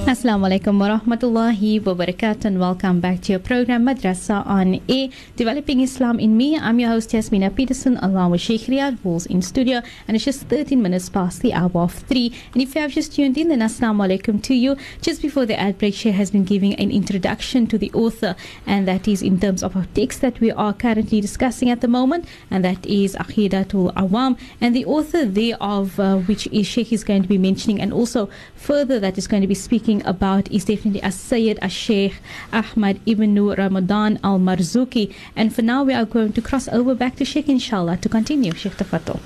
Assalamu 0.08 0.48
alaikum 0.48 0.80
wa 0.80 0.88
rahmatullahi 0.98 1.84
wa 1.84 1.92
barakatuh 1.92 2.46
and 2.46 2.58
welcome 2.58 2.98
back 2.98 3.20
to 3.20 3.32
your 3.32 3.38
program 3.38 3.84
Madrasa 3.84 4.40
on 4.46 4.80
Air 4.88 5.10
Developing 5.36 5.80
Islam 5.80 6.18
in 6.18 6.34
Me. 6.34 6.56
I'm 6.56 6.80
your 6.80 6.88
host 6.88 7.10
Yasmina 7.10 7.54
Peterson 7.54 7.98
along 7.98 8.30
with 8.30 8.40
Sheikh 8.40 8.62
Riyad 8.62 9.04
Walls 9.04 9.26
in 9.26 9.42
studio. 9.42 9.82
And 10.06 10.16
it's 10.16 10.24
just 10.24 10.44
13 10.44 10.80
minutes 10.80 11.10
past 11.10 11.42
the 11.42 11.52
hour 11.52 11.70
of 11.74 11.92
3 11.92 12.32
and 12.54 12.62
if 12.62 12.74
you 12.74 12.80
have 12.80 12.92
just 12.92 13.12
tuned 13.12 13.36
in 13.36 13.48
then 13.48 13.58
Assalamu 13.58 14.08
alaikum 14.08 14.42
to 14.44 14.54
you. 14.54 14.78
Just 15.02 15.20
before 15.20 15.44
the 15.44 15.60
ad 15.60 15.76
break 15.76 15.92
Sheikh 15.92 16.14
has 16.14 16.30
been 16.30 16.44
giving 16.44 16.74
an 16.76 16.90
introduction 16.90 17.66
to 17.66 17.76
the 17.76 17.92
author. 17.92 18.34
And 18.66 18.88
that 18.88 19.06
is 19.06 19.20
in 19.20 19.38
terms 19.38 19.62
of 19.62 19.76
our 19.76 19.84
text 19.94 20.22
that 20.22 20.40
we 20.40 20.50
are 20.50 20.72
currently 20.72 21.20
discussing 21.20 21.68
at 21.68 21.82
the 21.82 21.88
moment. 21.88 22.24
And 22.50 22.64
that 22.64 22.86
is 22.86 23.14
Aqidatul 23.16 23.92
Awam. 23.92 24.38
And 24.58 24.74
the 24.74 24.86
author 24.86 25.26
thereof 25.26 26.00
uh, 26.00 26.16
which 26.20 26.46
is 26.46 26.66
Sheikh 26.66 26.94
is 26.94 27.04
going 27.04 27.20
to 27.20 27.28
be 27.28 27.36
mentioning. 27.36 27.78
And 27.78 27.92
also 27.92 28.30
further 28.56 28.98
that 29.00 29.18
is 29.18 29.26
going 29.26 29.42
to 29.42 29.46
be 29.46 29.54
speaking 29.54 29.97
talking 29.98 30.08
about 30.08 30.50
is 30.50 30.64
definitely 30.64 31.00
a 31.02 31.10
Sayyid 31.10 31.58
a 31.62 31.68
Sheikh 31.68 32.14
Ahmad 32.52 33.00
ibn 33.06 33.34
Ramadan 33.34 34.18
al 34.22 34.38
Marzuqi. 34.38 35.12
And 35.36 35.54
for 35.54 35.62
now, 35.62 35.84
we 35.84 35.94
are 35.94 36.04
going 36.04 36.32
to 36.34 36.42
cross 36.42 36.68
over 36.68 36.94
back 36.94 37.16
to 37.16 37.24
Sheikh 37.24 37.48
inshallah 37.48 37.96
to 37.98 38.08
continue. 38.08 38.52
Sheikh 38.54 38.76
Tafatul. 38.76 39.20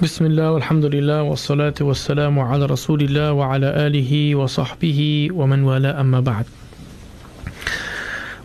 بسم 0.00 0.26
الله 0.26 0.52
والحمد 0.52 0.84
لله 0.84 1.22
والصلاة 1.22 1.74
والسلام 1.80 2.38
على 2.38 2.66
رسول 2.66 3.02
الله 3.02 3.32
وعلى 3.32 3.86
آله 3.86 4.34
وصحبه 4.34 5.28
ومن 5.32 5.62
والاه 5.64 6.00
أما 6.00 6.20
بعد 6.20 6.46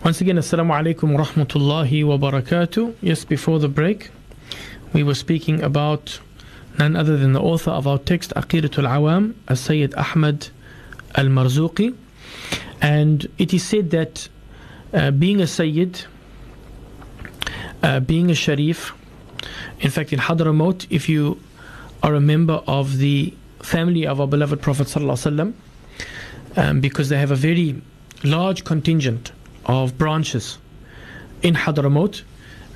Once 0.04 0.20
again, 0.20 0.36
Assalamu 0.36 0.70
alaikum 0.76 1.16
rahmatullahi 1.16 2.04
wa 2.04 2.18
barakatuh. 2.18 2.94
Yes, 3.00 3.24
before 3.24 3.58
the 3.58 3.68
break, 3.68 4.10
we 4.92 5.02
were 5.02 5.14
speaking 5.14 5.62
about 5.62 6.20
none 6.78 6.94
other 6.94 7.16
than 7.16 7.32
the 7.32 7.40
author 7.40 7.70
of 7.70 7.86
our 7.88 7.98
text, 7.98 8.32
Aqidatul 8.36 8.86
Awam, 8.86 9.34
As 9.48 9.58
Sayyid 9.58 9.94
Ahmad 9.96 10.48
al 11.16 11.26
Marzuqi. 11.26 11.94
And 12.80 13.26
it 13.38 13.52
is 13.52 13.64
said 13.64 13.90
that 13.90 14.28
uh, 14.92 15.10
being 15.10 15.40
a 15.40 15.46
Sayyid, 15.46 16.04
uh, 17.82 18.00
being 18.00 18.30
a 18.30 18.34
Sharif, 18.34 18.92
in 19.80 19.90
fact, 19.90 20.12
in 20.12 20.18
Hadramaut, 20.18 20.86
if 20.90 21.08
you 21.08 21.40
are 22.02 22.14
a 22.14 22.20
member 22.20 22.62
of 22.66 22.98
the 22.98 23.34
family 23.60 24.06
of 24.06 24.20
our 24.20 24.26
beloved 24.26 24.62
Prophet 24.62 24.94
um, 26.56 26.80
because 26.80 27.08
they 27.08 27.18
have 27.18 27.30
a 27.30 27.36
very 27.36 27.80
large 28.22 28.64
contingent 28.64 29.32
of 29.66 29.98
branches 29.98 30.58
in 31.42 31.54
Hadramaut, 31.54 32.22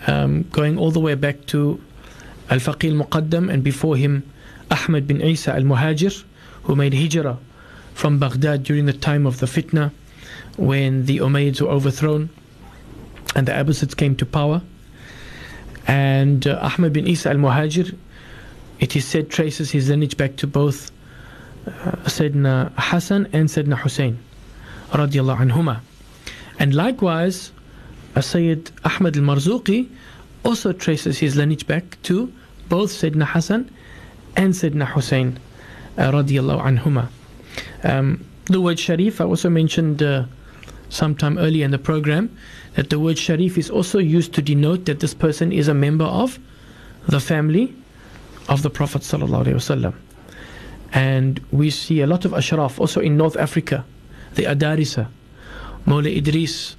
um, 0.07 0.43
going 0.51 0.79
all 0.79 0.91
the 0.91 1.01
way 1.01 1.15
back 1.15 1.47
to 1.47 1.81
Al 2.51 2.59
Faqih 2.59 2.91
al 2.99 3.07
Muqaddam 3.07 3.53
and 3.53 3.63
before 3.63 3.97
him 3.97 4.29
Ahmad 4.71 5.07
bin 5.07 5.21
Isa 5.21 5.55
al 5.55 5.63
Muhajir, 5.63 6.25
who 6.65 6.75
made 6.75 6.93
hijrah 6.93 7.39
from 8.01 8.19
Baghdad 8.19 8.63
during 8.63 8.87
the 8.87 8.95
time 8.95 9.27
of 9.27 9.41
the 9.41 9.47
fitna 9.47 9.93
when 10.57 11.05
the 11.05 11.19
Umayyads 11.19 11.61
were 11.61 11.69
overthrown 11.69 12.31
and 13.37 13.47
the 13.47 13.53
Abbasids 13.53 13.95
came 13.95 14.17
to 14.17 14.25
power. 14.25 14.63
And 15.87 16.47
uh, 16.47 16.59
Ahmad 16.63 16.95
bin 16.95 17.07
Isa 17.07 17.29
al 17.29 17.37
Muhajir, 17.37 17.95
it 18.79 18.97
is 18.97 19.05
said, 19.05 19.29
traces 19.29 19.71
his 19.71 19.91
lineage 19.91 20.17
back 20.17 20.37
to 20.37 20.47
both 20.47 20.91
uh, 21.67 21.71
Sayyidina 22.09 22.73
Hassan 22.79 23.29
and 23.35 23.51
Sayyidina 23.51 23.77
Hussein, 23.77 24.19
radiallahu. 24.93 25.81
And 26.59 26.75
likewise, 26.75 27.53
Sayyid 28.19 28.71
Ahmad 28.83 29.15
al 29.19 29.25
Marzuqi 29.25 29.91
also 30.43 30.73
traces 30.73 31.19
his 31.19 31.37
lineage 31.37 31.67
back 31.67 31.99
to 32.05 32.33
both 32.71 32.93
Sayyidina 32.93 33.27
Hassan 33.27 33.71
and 34.37 34.55
Sayyidina 34.55 34.87
Hussein, 34.87 35.39
uh, 35.99 36.11
radiallahu 36.11 36.63
anhuma. 36.63 37.11
Um, 37.83 38.25
the 38.47 38.61
word 38.61 38.79
Sharif, 38.79 39.21
I 39.21 39.25
also 39.25 39.49
mentioned 39.49 40.03
uh, 40.03 40.25
sometime 40.89 41.39
earlier 41.39 41.65
in 41.65 41.71
the 41.71 41.79
program, 41.79 42.37
that 42.75 42.91
the 42.91 42.99
word 42.99 43.19
Sharif 43.19 43.57
is 43.59 43.71
also 43.71 43.99
used 43.99 44.33
to 44.35 44.43
denote 44.43 44.85
that 44.87 45.01
this 45.01 45.15
person 45.15 45.53
is 45.53 45.69
a 45.69 45.75
member 45.75 46.05
of 46.05 46.39
the 47.07 47.21
family 47.21 47.75
of 48.49 48.63
the 48.63 48.71
Prophet 48.71 49.03
wasallam. 49.03 49.95
And 50.93 51.41
we 51.53 51.71
see 51.71 52.01
a 52.01 52.07
lot 52.07 52.25
of 52.25 52.35
ashraf 52.35 52.81
also 52.81 53.01
in 53.01 53.17
North 53.17 53.37
Africa, 53.37 53.85
the 54.35 54.45
Adarisa, 54.45 55.09
Mawla 55.87 56.15
Idris, 56.15 56.77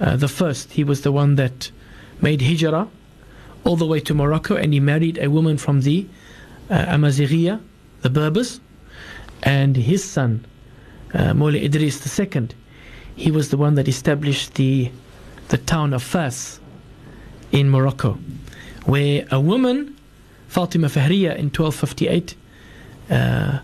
uh, 0.00 0.16
the 0.16 0.28
first, 0.28 0.72
he 0.72 0.84
was 0.84 1.00
the 1.00 1.10
one 1.10 1.34
that 1.36 1.70
made 2.20 2.42
hijrah 2.42 2.88
all 3.64 3.76
the 3.76 3.86
way 3.86 4.00
to 4.00 4.14
Morocco 4.14 4.54
and 4.56 4.72
he 4.72 4.80
married 4.80 5.18
a 5.18 5.28
woman 5.28 5.58
from 5.58 5.80
the 5.80 6.06
uh, 6.70 6.96
the 6.98 8.10
Berbers, 8.10 8.60
and 9.42 9.76
his 9.76 10.04
son, 10.04 10.44
uh, 11.14 11.32
Mawla 11.32 11.62
Idris 11.62 12.18
II, 12.18 12.48
he 13.16 13.30
was 13.30 13.50
the 13.50 13.56
one 13.56 13.74
that 13.74 13.88
established 13.88 14.54
the, 14.54 14.90
the 15.48 15.58
town 15.58 15.92
of 15.92 16.02
Fas 16.02 16.60
in 17.50 17.70
Morocco, 17.70 18.18
where 18.84 19.26
a 19.30 19.40
woman, 19.40 19.96
Fatima 20.48 20.88
Fahriya 20.88 21.36
in 21.36 21.50
1258, 21.50 22.34
uh, 23.10 23.58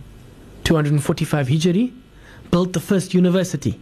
245 0.65 1.49
Hijri, 1.49 1.93
built 2.51 2.73
the 2.73 2.81
first 2.81 3.15
university. 3.15 3.79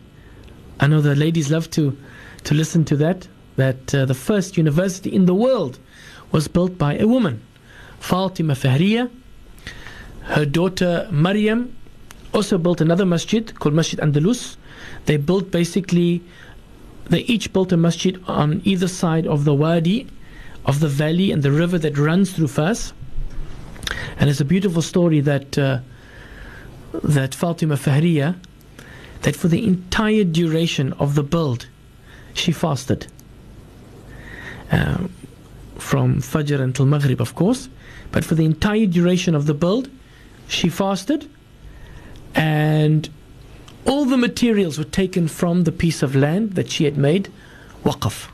I 0.80 0.86
know 0.88 1.00
the 1.00 1.14
ladies 1.14 1.50
love 1.50 1.70
to, 1.70 1.96
to 2.44 2.54
listen 2.54 2.84
to 2.86 2.96
that, 2.96 3.28
that 3.56 3.94
uh, 3.94 4.04
the 4.04 4.14
first 4.14 4.56
university 4.56 5.14
in 5.14 5.26
the 5.26 5.34
world 5.34 5.78
was 6.32 6.48
built 6.48 6.78
by 6.78 6.96
a 6.96 7.06
woman, 7.06 7.42
Fatima 8.00 8.54
Fahriya. 8.54 9.10
Her 10.22 10.46
daughter 10.46 11.08
Maryam 11.10 11.76
also 12.32 12.58
built 12.58 12.80
another 12.80 13.06
masjid 13.06 13.54
called 13.58 13.74
Masjid 13.74 13.98
Andalus. 14.00 14.56
They 15.06 15.16
built 15.16 15.50
basically, 15.50 16.22
they 17.08 17.20
each 17.20 17.52
built 17.52 17.72
a 17.72 17.76
masjid 17.76 18.22
on 18.26 18.62
either 18.64 18.88
side 18.88 19.26
of 19.26 19.44
the 19.44 19.54
wadi, 19.54 20.08
of 20.64 20.80
the 20.80 20.88
valley 20.88 21.32
and 21.32 21.42
the 21.42 21.50
river 21.50 21.78
that 21.78 21.98
runs 21.98 22.32
through 22.32 22.48
Fas. 22.48 22.92
And 24.18 24.30
it's 24.30 24.40
a 24.40 24.44
beautiful 24.44 24.82
story 24.82 25.20
that 25.20 25.58
uh, 25.58 25.80
that 27.02 27.34
Fatima 27.34 27.74
Fahriya, 27.74 28.36
that 29.22 29.34
for 29.34 29.48
the 29.48 29.64
entire 29.64 30.24
duration 30.24 30.92
of 30.94 31.14
the 31.14 31.22
build, 31.22 31.66
she 32.34 32.52
fasted. 32.52 33.06
Uh, 34.70 35.08
from 35.78 36.22
Fajr 36.22 36.60
until 36.60 36.86
Maghrib, 36.86 37.20
of 37.20 37.34
course, 37.34 37.68
but 38.12 38.24
for 38.24 38.34
the 38.34 38.44
entire 38.44 38.86
duration 38.86 39.34
of 39.34 39.46
the 39.46 39.54
build, 39.54 39.90
she 40.48 40.68
fasted, 40.68 41.28
and 42.34 43.08
all 43.86 44.04
the 44.04 44.16
materials 44.16 44.78
were 44.78 44.84
taken 44.84 45.28
from 45.28 45.64
the 45.64 45.72
piece 45.72 46.02
of 46.02 46.14
land 46.14 46.52
that 46.52 46.70
she 46.70 46.84
had 46.84 46.96
made 46.96 47.30
waqf. 47.84 48.28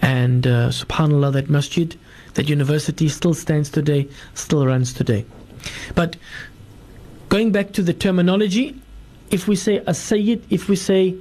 And 0.00 0.46
uh, 0.46 0.68
subhanAllah, 0.68 1.32
that 1.32 1.48
masjid, 1.48 1.96
that 2.34 2.48
university 2.48 3.08
still 3.08 3.34
stands 3.34 3.70
today, 3.70 4.08
still 4.34 4.66
runs 4.66 4.92
today. 4.92 5.24
But 5.94 6.16
going 7.28 7.52
back 7.52 7.72
to 7.72 7.82
the 7.82 7.92
terminology, 7.92 8.80
if 9.30 9.48
we 9.48 9.56
say 9.56 9.82
a 9.86 9.94
Sayyid, 9.94 10.44
if 10.50 10.68
we 10.68 10.76
say 10.76 11.16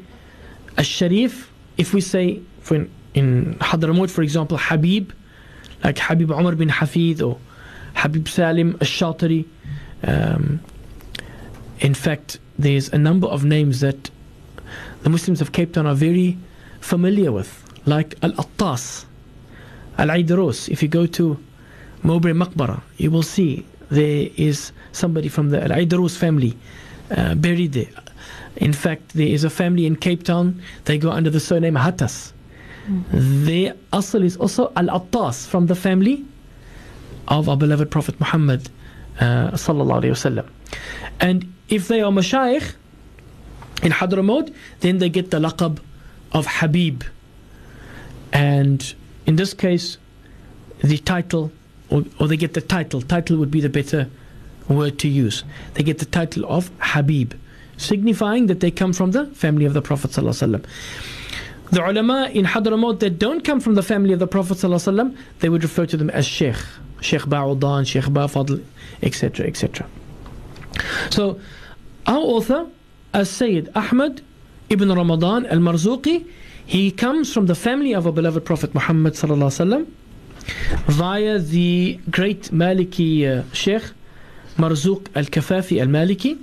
a 0.78 0.84
Sharif, 0.84 1.52
if 1.78 1.94
we 1.94 2.02
say, 2.02 2.42
for 2.62 2.88
in 3.14 3.56
Hadramaut, 3.60 4.10
for 4.10 4.22
example, 4.22 4.58
Habib, 4.58 5.12
like 5.84 6.00
Habib 6.00 6.32
Umar 6.32 6.56
bin 6.56 6.70
Hafid 6.70 7.22
or 7.22 7.40
Habib 7.96 8.28
Salim 8.28 8.72
al 8.82 8.88
Shatari. 8.88 9.46
Um, 10.04 10.60
in 11.80 11.94
fact, 11.94 12.40
there's 12.58 12.90
a 12.90 12.98
number 12.98 13.28
of 13.28 13.44
names 13.44 13.80
that 13.82 14.10
the 15.04 15.10
Muslims 15.10 15.42
of 15.42 15.52
Cape 15.52 15.74
Town 15.74 15.86
are 15.86 15.96
very 15.96 16.38
familiar 16.80 17.32
with, 17.32 17.52
like 17.86 18.16
Al 18.24 18.34
Attas, 18.40 19.06
Al 19.98 20.08
Aidros. 20.08 20.70
If 20.70 20.82
you 20.82 20.90
go 20.90 21.06
to 21.08 21.38
Mowbray 22.04 22.34
Maqbara, 22.34 22.82
you 22.98 23.12
will 23.12 23.24
see 23.24 23.66
there 23.90 24.30
is 24.38 24.72
somebody 24.92 25.30
from 25.30 25.50
the 25.50 25.62
Al 25.64 25.70
Aidros 25.70 26.18
family 26.18 26.58
uh, 27.12 27.36
buried 27.36 27.74
there. 27.74 27.92
In 28.58 28.74
fact, 28.74 29.14
there 29.14 29.28
is 29.28 29.44
a 29.44 29.50
family 29.50 29.86
in 29.86 29.96
Cape 29.96 30.24
Town, 30.24 30.62
they 30.86 30.98
go 30.98 31.12
under 31.12 31.30
the 31.30 31.40
surname 31.40 31.76
Hattas. 31.76 32.34
Mm-hmm. 32.88 33.46
Their 33.46 33.74
asl 33.94 34.24
is 34.24 34.38
also 34.38 34.72
Al 34.76 34.90
Attas 34.90 35.46
from 35.48 35.68
the 35.68 35.76
family 35.76 36.24
of 37.30 37.50
our 37.50 37.58
beloved 37.58 37.90
Prophet 37.90 38.20
Muhammad. 38.20 38.70
Uh, 39.20 39.52
sallallahu 39.52 40.02
alayhi 40.02 40.16
wasallam. 40.18 40.50
And 41.24 41.54
if 41.70 41.88
they 41.88 42.02
are 42.02 42.12
mashayikh 42.12 42.76
in 43.82 43.94
Hadramaut, 43.94 44.54
then 44.82 44.98
they 44.98 45.08
get 45.08 45.32
the 45.32 45.40
laqab 45.40 45.80
of 46.34 46.46
Habib. 46.46 47.04
And 48.34 48.94
in 49.26 49.38
this 49.38 49.54
case, 49.54 49.98
the 50.84 50.98
title, 50.98 51.54
or, 51.90 52.04
or 52.20 52.28
they 52.28 52.36
get 52.36 52.56
the 52.56 52.62
title, 52.62 53.02
title 53.02 53.38
would 53.38 53.52
be 53.52 53.62
the 53.62 53.70
better 53.70 54.10
word 54.68 55.00
to 55.00 55.08
use. 55.08 55.46
They 55.76 55.84
get 55.84 56.00
the 56.00 56.06
title 56.06 56.46
of 56.46 56.70
Habib, 56.80 57.36
signifying 57.78 58.48
that 58.48 58.60
they 58.60 58.70
come 58.70 58.92
from 58.92 59.12
the 59.12 59.28
family 59.28 59.64
of 59.64 59.74
the 59.74 59.82
Prophet. 59.82 60.12
ﷺ. 60.12 60.66
The 61.72 61.90
ulama 61.90 62.30
in 62.34 62.44
Hadramaut 62.44 63.00
that 63.00 63.18
don't 63.18 63.46
come 63.46 63.62
from 63.62 63.76
the 63.76 63.84
family 63.84 64.12
of 64.12 64.20
the 64.20 64.28
Prophet, 64.28 64.58
ﷺ, 64.58 65.16
they 65.40 65.48
would 65.48 65.64
refer 65.64 65.86
to 65.86 65.96
them 65.96 66.10
as 66.10 66.26
Sheikh, 66.26 66.58
Sheikh 67.00 67.22
Ba'udan, 67.22 67.88
Sheikh 67.88 68.06
Ba'fadl, 68.06 68.62
etc. 69.02 69.48
etc. 69.48 69.88
So, 71.10 71.40
our 72.06 72.20
author, 72.20 72.68
as 73.14 73.30
Sayyid 73.30 73.70
Ahmad 73.76 74.22
ibn 74.70 74.92
Ramadan 74.92 75.46
al 75.46 75.60
Marzuqi, 75.60 76.26
he 76.66 76.92
comes 76.92 77.34
from 77.34 77.46
the 77.46 77.56
family 77.56 77.94
of 77.94 78.06
our 78.08 78.14
beloved 78.14 78.46
Prophet 78.46 78.74
Muhammad 78.74 79.16
via 80.88 81.40
the 81.40 82.00
great 82.10 82.44
Maliki 82.52 83.26
uh, 83.26 83.44
Sheikh 83.54 83.84
Marzuq 84.58 85.08
al 85.16 85.26
Kafafi 85.26 85.80
al 85.82 85.88
Maliki, 85.88 86.40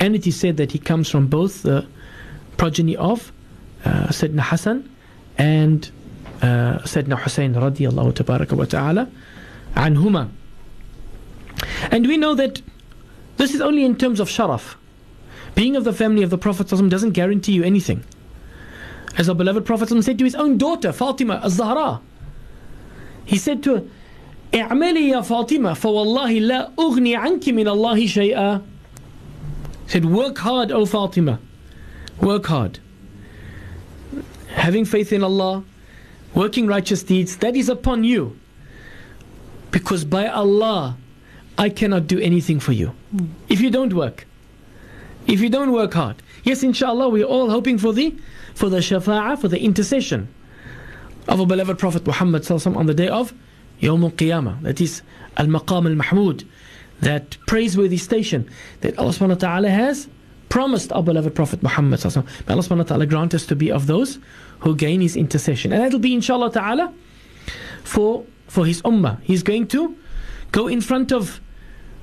and 0.00 0.14
it 0.14 0.26
is 0.26 0.38
said 0.38 0.56
that 0.56 0.72
he 0.72 0.78
comes 0.78 1.08
from 1.10 1.26
both 1.26 1.62
the 1.62 1.86
progeny 2.56 2.96
of 2.96 3.32
uh, 3.84 4.08
Sayyidina 4.08 4.40
Hassan 4.40 4.90
and 5.38 5.90
uh, 6.42 6.78
Sayyidina 6.84 7.18
Hussein 7.20 7.54
radiallahu 7.54 8.12
tabaraka 8.12 8.52
wa 8.52 8.64
ta'ala 8.64 9.08
anhuma. 9.74 10.30
And 11.90 12.06
we 12.06 12.16
know 12.16 12.34
that 12.34 12.62
this 13.37 13.53
is 13.53 13.61
only 13.61 13.85
in 13.85 13.95
terms 13.95 14.19
of 14.19 14.29
sharaf. 14.29 14.75
Being 15.55 15.75
of 15.75 15.83
the 15.83 15.93
family 15.93 16.23
of 16.23 16.29
the 16.29 16.37
Prophet 16.37 16.67
ﷺ 16.67 16.89
doesn't 16.89 17.11
guarantee 17.11 17.53
you 17.53 17.63
anything. 17.63 18.03
As 19.17 19.27
our 19.29 19.35
beloved 19.35 19.65
Prophet 19.65 19.89
ﷺ 19.89 20.03
said 20.03 20.17
to 20.19 20.25
his 20.25 20.35
own 20.35 20.57
daughter, 20.57 20.91
Fatima 20.91 21.39
al-Zahra, 21.43 22.01
he 23.25 23.37
said 23.37 23.63
to 23.63 23.75
her, 23.75 23.83
اعملي 24.53 25.09
يا 25.09 25.21
فاطمة 25.21 25.73
فوالله 25.73 26.39
لا 26.39 26.71
أغني 26.79 27.15
عنك 27.15 27.49
من 27.49 27.67
الله 27.67 28.07
شيئا 28.07 28.61
said 29.87 30.05
work 30.05 30.39
hard 30.39 30.71
O 30.71 30.85
Fatima 30.85 31.39
work 32.19 32.47
hard 32.47 32.79
having 34.47 34.85
faith 34.85 35.13
in 35.13 35.23
Allah 35.23 35.63
working 36.33 36.65
righteous 36.65 37.03
deeds 37.03 37.37
that 37.37 37.55
is 37.55 37.69
upon 37.69 38.03
you 38.03 38.39
because 39.71 40.03
by 40.03 40.27
Allah 40.27 40.97
I 41.56 41.68
cannot 41.68 42.06
do 42.06 42.18
anything 42.18 42.60
for 42.60 42.72
you 42.72 42.94
if 43.48 43.60
you 43.60 43.70
don't 43.70 43.94
work 43.94 44.26
if 45.26 45.40
you 45.40 45.48
don't 45.48 45.72
work 45.72 45.94
hard 45.94 46.16
yes 46.42 46.62
inshallah 46.62 47.08
we're 47.08 47.24
all 47.24 47.50
hoping 47.50 47.78
for 47.78 47.92
the 47.92 48.14
for 48.54 48.68
the 48.68 48.78
shafa'ah 48.78 49.38
for 49.38 49.48
the 49.48 49.60
intercession 49.60 50.28
of 51.28 51.40
our 51.40 51.46
beloved 51.46 51.78
Prophet 51.78 52.06
Muhammad 52.06 52.50
on 52.50 52.86
the 52.86 52.94
day 52.94 53.08
of 53.08 53.32
Yawm 53.80 54.02
al-Qiyamah. 54.04 54.62
That 54.62 54.80
is 54.80 55.02
al-Maqam 55.36 55.86
al-Mahmud. 55.86 56.44
That 57.00 57.36
praiseworthy 57.46 57.96
station 57.96 58.48
that 58.80 58.98
Allah 58.98 59.10
subhanahu 59.10 59.28
wa 59.30 59.34
ta'ala 59.34 59.68
has 59.68 60.08
promised 60.48 60.92
our 60.92 61.02
beloved 61.02 61.34
Prophet 61.34 61.62
Muhammad 61.62 62.02
May 62.04 62.10
Allah 62.10 62.62
subhanahu 62.62 62.78
wa 62.78 62.82
ta'ala 62.84 63.06
grant 63.06 63.34
us 63.34 63.46
to 63.46 63.56
be 63.56 63.70
of 63.70 63.86
those 63.86 64.18
who 64.60 64.76
gain 64.76 65.00
his 65.00 65.16
intercession. 65.16 65.72
And 65.72 65.82
that'll 65.82 65.98
be 65.98 66.14
inshallah 66.14 66.52
ta'ala 66.52 66.94
for, 67.82 68.24
for 68.46 68.64
his 68.64 68.80
ummah. 68.82 69.20
He's 69.22 69.42
going 69.42 69.66
to 69.68 69.96
go 70.52 70.68
in 70.68 70.80
front 70.80 71.12
of 71.12 71.40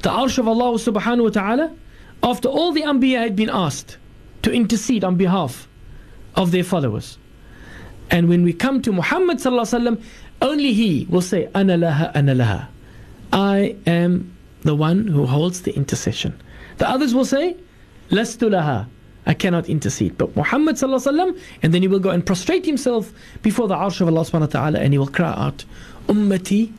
the 0.02 0.10
arsh 0.10 0.38
of 0.38 0.48
Allah 0.48 0.74
subhanahu 0.74 1.24
wa 1.24 1.30
ta'ala 1.30 1.76
after 2.24 2.48
all 2.48 2.72
the 2.72 2.82
anbiya 2.82 3.20
had 3.20 3.36
been 3.36 3.50
asked 3.50 3.98
to 4.44 4.52
intercede 4.52 5.04
on 5.04 5.16
behalf 5.16 5.68
of 6.36 6.52
their 6.52 6.64
followers. 6.64 7.18
And 8.10 8.28
when 8.28 8.44
we 8.44 8.54
come 8.54 8.82
to 8.82 8.92
Muhammad 8.92 9.38
sallallahu 9.38 10.02
only 10.42 10.74
he 10.74 11.06
will 11.10 11.22
say, 11.22 11.50
"Ana 11.54 11.78
laha, 11.78 12.12
ana 12.16 12.36
laha." 12.36 12.68
I 13.32 13.76
am 13.86 14.36
the 14.64 14.76
one 14.76 15.08
who 15.08 15.26
holds 15.26 15.62
the 15.62 15.76
intercession. 15.76 16.34
The 16.78 16.90
others 16.90 17.14
will 17.14 17.26
say, 17.26 17.56
"Lastu 18.10 18.50
laha." 18.50 18.88
I 19.26 19.36
cannot 19.36 19.70
intercede. 19.70 20.18
But 20.18 20.36
Muhammad 20.36 20.78
sallallahu 20.78 21.40
and 21.62 21.74
then 21.74 21.84
he 21.84 21.88
will 21.88 22.00
go 22.00 22.10
and 22.10 22.26
prostrate 22.26 22.66
himself 22.66 23.14
before 23.44 23.68
the 23.68 23.76
arsh 23.76 24.02
of 24.02 24.08
Allah 24.08 24.22
subhanahu 24.22 24.54
wa 24.54 24.62
taala, 24.62 24.80
and 24.80 24.94
he 24.94 24.98
will 24.98 25.08
cry 25.08 25.32
out, 25.32 25.64
"Ummati, 26.08 26.74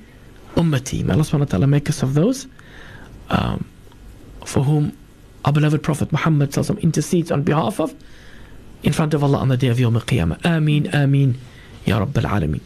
ummati." 0.57 1.05
May 1.05 1.15
Allah 1.15 1.23
subhanahu 1.23 1.53
wa 1.53 1.59
taala 1.59 1.69
make 1.69 1.89
us 1.89 2.03
of 2.03 2.15
those 2.15 2.49
um, 3.32 3.68
for 4.46 4.64
whom 4.64 4.98
our 5.46 5.54
beloved 5.54 5.84
Prophet 5.84 6.12
Muhammad 6.12 6.52
sallallahu 6.52 6.64
alaihi 6.64 6.76
wasallam 6.78 6.84
intercedes 6.84 7.32
on 7.32 7.44
behalf 7.44 7.80
of 7.80 7.96
in 8.84 8.94
front 8.94 9.14
of 9.14 9.24
Allah 9.24 9.40
on 9.40 9.50
the 9.50 9.58
day 9.58 9.68
of 9.68 9.78
Yawm 9.78 9.96
al-Qiyamah. 9.96 10.42
Ameen, 10.46 10.88
Ameen, 10.94 11.38
Ya 11.86 12.00
Rabbal 12.04 12.24
Alameen. 12.26 12.62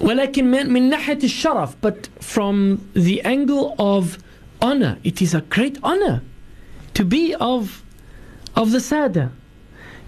ولكن 0.00 0.44
من, 0.50 0.70
من 0.70 0.90
ناحية 0.90 1.18
الشرف 1.22 1.74
but 1.80 2.08
from 2.20 2.88
the 2.94 3.20
angle 3.22 3.74
of 3.78 4.18
honor 4.62 4.98
it 5.04 5.20
is 5.20 5.34
a 5.34 5.42
great 5.42 5.78
honor 5.82 6.22
to 6.94 7.04
be 7.04 7.34
of 7.34 7.82
of 8.56 8.70
the 8.72 8.80
Sada 8.80 9.30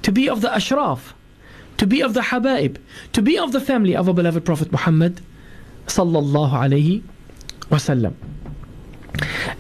to 0.03 0.11
be 0.11 0.29
of 0.29 0.41
the 0.41 0.53
Ashraf 0.55 1.15
to 1.77 1.87
be 1.87 2.03
of 2.03 2.15
the 2.15 2.21
Habaib 2.23 2.79
to 3.13 3.23
be 3.23 3.39
of 3.39 3.53
the 3.53 3.61
family 3.61 3.95
of 3.95 4.09
our 4.09 4.15
beloved 4.15 4.45
Prophet 4.45 4.73
Muhammad 4.73 5.21
sallallahu 5.87 6.53
alayhi 6.53 7.03
wasallam 7.70 8.14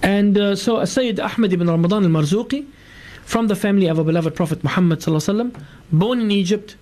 and 0.04 0.38
uh, 0.38 0.56
so 0.56 0.84
Sayyid 0.86 1.20
Ahmad 1.20 1.54
ibn 1.54 1.68
Ramadan 1.68 2.04
al-Marzuqi 2.04 2.66
from 3.24 3.48
the 3.48 3.56
family 3.56 3.88
of 3.88 3.98
our 4.00 4.06
beloved 4.06 4.36
Prophet 4.36 4.64
Muhammad 4.64 5.00
sallallahu 5.00 5.56
born 5.92 6.22
in 6.22 6.32
Egypt 6.32 6.76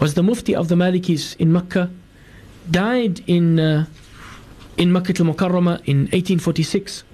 was 0.00 0.14
the 0.14 0.22
mufti 0.22 0.54
of 0.54 0.68
the 0.68 0.74
Malikis 0.74 1.36
in 1.38 1.52
Mecca 1.52 1.90
died 2.70 3.22
in 3.26 3.58
uh, 3.60 3.86
in 4.76 4.92
Makkah 4.92 5.14
al-Mukarramah 5.18 5.80
in 5.86 6.08
1846 6.12 7.04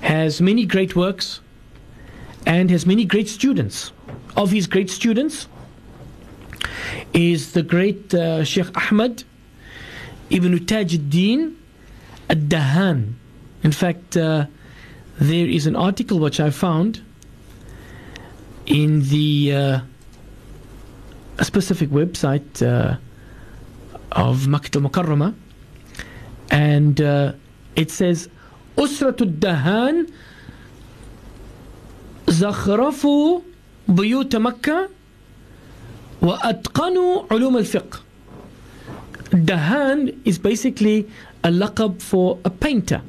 has 0.00 0.40
many 0.40 0.64
great 0.64 0.96
works 0.96 1.40
and 2.46 2.70
has 2.70 2.86
many 2.86 3.04
great 3.04 3.28
students. 3.28 3.92
Of 4.36 4.50
his 4.50 4.66
great 4.66 4.90
students 4.90 5.48
is 7.12 7.52
the 7.52 7.62
great 7.62 8.14
uh, 8.14 8.44
Sheikh 8.44 8.76
Ahmad 8.76 9.24
ibn 10.30 10.64
Taj 10.64 10.94
al-Din 10.94 11.56
al-Dahan 12.29 13.13
in 13.63 13.71
fact 13.71 14.17
uh, 14.17 14.45
there 15.19 15.47
is 15.47 15.67
an 15.67 15.75
article 15.75 16.19
which 16.19 16.39
I 16.39 16.49
found 16.49 17.01
in 18.65 19.01
the 19.09 19.53
uh, 19.53 19.79
a 21.37 21.45
specific 21.45 21.89
website 21.89 22.61
uh, 22.61 22.97
of 24.11 24.47
Makkah 24.47 24.77
al-Mukarramah 24.79 25.33
and 26.51 27.01
uh, 27.01 27.33
it 27.75 27.91
says 27.91 28.29
أسرة 28.77 29.15
الدهان 29.21 30.07
زخرفوا 32.29 33.39
بيوت 33.87 34.35
مكة 34.35 34.89
وأتقنوا 36.21 37.23
علوم 37.31 37.57
الفقه 37.57 37.99
Dahan 39.33 40.13
is 40.25 40.37
basically 40.37 41.09
a 41.44 41.48
laqab 41.48 42.00
for 42.02 42.38
a 42.44 42.50
painter. 42.50 43.02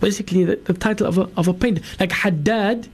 Basically 0.00 0.44
the, 0.44 0.56
the 0.56 0.72
title 0.72 1.06
of 1.06 1.18
a, 1.18 1.28
of 1.36 1.48
a 1.48 1.54
painter. 1.54 1.82
Like 2.00 2.12
Haddad, 2.12 2.88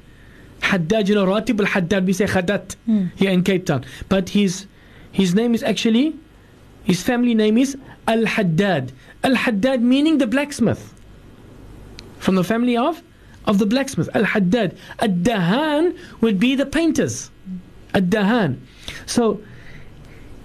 Haddad, 0.60 1.08
you 1.08 1.14
know, 1.14 1.24
Ratib 1.26 1.58
al-Haddad, 1.60 2.06
we 2.06 2.12
say 2.12 2.26
Haddad 2.26 2.76
hmm. 2.84 3.06
here 3.16 3.30
in 3.30 3.42
Cape 3.42 3.66
Town. 3.66 3.84
But 4.08 4.28
his, 4.28 4.66
his 5.12 5.34
name 5.34 5.54
is 5.54 5.62
actually, 5.62 6.16
his 6.84 7.02
family 7.02 7.34
name 7.34 7.56
is 7.56 7.76
Al-Haddad. 8.06 8.92
Al-Haddad 9.24 9.82
meaning 9.82 10.18
the 10.18 10.26
blacksmith. 10.26 10.94
From 12.18 12.34
the 12.34 12.44
family 12.44 12.76
of, 12.76 13.02
of 13.46 13.58
the 13.58 13.66
blacksmith, 13.66 14.10
Al-Haddad. 14.14 14.76
Ad-Dahan 14.98 15.96
would 16.20 16.38
be 16.38 16.54
the 16.54 16.66
painters. 16.66 17.30
Ad-Dahan. 17.94 18.58
So, 19.06 19.40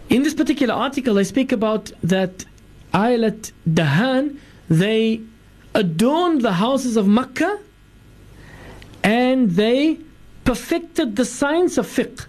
in 0.09 0.23
this 0.23 0.33
particular 0.33 0.73
article, 0.73 1.17
I 1.17 1.23
speak 1.23 1.51
about 1.51 1.91
that 2.03 2.45
Aylat 2.93 3.51
Dahan, 3.67 4.37
they 4.69 5.21
adorned 5.73 6.41
the 6.41 6.53
houses 6.53 6.97
of 6.97 7.07
Makkah 7.07 7.59
and 9.03 9.51
they 9.51 9.97
perfected 10.45 11.15
the 11.15 11.25
science 11.25 11.77
of 11.77 11.87
fiqh. 11.87 12.25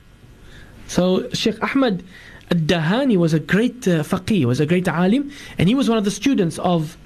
So 0.89 1.29
Sheikh 1.31 1.63
Ahmad 1.63 2.03
Al-Dahani 2.51 3.17
was 3.17 3.33
a 3.33 3.41
great 3.41 3.87
uh, 3.89 4.03
faqih, 4.03 4.45
was 4.45 4.61
a 4.61 4.67
great 4.67 4.89
alim, 4.89 5.31
and 5.59 5.69
he 5.69 5.75
was 5.75 5.89
one 5.89 5.99
of 5.99 6.05
the 6.05 6.11
students 6.11 6.59
of 6.59 6.97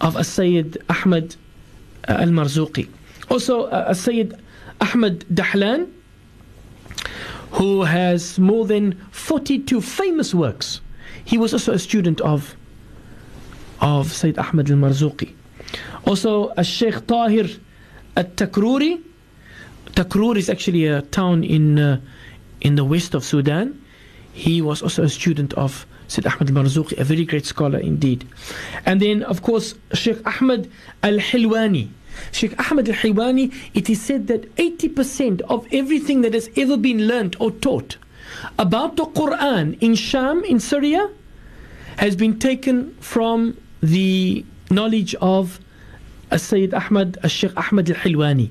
of 0.00 0.16
As-Sayyid 0.16 0.76
Ahmad 0.90 1.36
uh, 2.08 2.12
Al-Marzuqi. 2.12 2.88
Also, 3.30 3.64
uh, 3.64 3.86
As-Sayyid 3.88 4.34
Ahmad 4.80 5.20
Dahlan, 5.32 5.90
who 7.52 7.82
has 7.84 8.38
more 8.38 8.66
than 8.66 9.00
42 9.10 9.80
famous 9.80 10.34
works. 10.34 10.82
He 11.24 11.38
was 11.38 11.54
also 11.54 11.72
a 11.72 11.78
student 11.78 12.20
of 12.20 12.54
of 13.80 14.12
Sayyid 14.12 14.38
Ahmad 14.38 14.70
Al-Marzuqi. 14.70 15.34
Also, 16.06 16.52
Al-Sheikh 16.56 17.06
Tahir 17.06 17.48
Al-Takruri. 18.16 19.02
Takrur 19.92 20.36
is 20.36 20.48
actually 20.50 20.86
a 20.86 21.02
town 21.02 21.42
in 21.42 21.78
uh, 21.78 22.00
in 22.60 22.74
the 22.74 22.84
west 22.84 23.14
of 23.14 23.24
Sudan. 23.24 23.82
He 24.32 24.60
was 24.60 24.82
also 24.82 25.02
a 25.02 25.08
student 25.08 25.54
of 25.54 25.86
Sayyid 26.08 26.26
Ahmad 26.26 26.50
al-Marzuqi, 26.50 26.98
a 26.98 27.04
very 27.04 27.24
great 27.24 27.46
scholar 27.46 27.78
indeed. 27.78 28.26
And 28.84 29.00
then, 29.00 29.22
of 29.22 29.42
course, 29.42 29.74
Sheikh 29.94 30.24
Ahmad 30.26 30.70
al-Hilwani. 31.02 31.88
Sheikh 32.32 32.70
Ahmad 32.70 32.88
al-Hilwani, 32.88 33.52
it 33.74 33.90
is 33.90 34.00
said 34.00 34.26
that 34.28 34.54
80% 34.56 35.40
of 35.42 35.66
everything 35.72 36.22
that 36.22 36.34
has 36.34 36.48
ever 36.56 36.76
been 36.76 37.06
learnt 37.06 37.40
or 37.40 37.50
taught 37.50 37.96
about 38.58 38.96
the 38.96 39.04
Quran 39.04 39.76
in 39.80 39.94
Sham, 39.94 40.44
in 40.44 40.60
Syria, 40.60 41.08
has 41.98 42.14
been 42.16 42.38
taken 42.38 42.94
from 43.00 43.56
the 43.80 44.44
knowledge 44.70 45.14
of 45.16 45.60
Sayyid 46.36 46.74
Ahmad, 46.74 47.18
Sheikh 47.30 47.56
Ahmad 47.56 47.90
al-Hilwani. 47.90 48.50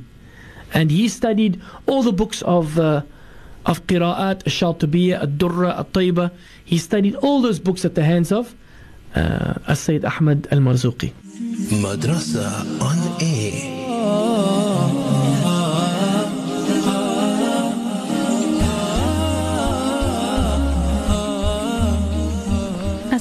And 0.74 0.92
he 0.92 1.08
studied 1.08 1.62
all 1.88 2.04
the 2.04 2.14
books 2.14 2.42
of 2.44 2.80
uh, 2.80 3.02
of 3.66 3.88
Qira'at, 3.88 4.46
Al-Shatibiyya, 4.46 5.22
Al-Durra, 5.22 5.78
Al-Tayba. 5.78 6.32
He 6.64 6.78
studied 6.78 7.16
all 7.16 7.42
those 7.42 7.60
books 7.60 7.84
at 7.84 7.96
the 7.96 8.04
hands 8.04 8.32
of 8.32 8.56
uh, 9.16 9.74
Sayyid 9.74 10.06
Ahmad 10.06 10.48
Al-Marzuqi. 10.52 11.14
Madrasa 11.82 12.82
on 12.82 13.22
air. 13.22 13.75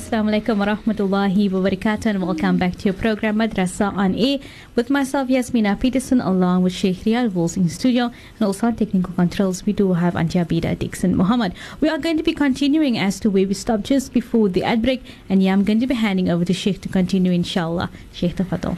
Assalamu 0.05 0.29
alaikum 0.39 0.59
wa 0.59 0.67
rahmatullahi 0.67 1.51
wa 1.51 1.61
barakatuh 1.67 2.05
and 2.05 2.23
welcome 2.23 2.59
back 2.59 2.77
to 2.77 2.85
your 2.85 2.93
program 2.93 3.37
Madrasa 3.37 3.91
on 3.97 4.15
Air 4.15 4.39
with 4.77 4.91
myself 4.91 5.31
Yasmina 5.31 5.81
Peterson 5.81 6.21
along 6.21 6.63
with 6.63 6.75
Sheikh 6.75 6.99
Riyad 7.07 7.33
Wolves 7.33 7.57
in 7.57 7.71
studio 7.71 8.11
and 8.39 8.43
also 8.47 8.67
on 8.67 8.77
technical 8.77 9.15
controls 9.15 9.65
we 9.65 9.73
do 9.73 9.95
have 9.95 10.13
Antia 10.13 10.45
Bida 10.45 10.79
Dixon 10.79 11.17
Muhammad. 11.17 11.55
We 11.81 11.89
are 11.89 11.97
going 11.97 12.19
to 12.19 12.23
be 12.23 12.35
continuing 12.35 12.99
as 12.99 13.19
to 13.21 13.31
where 13.31 13.47
we 13.47 13.55
stopped 13.55 13.85
just 13.85 14.13
before 14.13 14.51
the 14.51 14.63
ad 14.63 14.83
break 14.83 15.03
and 15.31 15.43
yeah 15.43 15.55
I'm 15.55 15.65
going 15.65 15.81
to 15.81 15.87
be 15.87 15.95
handing 15.95 16.29
over 16.29 16.45
to 16.45 16.53
Sheikh 16.53 16.83
to 16.83 16.91
continue 16.91 17.33
inshallah. 17.33 17.89
Sheikh 18.13 18.37
Tafatul. 18.37 18.77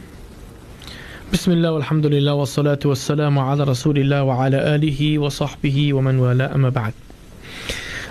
بسم 1.33 1.53
الله 1.53 1.72
والحمد 1.72 2.07
لله 2.07 2.35
والصلاة 2.35 2.79
والسلام 2.85 3.39
على 3.39 3.64
رسول 3.64 3.99
الله 3.99 4.22
وعلى 4.22 4.74
آله 4.74 5.18
وصحبه 5.18 5.93
ومن 5.95 6.18
والاه 6.18 6.55
أما 6.55 6.68
بعد 6.70 6.93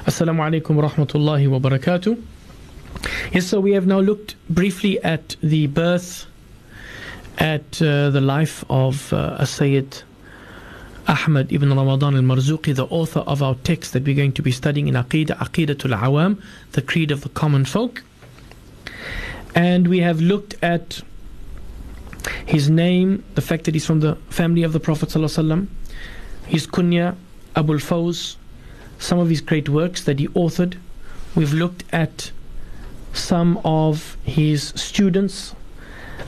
السلام 0.07 0.41
عليكم 0.41 0.78
ورحمة 0.78 1.07
الله 1.16 1.47
وبركاته 1.47 2.18
Yes, 3.32 3.48
so 3.48 3.60
we 3.60 3.72
have 3.74 3.88
now 3.88 4.00
looked 4.00 4.36
briefly 4.50 5.04
at 5.04 5.36
the 5.41 5.68
birth, 5.68 6.26
at 7.38 7.82
uh, 7.82 8.10
the 8.10 8.22
life 8.22 8.64
of 8.70 9.12
uh, 9.12 9.43
Sayyid 9.46 10.04
Ahmad 11.08 11.52
ibn 11.52 11.70
Ramadan 11.70 12.16
al 12.16 12.22
Marzuqi, 12.22 12.76
the 12.76 12.86
author 12.86 13.20
of 13.22 13.43
our 13.43 13.56
text 13.56 13.93
that 13.93 14.04
we're 14.04 14.16
going 14.16 14.32
to 14.34 14.41
be 14.41 14.52
studying 14.52 14.88
in 14.88 14.96
Aqidah, 14.96 15.38
Aqidatul 15.38 15.96
Awam, 15.98 16.41
the 16.72 16.82
creed 16.82 17.12
of 17.12 17.22
the 17.22 17.30
common 17.30 17.66
folk. 17.66 18.04
And 19.54 19.88
we 19.88 20.00
have 20.00 20.20
looked 20.20 20.56
at 20.64 21.02
his 22.46 22.70
name, 22.70 23.24
the 23.36 23.41
fact 23.41 23.66
that 23.66 23.76
he's 23.76 23.86
from 23.86 24.00
the 24.00 24.16
family 24.30 24.64
of 24.64 24.74
the 24.74 24.80
Prophet, 24.80 25.10
ﷺ, 25.10 25.68
his 26.48 26.66
kunya, 26.68 27.16
Abul 27.56 27.78
Fawz, 27.78 28.38
some 28.98 29.20
of 29.20 29.30
his 29.30 29.41
great 29.41 29.70
works 29.70 30.04
that 30.06 30.20
he 30.20 30.28
authored. 30.30 30.78
We've 31.36 31.54
looked 31.54 31.84
at 31.93 32.32
some 33.16 33.59
of 33.63 34.18
his 34.24 34.74
students 34.76 35.55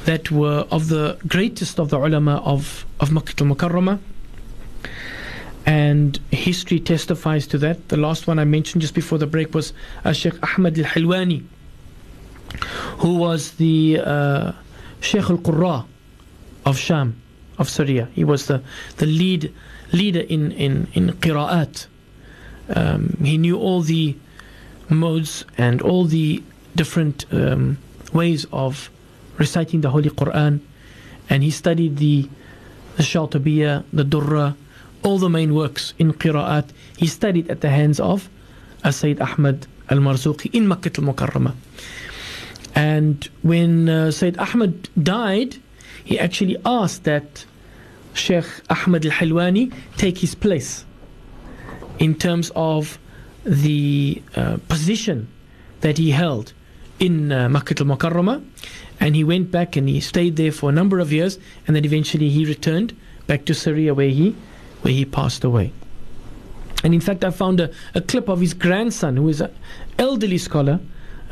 that 0.05 0.31
were 0.31 0.65
of 0.71 0.89
the 0.89 1.17
greatest 1.27 1.79
of 1.79 1.89
the 1.89 1.97
ulama 1.97 2.38
of, 2.38 2.85
of 2.99 3.11
Makkah 3.11 3.43
al-Mukarramah. 3.43 3.99
And 5.65 6.17
history 6.31 6.79
testifies 6.79 7.45
to 7.47 7.57
that. 7.57 7.89
The 7.89 7.97
last 7.97 8.25
one 8.25 8.39
I 8.39 8.45
mentioned 8.45 8.81
just 8.81 8.93
before 8.93 9.17
the 9.17 9.27
break 9.27 9.53
was 9.53 9.73
uh, 10.05 10.13
Sheikh 10.13 10.35
Ahmad 10.41 10.79
al-Hilwani, 10.79 11.43
who 12.99 13.17
was 13.17 13.51
the 13.53 13.99
uh, 14.03 14.51
Sheikh 15.01 15.29
al-Qurra 15.29 15.85
of 16.65 16.77
Sham, 16.77 17.21
of 17.57 17.69
Syria. 17.69 18.07
He 18.13 18.23
was 18.23 18.47
the, 18.47 18.63
the 18.95 19.05
lead 19.05 19.53
leader 19.91 20.21
in, 20.21 20.51
in, 20.53 20.88
in 20.93 21.09
qira'at, 21.09 21.88
um, 22.69 23.17
he 23.23 23.38
knew 23.38 23.57
all 23.57 23.81
the 23.81 24.15
modes 24.89 25.45
and 25.57 25.81
all 25.81 26.05
the 26.05 26.43
different 26.82 27.25
um, 27.34 27.78
ways 28.13 28.45
of 28.53 28.89
reciting 29.38 29.82
the 29.82 29.89
Holy 29.89 30.09
Quran, 30.09 30.53
and 31.30 31.43
he 31.43 31.51
studied 31.51 31.97
the 31.97 32.30
the 32.97 33.03
Shatibiya, 33.03 33.84
the 33.93 34.03
Durra, 34.03 34.55
all 35.03 35.19
the 35.19 35.30
main 35.30 35.53
works 35.53 35.93
in 35.99 36.13
Qira'at. 36.13 36.69
He 36.97 37.05
studied 37.05 37.49
at 37.49 37.61
the 37.61 37.69
hands 37.69 37.99
of 37.99 38.30
Sayyid 38.89 39.21
Ahmad 39.21 39.67
al 39.89 39.99
Marzuqi 39.99 40.53
in 40.53 40.67
Makkah 40.67 40.91
al 40.97 41.03
Mukarramah. 41.13 41.55
And 42.73 43.30
when 43.41 43.89
uh, 43.89 44.11
Sayyid 44.11 44.38
Ahmad 44.38 44.89
died, 45.01 45.57
he 46.03 46.17
actually 46.19 46.57
asked 46.65 47.03
that 47.03 47.45
Sheikh 48.13 48.45
Ahmad 48.69 49.05
al 49.05 49.11
Hilwani 49.11 49.73
take 49.97 50.17
his 50.17 50.34
place 50.34 50.86
in 51.99 52.15
terms 52.15 52.51
of 52.55 52.97
the 53.43 54.21
uh, 54.36 54.57
position 54.67 55.28
that 55.82 55.97
he 55.97 56.11
held 56.11 56.53
in 56.99 57.31
uh, 57.31 57.49
Makkah 57.49 57.75
al-Mukarramah 57.79 58.43
and 58.99 59.15
he 59.15 59.23
went 59.23 59.51
back 59.51 59.75
and 59.75 59.87
he 59.87 59.99
stayed 59.99 60.35
there 60.35 60.51
for 60.51 60.69
a 60.69 60.73
number 60.73 60.99
of 60.99 61.11
years 61.11 61.37
and 61.65 61.75
then 61.75 61.85
eventually 61.85 62.29
he 62.29 62.45
returned 62.45 62.95
back 63.27 63.45
to 63.45 63.53
Syria 63.53 63.93
where 63.93 64.09
he 64.09 64.35
where 64.81 64.93
he 64.93 65.05
passed 65.05 65.43
away. 65.43 65.71
And 66.83 66.93
in 66.93 67.01
fact 67.01 67.23
I 67.23 67.31
found 67.31 67.59
a, 67.59 67.71
a 67.93 68.01
clip 68.01 68.27
of 68.27 68.39
his 68.39 68.53
grandson 68.53 69.17
who 69.17 69.29
is 69.29 69.41
an 69.41 69.53
elderly 69.97 70.37
scholar 70.37 70.79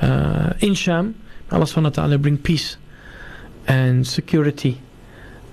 uh, 0.01 0.53
in 0.59 0.73
Sham. 0.73 1.15
Allah 1.51 1.65
subhanahu 1.65 1.83
wa 1.83 1.89
ta'ala 1.89 2.17
bring 2.17 2.37
peace 2.37 2.77
and 3.67 4.05
security 4.05 4.81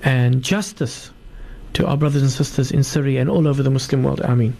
and 0.03 0.43
justice 0.43 1.11
to 1.75 1.87
our 1.87 1.97
brothers 1.97 2.23
and 2.23 2.31
sisters 2.31 2.71
in 2.71 2.83
Syria 2.83 3.21
and 3.21 3.31
all 3.31 3.47
over 3.47 3.63
the 3.63 3.71
Muslim 3.71 4.03
world. 4.03 4.21
Ameen. 4.21 4.57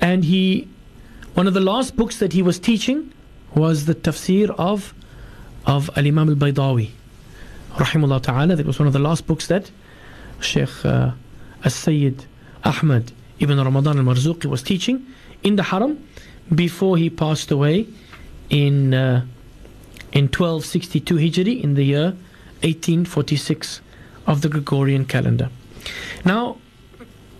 And 0.00 0.24
he, 0.24 0.68
one 1.34 1.46
of 1.46 1.54
the 1.54 1.60
last 1.60 1.96
books 1.96 2.18
that 2.18 2.32
he 2.32 2.42
was 2.42 2.58
teaching 2.58 3.12
was 3.56 3.86
the 3.86 3.94
tafsir 3.94 4.50
of, 4.58 4.94
of 5.66 5.90
Al 5.96 6.06
Imam 6.06 6.28
al 6.28 6.36
Baydawi, 6.36 6.90
rahimullah 7.72 8.22
ta'ala. 8.22 8.54
That 8.54 8.66
was 8.66 8.78
one 8.78 8.86
of 8.86 8.92
the 8.92 8.98
last 8.98 9.26
books 9.26 9.46
that 9.48 9.70
Sheikh 10.40 10.84
uh, 10.84 11.12
As 11.64 11.74
Sayyid 11.74 12.26
Ahmad 12.64 13.12
ibn 13.40 13.58
Ramadan 13.58 13.98
al 13.98 14.04
Marzuqi 14.04 14.44
was 14.44 14.62
teaching 14.62 15.06
in 15.42 15.56
the 15.56 15.64
Haram 15.64 16.06
before 16.54 16.96
he 16.96 17.10
passed 17.10 17.50
away 17.50 17.86
in, 18.50 18.94
uh, 18.94 19.24
in 20.12 20.24
1262 20.28 21.16
Hijri 21.16 21.62
in 21.62 21.74
the 21.74 21.82
year 21.82 22.04
1846 22.62 23.80
of 24.26 24.42
the 24.42 24.48
Gregorian 24.48 25.06
calendar. 25.06 25.50
Now, 26.24 26.58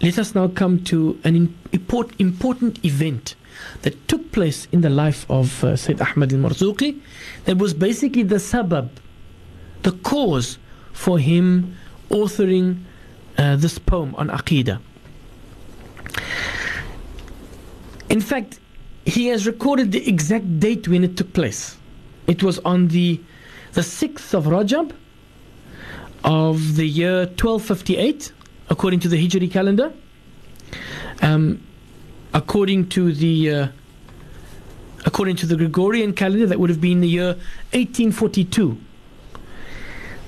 let 0.02 0.18
us 0.18 0.34
now 0.34 0.48
come 0.48 0.82
to 0.84 1.20
an 1.24 1.54
import, 1.72 2.10
important 2.18 2.84
event 2.84 3.35
that 3.82 4.08
took 4.08 4.32
place 4.32 4.68
in 4.72 4.80
the 4.80 4.90
life 4.90 5.24
of 5.30 5.62
uh, 5.64 5.76
Sayyid 5.76 6.00
Ahmad 6.00 6.32
al 6.32 6.38
Marzuqi 6.38 7.00
that 7.44 7.58
was 7.58 7.74
basically 7.74 8.22
the 8.22 8.36
sabab, 8.36 8.88
the 9.82 9.92
cause 9.92 10.58
for 10.92 11.18
him 11.18 11.76
authoring 12.10 12.82
uh, 13.38 13.56
this 13.56 13.78
poem 13.78 14.14
on 14.16 14.28
Aqidah. 14.28 14.80
In 18.08 18.20
fact, 18.20 18.60
he 19.04 19.26
has 19.28 19.46
recorded 19.46 19.92
the 19.92 20.08
exact 20.08 20.60
date 20.60 20.88
when 20.88 21.04
it 21.04 21.16
took 21.16 21.32
place. 21.32 21.76
It 22.26 22.42
was 22.42 22.58
on 22.60 22.88
the, 22.88 23.20
the 23.72 23.80
6th 23.80 24.34
of 24.34 24.44
Rajab 24.44 24.92
of 26.24 26.76
the 26.76 26.86
year 26.86 27.18
1258 27.26 28.32
according 28.68 29.00
to 29.00 29.08
the 29.08 29.16
Hijri 29.16 29.50
calendar. 29.50 29.92
Um, 31.22 31.65
according 32.33 32.89
to 32.89 33.13
the 33.13 33.49
uh, 33.49 33.67
according 35.05 35.35
to 35.37 35.45
the 35.45 35.55
Gregorian 35.55 36.13
calendar, 36.13 36.45
that 36.47 36.59
would 36.59 36.69
have 36.69 36.81
been 36.81 37.01
the 37.01 37.07
year 37.07 37.33
1842. 37.73 38.77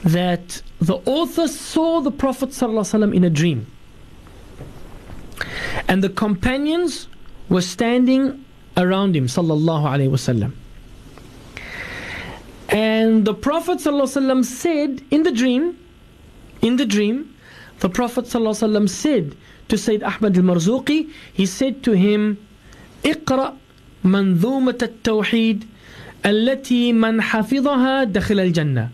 That 0.04 0.62
the 0.80 0.96
author 1.06 1.48
saw 1.48 2.02
the 2.02 2.12
Prophet 2.12 2.50
ﷺ 2.50 3.16
in 3.16 3.24
a 3.24 3.30
dream, 3.30 3.68
and 5.88 6.04
the 6.04 6.10
companions 6.10 7.08
were 7.48 7.62
standing 7.62 8.44
around 8.76 9.16
him, 9.16 9.28
sallallahu 9.28 9.86
alaihi 9.86 10.10
wasallam. 10.10 10.54
And 12.70 13.24
the 13.24 13.34
Prophet 13.34 13.78
ﷺ 13.78 14.44
said 14.46 15.04
in 15.12 15.24
the 15.24 15.32
dream, 15.32 15.78
in 16.62 16.78
the 16.78 16.86
dream, 16.86 17.36
the 17.80 17.90
Prophet 17.90 18.26
ﷺ 18.26 18.90
said 18.90 19.36
to 19.69 19.77
Sayyid 19.77 20.03
Ahmad 20.03 20.37
al-Marzuqi, 20.37 21.09
he 21.33 21.47
said 21.47 21.83
to 21.85 21.93
him, 21.93 22.37
اقرأ 23.05 23.57
منظومة 24.05 24.79
التوحيد 24.83 25.65
التي 26.27 26.93
من 26.93 27.23
حفظها 27.23 28.05
دخل 28.05 28.41
الجنة 28.41 28.89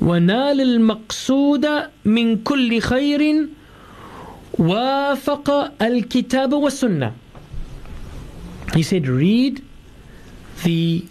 ونال 0.00 0.60
المقصود 0.60 1.66
من 2.04 2.42
كل 2.42 2.80
خير 2.80 3.46
وافق 4.58 5.72
الكتاب 5.82 6.52
والسنة 6.52 7.12
He 8.74 8.82
said, 8.82 9.08
read 9.08 9.62
the 10.64 11.06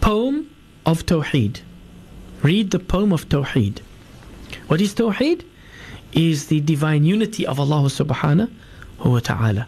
poem 0.00 0.50
of 0.84 1.06
Tawheed. 1.06 1.60
Read 2.42 2.70
the 2.70 2.78
poem 2.78 3.12
of 3.12 3.28
Tawheed. 3.30 3.78
What 4.68 4.80
is 4.80 4.94
Tawheed? 4.94 5.42
is 6.13 6.47
the 6.47 6.61
divine 6.61 7.03
unity 7.03 7.45
of 7.45 7.59
Allah 7.59 7.89
subhanahu 7.89 8.49
wa 9.03 9.19
ta'ala. 9.19 9.67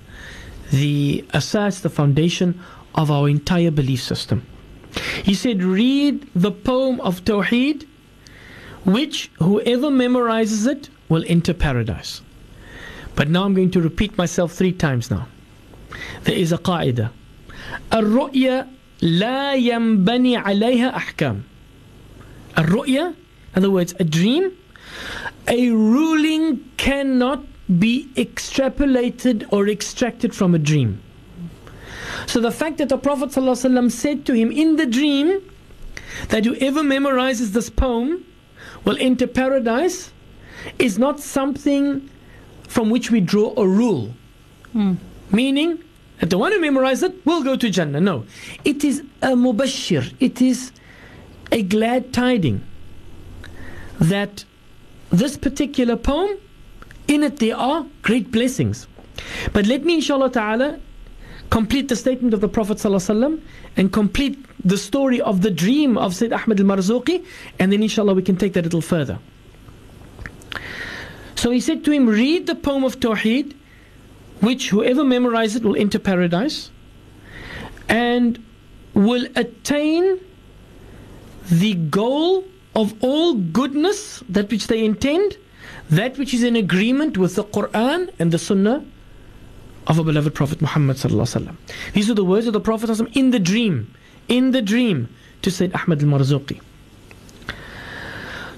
The 0.71 1.25
asas, 1.33 1.81
the 1.81 1.89
foundation 1.89 2.59
of 2.95 3.11
our 3.11 3.29
entire 3.29 3.71
belief 3.71 4.01
system. 4.01 4.45
He 5.23 5.33
said, 5.33 5.63
read 5.63 6.27
the 6.33 6.51
poem 6.51 6.99
of 7.01 7.23
Tawheed, 7.25 7.85
which 8.85 9.29
whoever 9.37 9.89
memorizes 9.89 10.67
it 10.67 10.89
will 11.09 11.23
enter 11.27 11.53
paradise. 11.53 12.21
But 13.15 13.29
now 13.29 13.43
I'm 13.43 13.53
going 13.53 13.71
to 13.71 13.81
repeat 13.81 14.17
myself 14.17 14.53
three 14.53 14.71
times 14.71 15.11
now. 15.11 15.27
There 16.23 16.35
is 16.35 16.51
a 16.51 16.57
qaida. 16.57 17.11
الرؤيا 17.91 18.67
لا 19.01 19.53
ينبني 19.53 20.37
عليها 20.37 20.95
أحكام. 20.95 21.41
الرؤيا, 22.57 23.13
in 23.55 23.57
other 23.57 23.69
words, 23.69 23.93
a 23.99 24.03
dream 24.03 24.51
a 25.48 25.70
ruling 25.70 26.70
cannot 26.76 27.44
be 27.78 28.08
extrapolated 28.16 29.46
or 29.50 29.68
extracted 29.68 30.34
from 30.34 30.54
a 30.54 30.58
dream. 30.58 31.00
So 32.26 32.40
the 32.40 32.50
fact 32.50 32.78
that 32.78 32.88
the 32.88 32.98
Prophet 32.98 33.30
ﷺ 33.30 33.90
said 33.90 34.24
to 34.26 34.34
him 34.34 34.50
in 34.50 34.76
the 34.76 34.86
dream 34.86 35.40
that 36.28 36.44
whoever 36.44 36.80
memorizes 36.82 37.52
this 37.52 37.70
poem 37.70 38.24
will 38.84 38.96
enter 39.00 39.26
paradise 39.26 40.12
is 40.78 40.98
not 40.98 41.20
something 41.20 42.08
from 42.68 42.90
which 42.90 43.10
we 43.10 43.20
draw 43.20 43.54
a 43.56 43.66
rule. 43.66 44.14
Hmm. 44.72 44.94
Meaning 45.30 45.82
that 46.20 46.30
the 46.30 46.38
one 46.38 46.52
who 46.52 46.60
memorizes 46.60 47.04
it 47.04 47.26
will 47.26 47.42
go 47.42 47.56
to 47.56 47.70
Jannah. 47.70 48.00
No. 48.00 48.24
It 48.64 48.84
is 48.84 49.00
a 49.22 49.28
mubashir. 49.28 50.14
It 50.20 50.40
is 50.40 50.72
a 51.52 51.62
glad 51.62 52.12
tiding 52.12 52.64
that 54.00 54.44
this 55.18 55.36
particular 55.36 55.96
poem, 55.96 56.36
in 57.08 57.22
it 57.22 57.38
there 57.38 57.56
are 57.56 57.86
great 58.02 58.30
blessings. 58.30 58.86
But 59.52 59.66
let 59.66 59.84
me 59.84 59.96
inshallah 59.96 60.30
ta'ala 60.30 60.78
complete 61.50 61.88
the 61.88 61.96
statement 61.96 62.34
of 62.34 62.40
the 62.40 62.48
Prophet 62.48 62.84
and 63.76 63.92
complete 63.92 64.44
the 64.64 64.78
story 64.78 65.20
of 65.20 65.42
the 65.42 65.50
dream 65.50 65.96
of 65.96 66.14
Sayyid 66.14 66.32
Ahmad 66.32 66.58
al-Marzuqi 66.58 67.24
and 67.58 67.72
then 67.72 67.82
inshallah 67.82 68.14
we 68.14 68.22
can 68.22 68.36
take 68.36 68.54
that 68.54 68.60
a 68.60 68.64
little 68.64 68.80
further. 68.80 69.18
So 71.36 71.50
he 71.50 71.60
said 71.60 71.84
to 71.84 71.92
him, 71.92 72.08
read 72.08 72.46
the 72.46 72.54
poem 72.54 72.84
of 72.84 72.98
Tawheed 72.98 73.54
which 74.40 74.70
whoever 74.70 75.02
memorizes 75.02 75.56
it 75.56 75.62
will 75.62 75.76
enter 75.76 75.98
paradise 75.98 76.70
and 77.88 78.44
will 78.94 79.26
attain 79.36 80.18
the 81.50 81.74
goal 81.74 82.44
of 82.75 82.93
all 83.01 83.33
goodness, 83.33 84.23
that 84.29 84.49
which 84.51 84.67
they 84.67 84.83
intend, 84.83 85.37
that 85.89 86.17
which 86.17 86.33
is 86.33 86.43
in 86.43 86.55
agreement 86.55 87.17
with 87.17 87.35
the 87.35 87.43
Quran 87.43 88.09
and 88.19 88.31
the 88.31 88.39
Sunnah 88.39 88.85
of 89.87 89.97
our 89.97 90.05
beloved 90.05 90.35
Prophet 90.35 90.61
Muhammad 90.61 90.97
These 91.93 92.09
are 92.09 92.13
the 92.13 92.23
words 92.23 92.47
of 92.47 92.53
the 92.53 92.59
Prophet 92.59 92.89
in 93.15 93.31
the 93.31 93.39
dream, 93.39 93.93
in 94.27 94.51
the 94.51 94.61
dream 94.61 95.09
to 95.41 95.49
Sayyid 95.49 95.73
Ahmad 95.73 96.03
al-Marzuqi. 96.03 96.61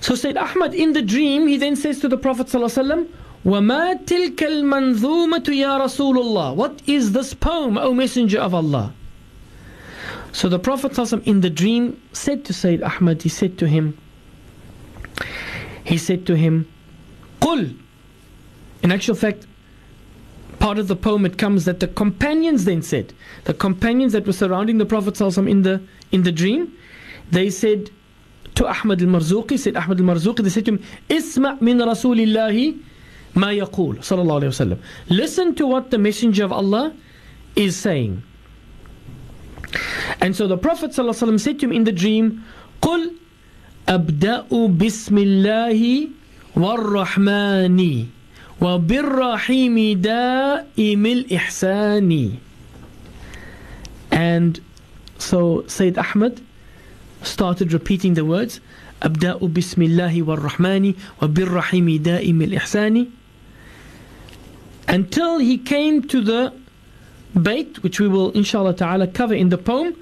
So 0.01 0.15
Sayyid 0.15 0.37
Ahmad 0.37 0.73
in 0.73 0.93
the 0.93 1.01
dream, 1.01 1.47
he 1.47 1.57
then 1.57 1.75
says 1.75 1.99
to 1.99 2.07
the 2.07 2.17
Prophet 2.17 2.47
وَمَا 3.43 4.05
تِلْكَ 4.05 4.35
الْمَنْظُومَةُ 4.35 5.45
يَا 5.45 5.79
رَسُولُ 5.81 6.15
اللَّهِ 6.15 6.55
What 6.55 6.81
is 6.85 7.11
this 7.13 7.33
poem, 7.33 7.77
O 7.77 7.91
Messenger 7.93 8.39
of 8.39 8.53
Allah? 8.53 8.93
So 10.31 10.47
the 10.47 10.59
Prophet 10.59 10.91
ﷺ 10.91 11.25
in 11.25 11.41
the 11.41 11.49
dream 11.49 11.99
said 12.13 12.45
to 12.45 12.53
Sayyid 12.53 12.83
Ahmad, 12.83 13.23
he 13.23 13.29
said 13.29 13.57
to 13.57 13.67
him, 13.67 13.97
he 15.84 15.98
said 15.98 16.26
to 16.26 16.36
him, 16.36 16.68
Qul. 17.40 17.76
In 18.82 18.92
actual 18.92 19.14
fact, 19.14 19.46
part 20.58 20.78
of 20.78 20.88
the 20.88 20.96
poem 20.96 21.24
it 21.26 21.38
comes 21.38 21.64
that 21.64 21.80
the 21.80 21.88
companions 21.88 22.64
then 22.64 22.82
said, 22.82 23.12
the 23.44 23.54
companions 23.54 24.12
that 24.12 24.26
were 24.26 24.32
surrounding 24.32 24.78
the 24.78 24.86
Prophet 24.86 25.20
in 25.20 25.62
the 25.62 25.82
in 26.12 26.22
the 26.22 26.32
dream, 26.32 26.76
they 27.30 27.50
said 27.50 27.90
to 28.54 28.66
Ahmad 28.66 29.02
al-Marzuqi, 29.02 29.58
said 29.58 29.76
Ahmad 29.76 30.00
al-Marzuqi, 30.00 30.42
they 30.42 30.48
said 30.48 30.64
to 30.66 30.72
him, 30.72 30.84
Isma 31.08 31.60
min 31.60 31.78
Rasulillahi 31.78 32.80
ma 33.34 33.48
yaqul, 33.48 33.98
sallallahu 33.98 34.42
alayhi 34.42 34.54
wasallam. 34.54 34.78
Listen 35.08 35.54
to 35.54 35.66
what 35.66 35.90
the 35.90 35.98
Messenger 35.98 36.44
of 36.44 36.52
Allah 36.52 36.94
is 37.54 37.76
saying. 37.76 38.22
And 40.20 40.34
so 40.34 40.46
the 40.46 40.56
Prophet 40.56 40.94
said 40.94 41.58
to 41.60 41.66
him 41.66 41.72
in 41.72 41.84
the 41.84 41.92
dream, 41.92 42.44
Qul 42.82 43.16
أبدأ 43.88 44.46
بسم 44.50 45.18
الله 45.18 46.08
والرحمن 46.56 48.06
وبالرحيم 48.60 49.76
دائم 50.00 51.06
الإحسان 51.06 52.10
And 54.10 54.60
so 55.18 55.64
Sayyid 55.66 55.98
Ahmad 55.98 56.40
started 57.22 57.72
repeating 57.72 58.14
the 58.14 58.24
words 58.24 58.60
أبدأ 59.02 59.38
بسم 59.38 59.82
الله 59.82 60.22
والرحمن 60.22 60.94
وبالرحيم 61.22 62.02
دائم 62.02 62.42
الإحسان 62.42 63.06
until 64.88 65.38
he 65.38 65.58
came 65.58 66.02
to 66.02 66.20
the 66.20 66.52
bait, 67.40 67.82
which 67.82 68.00
we 68.00 68.08
will 68.08 68.30
inshallah 68.32 68.74
ta'ala 68.74 69.06
cover 69.08 69.34
in 69.34 69.48
the 69.48 69.58
poem, 69.58 69.94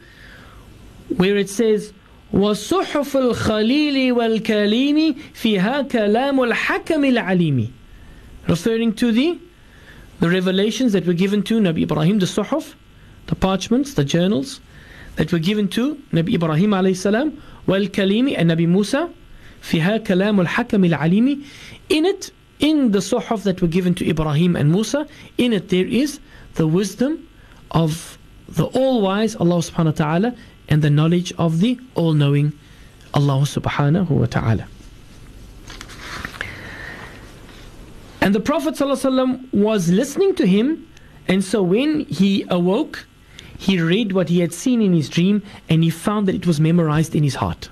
where 1.16 1.36
it 1.36 1.48
says, 1.48 1.92
وصحف 2.33 3.17
الخليل 3.17 4.11
والكليم 4.11 5.15
فيها 5.33 5.81
كلام 5.81 6.43
الحكم 6.43 7.05
العليم 7.05 7.71
referring 8.47 8.93
to 8.93 9.11
the 9.11 9.37
the 10.19 10.29
revelations 10.29 10.93
that 10.93 11.05
were 11.07 11.13
given 11.13 11.41
to 11.41 11.59
Nabi 11.59 11.83
Ibrahim 11.83 12.19
the 12.19 12.25
suhuf 12.27 12.75
the 13.27 13.35
parchments 13.35 13.93
the 13.95 14.03
journals 14.05 14.59
that 15.15 15.31
were 15.33 15.39
given 15.39 15.67
to 15.69 15.95
Nabi 16.13 16.35
Ibrahim 16.35 16.71
alayhi 16.71 16.95
salam 16.97 17.41
والكليم 17.67 18.35
and 18.37 18.51
Nabi 18.51 18.67
Musa 18.67 19.09
فيها 19.61 19.97
كلام 19.97 20.39
الحكم 20.39 20.85
العليم 20.85 21.43
in 21.89 22.05
it 22.05 22.31
in 22.59 22.91
the 22.91 22.99
suhuf 22.99 23.43
that 23.43 23.61
were 23.61 23.67
given 23.67 23.95
to 23.95 24.07
Ibrahim 24.07 24.55
and 24.55 24.71
Musa 24.71 25.07
in 25.37 25.53
it 25.53 25.69
there 25.69 25.87
is 25.87 26.19
the 26.55 26.67
wisdom 26.67 27.27
of 27.71 28.17
the 28.47 28.65
all-wise 28.65 29.35
Allah 29.35 29.57
subhanahu 29.57 29.85
wa 29.85 29.91
ta'ala 29.91 30.35
and 30.67 30.81
the 30.81 30.89
knowledge 30.89 31.33
of 31.37 31.59
the 31.59 31.79
all-knowing 31.95 32.53
Allah 33.13 33.41
subhanahu 33.41 34.09
wa 34.09 34.25
ta'ala. 34.25 34.67
And 38.21 38.35
the 38.35 38.39
Prophet 38.39 38.75
ﷺ 38.75 39.53
was 39.53 39.89
listening 39.89 40.35
to 40.35 40.45
him 40.45 40.85
and 41.27 41.43
so 41.43 41.61
when 41.63 42.01
he 42.05 42.45
awoke 42.49 43.05
he 43.57 43.79
read 43.79 44.13
what 44.13 44.29
he 44.29 44.39
had 44.39 44.53
seen 44.53 44.81
in 44.81 44.93
his 44.93 45.09
dream 45.09 45.43
and 45.67 45.83
he 45.83 45.89
found 45.89 46.27
that 46.27 46.35
it 46.35 46.47
was 46.47 46.59
memorized 46.59 47.15
in 47.15 47.23
his 47.23 47.35
heart. 47.35 47.69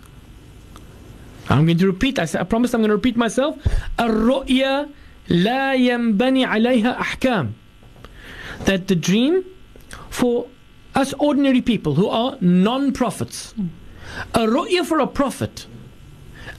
I'm 1.49 1.65
going 1.65 1.77
to 1.77 1.87
repeat, 1.87 2.19
I, 2.19 2.27
I 2.39 2.43
promise 2.43 2.73
I'm 2.73 2.81
going 2.81 2.89
to 2.89 2.95
repeat 2.95 3.15
myself. 3.15 3.57
الرؤيا 3.97 4.89
لا 5.29 5.75
ينبني 5.75 6.45
عليها 6.45 6.99
أحكام 6.99 7.53
that 8.65 8.87
the 8.87 8.95
dream 8.95 9.45
for 10.09 10.47
us 10.95 11.13
ordinary 11.19 11.61
people 11.61 11.95
who 11.95 12.07
are 12.07 12.37
non-prophets 12.41 13.53
a 14.33 14.39
ru'ya 14.39 14.85
for 14.85 14.99
a 14.99 15.07
prophet 15.07 15.67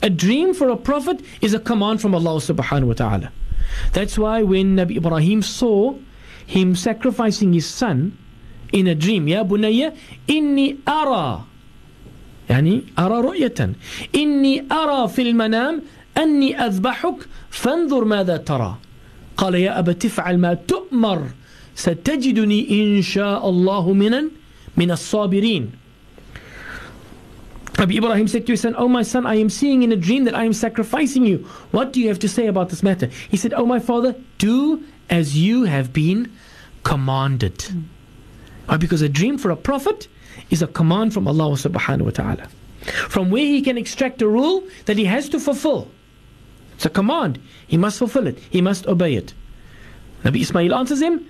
a 0.01 0.09
dream 0.09 0.53
for 0.53 0.69
a 0.69 0.77
prophet 0.77 1.19
is 1.41 1.53
a 1.53 1.59
command 1.59 2.01
from 2.01 2.15
Allah 2.15 2.37
subhanahu 2.39 2.87
wa 2.87 2.93
ta'ala 2.93 3.31
that's 3.93 4.17
why 4.17 4.43
when 4.43 4.75
Nabi 4.75 4.97
Ibrahim 4.97 5.41
saw 5.41 5.95
him 6.45 6.75
sacrificing 6.75 7.53
his 7.53 7.65
son 7.67 8.17
in 8.71 8.87
a 8.87 8.95
dream 8.95 9.27
يا 9.27 9.41
بني 9.41 9.91
إني 10.29 10.77
أرى 10.87 11.43
يعني 12.49 12.83
أرى 12.99 13.21
رؤية 13.21 13.73
إني 14.15 14.65
أرى 14.71 15.07
في 15.07 15.21
المنام 15.21 15.81
أني 16.17 16.65
أذبحك 16.65 17.15
فانظر 17.49 18.05
ماذا 18.05 18.37
ترى 18.37 18.77
قال 19.37 19.55
يا 19.55 19.79
أبت 19.79 20.05
افعل 20.05 20.37
ما 20.37 20.53
تؤمر 20.53 21.27
ستجدني 21.75 22.59
إن 22.71 23.01
شاء 23.01 23.49
الله 23.49 23.93
من 23.93 24.29
من 24.77 24.91
الصابرين 24.91 25.71
Nabi 27.73 27.95
Ibrahim 27.95 28.27
said 28.27 28.45
to 28.45 28.51
his 28.51 28.59
son, 28.59 28.75
Oh 28.77 28.89
my 28.89 29.03
son, 29.03 29.25
I 29.25 29.35
am 29.35 29.49
seeing 29.49 29.83
in 29.83 29.91
a 29.93 29.95
dream 29.95 30.25
that 30.25 30.35
I 30.35 30.43
am 30.43 30.51
sacrificing 30.51 31.25
you. 31.25 31.47
What 31.71 31.93
do 31.93 32.01
you 32.01 32.09
have 32.09 32.19
to 32.19 32.27
say 32.27 32.47
about 32.47 32.67
this 32.67 32.83
matter? 32.83 33.05
He 33.29 33.37
said, 33.37 33.53
Oh 33.53 33.65
my 33.65 33.79
father, 33.79 34.15
do 34.37 34.83
as 35.09 35.37
you 35.37 35.63
have 35.63 35.93
been 35.93 36.29
commanded. 36.83 37.57
Mm. 37.59 37.83
Why? 38.65 38.77
Because 38.77 39.01
a 39.01 39.07
dream 39.07 39.37
for 39.37 39.49
a 39.49 39.55
prophet 39.55 40.09
is 40.49 40.61
a 40.61 40.67
command 40.67 41.13
from 41.13 41.27
Allah 41.27 41.51
subhanahu 41.55 42.01
wa 42.01 42.11
ta'ala. 42.11 42.47
From 43.07 43.29
where 43.29 43.45
he 43.45 43.61
can 43.61 43.77
extract 43.77 44.21
a 44.21 44.27
rule 44.27 44.63
that 44.85 44.97
he 44.97 45.05
has 45.05 45.29
to 45.29 45.39
fulfill. 45.39 45.89
It's 46.75 46.85
a 46.85 46.89
command. 46.89 47.39
He 47.67 47.77
must 47.77 47.97
fulfill 47.97 48.27
it. 48.27 48.39
He 48.49 48.61
must 48.61 48.87
obey 48.87 49.15
it. 49.15 49.33
Nabi 50.23 50.41
Ismail 50.41 50.73
answers 50.73 51.01
him, 51.01 51.25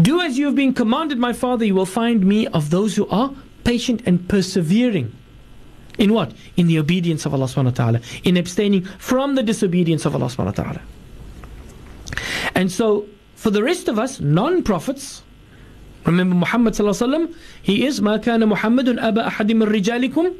Do 0.00 0.20
as 0.20 0.38
you 0.38 0.46
have 0.46 0.54
been 0.54 0.74
commanded, 0.74 1.18
my 1.18 1.32
father, 1.32 1.64
you 1.64 1.74
will 1.74 1.86
find 1.86 2.24
me 2.24 2.46
of 2.46 2.70
those 2.70 2.94
who 2.96 3.08
are 3.08 3.32
patient 3.64 4.02
and 4.06 4.28
persevering. 4.28 5.12
In 5.98 6.12
what? 6.12 6.32
In 6.56 6.68
the 6.68 6.78
obedience 6.78 7.26
of 7.26 7.34
Allah 7.34 7.46
subhanahu 7.46 7.64
wa 7.64 7.70
ta'ala. 7.70 8.00
In 8.22 8.36
abstaining 8.36 8.84
from 8.84 9.34
the 9.34 9.42
disobedience 9.42 10.06
of 10.06 10.14
Allah 10.14 10.26
subhanahu 10.26 10.56
wa 10.56 10.64
ta'ala. 10.64 10.80
And 12.54 12.70
so, 12.70 13.06
for 13.34 13.50
the 13.50 13.62
rest 13.62 13.88
of 13.88 13.98
us, 13.98 14.20
non-prophets, 14.20 15.22
remember 16.04 16.36
Muhammad 16.36 16.74
sallallahu 16.74 17.02
alaihi 17.02 17.28
wasallam, 17.28 17.34
he 17.62 17.84
is 17.84 18.00
ما 18.00 18.22
كان 18.22 18.48
محمد 18.48 18.98
أبا 18.98 19.26
أحد 19.26 19.52
من 19.52 19.62
رجالكم 19.62 20.32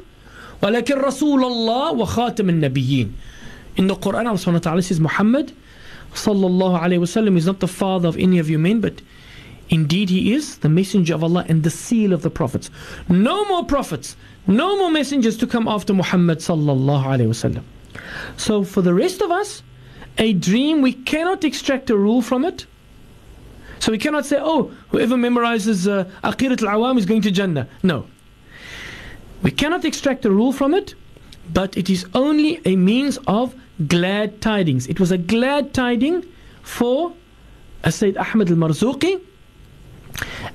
ولكن 0.63 0.97
رسول 0.97 1.43
الله 1.43 1.93
وخاتم 1.93 2.49
النبيين. 2.49 3.13
In 3.75 3.87
the 3.87 3.95
Quran, 3.95 4.25
Allah 4.25 4.39
subhanahu 4.39 4.53
wa 4.53 4.59
ta'ala 4.59 4.81
says 4.81 4.99
Muhammad 4.99 5.53
sallallahu 6.13 6.79
alayhi 6.79 6.99
wasallam 6.99 7.37
is 7.37 7.45
not 7.45 7.59
the 7.59 7.67
father 7.67 8.07
of 8.07 8.17
any 8.17 8.39
of 8.39 8.49
you 8.49 8.57
men, 8.57 8.81
but 8.81 9.01
indeed 9.68 10.10
he 10.10 10.32
is 10.32 10.58
the 10.58 10.68
messenger 10.68 11.14
of 11.14 11.24
Allah 11.24 11.44
and 11.48 11.62
the 11.62 11.70
seal 11.70 12.12
of 12.12 12.22
the 12.22 12.30
prophets. 12.30 12.70
No 13.08 13.44
more 13.46 13.64
prophets, 13.64 14.16
no 14.46 14.76
more 14.76 14.90
messengers 14.90 15.36
to 15.38 15.46
come 15.46 15.68
after 15.68 15.94
Muhammad 15.94 16.38
sallallahu 16.38 17.04
alayhi 17.04 17.28
wasallam. 17.28 17.62
So 18.36 18.64
for 18.64 18.82
the 18.82 18.94
rest 18.94 19.20
of 19.22 19.30
us, 19.30 19.62
a 20.18 20.32
dream 20.32 20.82
we 20.82 20.92
cannot 20.92 21.44
extract 21.44 21.90
a 21.90 21.96
rule 21.96 22.22
from 22.22 22.44
it. 22.44 22.66
So 23.80 23.92
we 23.92 23.98
cannot 23.98 24.24
say, 24.24 24.38
oh, 24.40 24.72
whoever 24.90 25.16
memorizes 25.16 25.90
uh, 25.90 26.04
Aqidatul 26.22 26.68
Awam 26.68 26.98
is 26.98 27.06
going 27.06 27.22
to 27.22 27.30
Jannah. 27.30 27.68
No. 27.82 28.06
We 29.42 29.50
cannot 29.50 29.84
extract 29.84 30.24
a 30.24 30.30
rule 30.30 30.52
from 30.52 30.72
it, 30.72 30.94
but 31.52 31.76
it 31.76 31.90
is 31.90 32.06
only 32.14 32.60
a 32.64 32.76
means 32.76 33.18
of 33.26 33.54
glad 33.88 34.40
tidings. 34.40 34.86
It 34.86 35.00
was 35.00 35.10
a 35.10 35.18
glad 35.18 35.74
tiding 35.74 36.24
for 36.62 37.12
Sayyid 37.90 38.16
Ahmad 38.16 38.50
al-Marzuqi, 38.50 39.20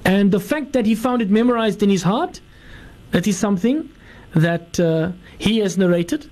and 0.05 0.31
the 0.31 0.39
fact 0.39 0.73
that 0.73 0.85
he 0.85 0.95
found 0.95 1.21
it 1.21 1.29
memorized 1.29 1.83
in 1.83 1.89
his 1.89 2.03
heart, 2.03 2.41
that 3.11 3.27
is 3.27 3.37
something 3.37 3.89
that 4.35 4.79
uh, 4.79 5.11
he 5.37 5.59
has 5.59 5.77
narrated, 5.77 6.29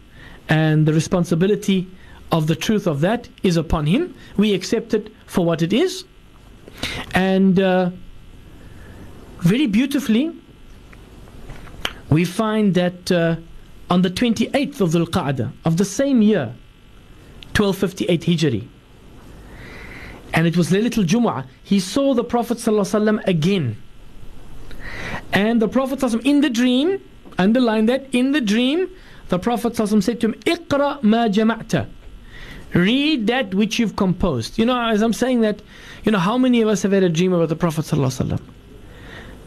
and 0.50 0.86
the 0.88 0.94
responsibility 0.94 1.88
of 2.32 2.48
the 2.48 2.56
truth 2.56 2.88
of 2.88 3.02
that 3.02 3.28
is 3.44 3.58
upon 3.58 3.86
him. 3.86 4.14
We 4.38 4.54
accept 4.54 4.94
it 4.94 5.12
for 5.26 5.46
what 5.46 5.62
it 5.62 5.74
is. 5.74 6.06
And 7.14 7.60
uh, 7.60 7.92
very 9.40 9.68
beautifully, 9.68 10.32
we 12.10 12.26
find 12.26 12.74
that 12.76 13.12
uh, 13.12 13.38
on 13.90 14.02
the 14.02 14.10
28th 14.10 14.82
of 14.82 14.92
Dhul 14.92 15.08
Qa'dah 15.08 15.52
of 15.66 15.78
the 15.78 15.86
same 15.86 16.22
year, 16.22 16.54
1258 17.56 18.22
Hijri, 18.22 18.68
and 20.37 20.47
it 20.47 20.57
was 20.57 20.71
Laylatul 20.71 21.07
Jumu'ah, 21.07 21.47
he 21.63 21.79
saw 21.79 22.15
the 22.15 22.25
Prophet 22.25 22.59
ﷺ 22.59 23.27
again. 23.27 23.77
And 25.33 25.61
the 25.61 25.69
Prophet 25.69 25.99
ﷺ 25.99 26.25
in 26.25 26.41
the 26.41 26.51
dream, 26.51 27.01
underline 27.39 27.87
that, 27.87 28.07
in 28.13 28.33
the 28.33 28.41
dream, 28.41 28.89
the 29.29 29.39
Prophet 29.39 29.75
ﷺ 29.75 30.03
said 30.03 30.21
to 30.21 30.29
him, 30.29 30.35
Iqra 30.41 31.03
ma 31.03 31.29
jama'ta. 31.29 31.89
Read 32.75 33.27
that 33.27 33.55
which 33.55 33.79
you've 33.79 33.97
composed. 33.97 34.59
You 34.59 34.65
know, 34.65 34.89
as 34.89 35.03
I'm 35.03 35.13
saying 35.13 35.43
that, 35.43 35.61
you 36.05 36.13
know, 36.13 36.19
how 36.19 36.39
many 36.39 36.63
of 36.63 36.69
us 36.69 36.83
have 36.83 36.93
had 36.93 37.03
a 37.03 37.09
dream 37.11 37.33
about 37.35 37.51
the 37.51 37.57
Prophet 37.57 37.85
ﷺ? 37.85 38.41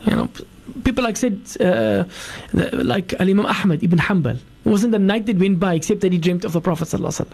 You 0.05 0.15
know, 0.15 0.29
people 0.83 1.03
like 1.03 1.17
said, 1.17 1.41
uh, 1.59 2.03
like 2.53 3.13
Al 3.13 3.27
Imam 3.27 3.47
Ahmad 3.47 3.83
ibn 3.83 3.97
Hanbal. 3.97 4.35
It 4.35 4.69
wasn't 4.69 4.91
the 4.91 4.99
night 4.99 5.25
that 5.25 5.37
went 5.37 5.59
by 5.59 5.73
except 5.73 6.01
that 6.01 6.11
he 6.11 6.19
dreamt 6.19 6.45
of 6.45 6.53
the 6.53 6.61
Prophet 6.61 6.87
ﷺ. 6.87 7.31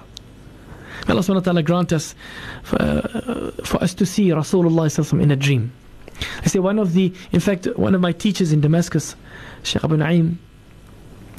May 1.07 1.13
Allah 1.13 1.23
subhanahu 1.23 1.35
wa 1.35 1.41
ta'ala 1.41 1.63
grant 1.63 1.93
us 1.93 2.15
for, 2.65 2.83
uh, 2.83 3.51
for 3.65 3.83
us 3.83 3.95
to 3.95 4.05
see 4.05 4.31
Rasulullah 4.31 5.21
in 5.21 5.31
a 5.31 5.37
dream. 5.37 5.73
I 6.43 6.47
say 6.47 6.59
one 6.59 6.81
of 6.81 6.95
the, 6.95 7.13
in 7.31 7.41
fact, 7.41 7.67
one 7.77 7.95
of 7.95 8.01
my 8.01 8.11
teachers 8.11 8.53
in 8.53 8.61
Damascus, 8.61 9.15
Sheikh 9.63 9.85
Abu 9.85 9.97
Na'im, 9.97 10.37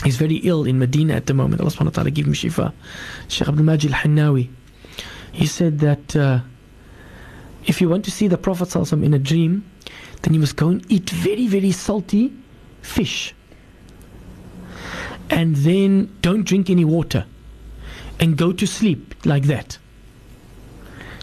he's 0.06 0.16
very 0.16 0.36
ill 0.38 0.64
in 0.64 0.80
Medina 0.80 1.16
at 1.16 1.26
the 1.26 1.34
moment. 1.34 1.60
Allah 1.60 1.72
subhanahu 1.72 1.86
wa 1.86 1.92
ta'ala 1.92 2.12
give 2.12 2.28
him 2.28 2.34
shifa. 2.34 2.72
Sheikh 3.28 3.48
Abdul 3.50 3.66
Majid 3.66 3.92
al-Hannawi. 3.92 4.50
He 5.34 5.46
said 5.46 5.80
that 5.80 6.16
uh, 6.16 6.40
if 7.66 7.82
you 7.82 7.90
want 7.90 8.06
to 8.06 8.12
see 8.12 8.28
the 8.28 8.38
Prophet 8.38 8.74
in 8.94 9.14
a 9.14 9.20
dream, 9.20 9.70
then 10.22 10.34
you 10.34 10.40
must 10.40 10.56
go 10.56 10.70
and 10.70 10.90
eat 10.90 11.10
very, 11.10 11.48
very 11.48 11.72
salty 11.72 12.34
fish. 12.82 13.36
And 15.30 15.58
then 15.58 16.16
don't 16.22 16.44
drink 16.46 16.70
any 16.70 16.86
water. 16.86 17.26
And 18.20 18.38
go 18.38 18.54
to 18.54 18.66
sleep 18.66 19.07
like 19.26 19.44
that. 19.44 19.78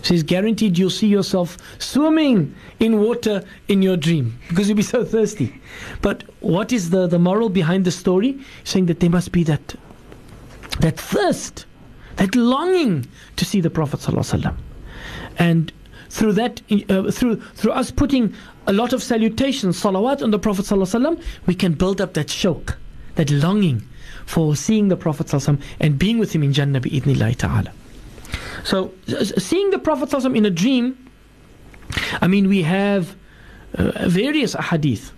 She's 0.05 0.23
guaranteed 0.23 0.77
you'll 0.77 0.91
see 0.91 1.07
yourself 1.07 1.57
swimming 1.79 2.55
in 2.79 3.01
water 3.01 3.43
in 3.69 3.81
your 3.81 3.97
dream 3.97 4.39
because 4.49 4.69
you'll 4.69 4.77
be 4.77 4.83
so 4.83 5.03
thirsty. 5.03 5.59
But 6.03 6.25
what 6.41 6.73
is 6.73 6.91
the, 6.91 7.07
the 7.07 7.19
moral 7.19 7.49
behind 7.49 7.87
the 7.87 7.91
story? 7.91 8.39
Saying 8.65 8.85
that 8.87 9.01
there 9.01 9.09
must 9.09 9.33
be 9.33 9.45
that, 9.45 9.75
that 10.81 11.01
thirst, 11.01 11.65
that 12.17 12.35
longing 12.35 13.07
to 13.37 13.47
see 13.47 13.63
the 13.63 13.71
Prophet. 13.71 14.01
ﷺ. 14.01 14.55
And 15.39 15.73
through 16.11 16.35
that, 16.35 16.61
uh, 16.91 17.11
through, 17.11 17.41
through 17.41 17.73
us 17.73 17.91
putting 17.91 18.35
a 18.67 18.75
lot 18.75 18.93
of 18.93 19.03
salutations, 19.03 19.83
salawat 19.83 20.23
on 20.23 20.31
the 20.33 20.39
Prophet, 20.39 20.67
ﷺ, 20.67 21.23
we 21.47 21.55
can 21.55 21.73
build 21.73 22.03
up 22.03 22.13
that 22.13 22.27
shawq, 22.27 22.77
that 23.15 23.31
longing 23.31 23.83
for 24.27 24.55
seeing 24.55 24.89
the 24.89 24.97
Prophet 24.99 25.29
ﷺ 25.29 25.63
and 25.81 25.99
being 25.99 26.19
with 26.19 26.35
him 26.35 26.43
in 26.43 26.53
Jannah 26.53 26.81
bi 26.81 26.91
ta'ala. 27.33 27.73
So, 28.64 28.92
seeing 29.38 29.72
the 29.72 29.80
Prophet 29.80 30.10
ﷺ 30.10 30.36
in 30.36 30.46
a 30.46 30.50
dream, 30.50 31.10
I 32.22 32.28
mean, 32.28 32.48
we 32.48 32.62
have 32.64 33.16
uh, 33.78 34.08
various 34.08 34.56
ahadith 34.56 35.12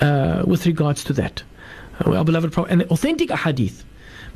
uh, 0.00 0.44
with 0.46 0.66
regards 0.66 1.04
to 1.04 1.12
that. 1.14 1.42
Uh, 2.04 2.16
our 2.16 2.24
beloved 2.24 2.52
Prophet, 2.52 2.72
and 2.72 2.82
authentic 2.84 3.30
ahadith. 3.30 3.84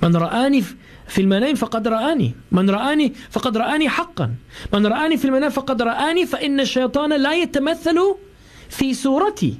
من 0.03 0.17
رآني 0.17 0.63
في 1.09 1.21
المنام 1.21 1.55
فقد 1.55 1.89
رآني 1.89 2.35
من 2.53 2.71
رآني 2.71 3.13
فقد 3.31 3.57
رآني 3.57 3.89
حقا 3.89 4.35
من 4.73 4.87
رآني 4.87 5.17
في 5.17 5.25
المنام 5.25 5.51
فقد 5.51 5.83
رآني 5.83 6.27
فإن 6.27 6.61
الشيطان 6.61 7.13
لا 7.13 7.35
يتمثل 7.35 7.99
في 8.69 8.95
صورتي 8.95 9.59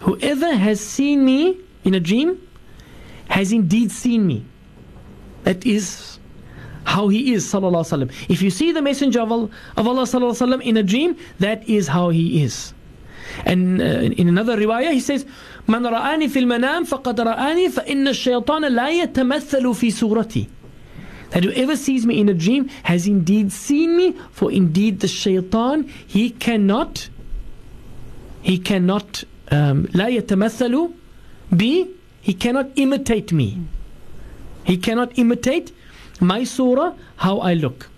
Whoever 0.00 0.52
has 0.54 0.80
seen 0.80 1.24
me 1.24 1.56
in 1.84 1.94
a 1.94 2.00
dream 2.00 2.36
has 3.28 3.52
indeed 3.52 3.90
seen 3.90 4.26
me. 4.26 4.44
That 5.44 5.64
is 5.64 6.17
how 6.84 7.08
he 7.08 7.32
is, 7.32 7.46
sallallahu 7.46 7.84
alaihi 7.84 8.08
wasallam. 8.08 8.30
If 8.30 8.42
you 8.42 8.50
see 8.50 8.72
the 8.72 8.82
messenger 8.82 9.20
of 9.20 9.32
Allah, 9.32 9.50
of 9.76 9.86
Allah 9.86 10.02
sallallahu 10.02 10.36
alaihi 10.36 10.58
wasallam 10.58 10.62
in 10.62 10.76
a 10.76 10.82
dream, 10.82 11.16
that 11.40 11.68
is 11.68 11.88
how 11.88 12.10
he 12.10 12.42
is. 12.42 12.74
And 13.44 13.80
uh, 13.80 13.84
in 13.84 14.28
another 14.28 14.56
riwayah, 14.56 14.92
he 14.92 15.00
says, 15.00 15.24
من 15.66 15.82
رآني 15.86 16.28
في 16.28 16.44
المنام 16.44 16.84
فقد 16.84 17.20
رآني 17.20 17.70
فإن 17.70 18.08
الشيطان 18.08 18.64
لا 18.74 18.90
يتمثل 18.90 19.74
في 19.74 19.90
صورتي. 19.90 20.46
That 21.30 21.44
whoever 21.44 21.74
sees 21.74 22.06
me 22.06 22.20
in 22.20 22.28
a 22.28 22.34
dream 22.34 22.68
has 22.84 23.06
indeed 23.06 23.50
seen 23.50 23.96
me, 23.96 24.12
for 24.30 24.52
indeed 24.52 25.00
the 25.00 25.08
shaitan, 25.08 25.90
he 26.06 26.30
cannot, 26.30 27.08
he 28.42 28.58
cannot, 28.58 29.24
um, 29.50 29.88
لا 29.88 30.08
يتمثل 30.08 30.92
بي, 31.50 31.88
he 32.20 32.34
cannot 32.34 32.70
imitate 32.76 33.32
me. 33.32 33.58
He 34.64 34.76
cannot 34.76 35.18
imitate 35.18 35.72
my 36.19 36.43
surah, 36.43 36.93
how 37.17 37.39
I 37.39 37.53
look. 37.53 37.89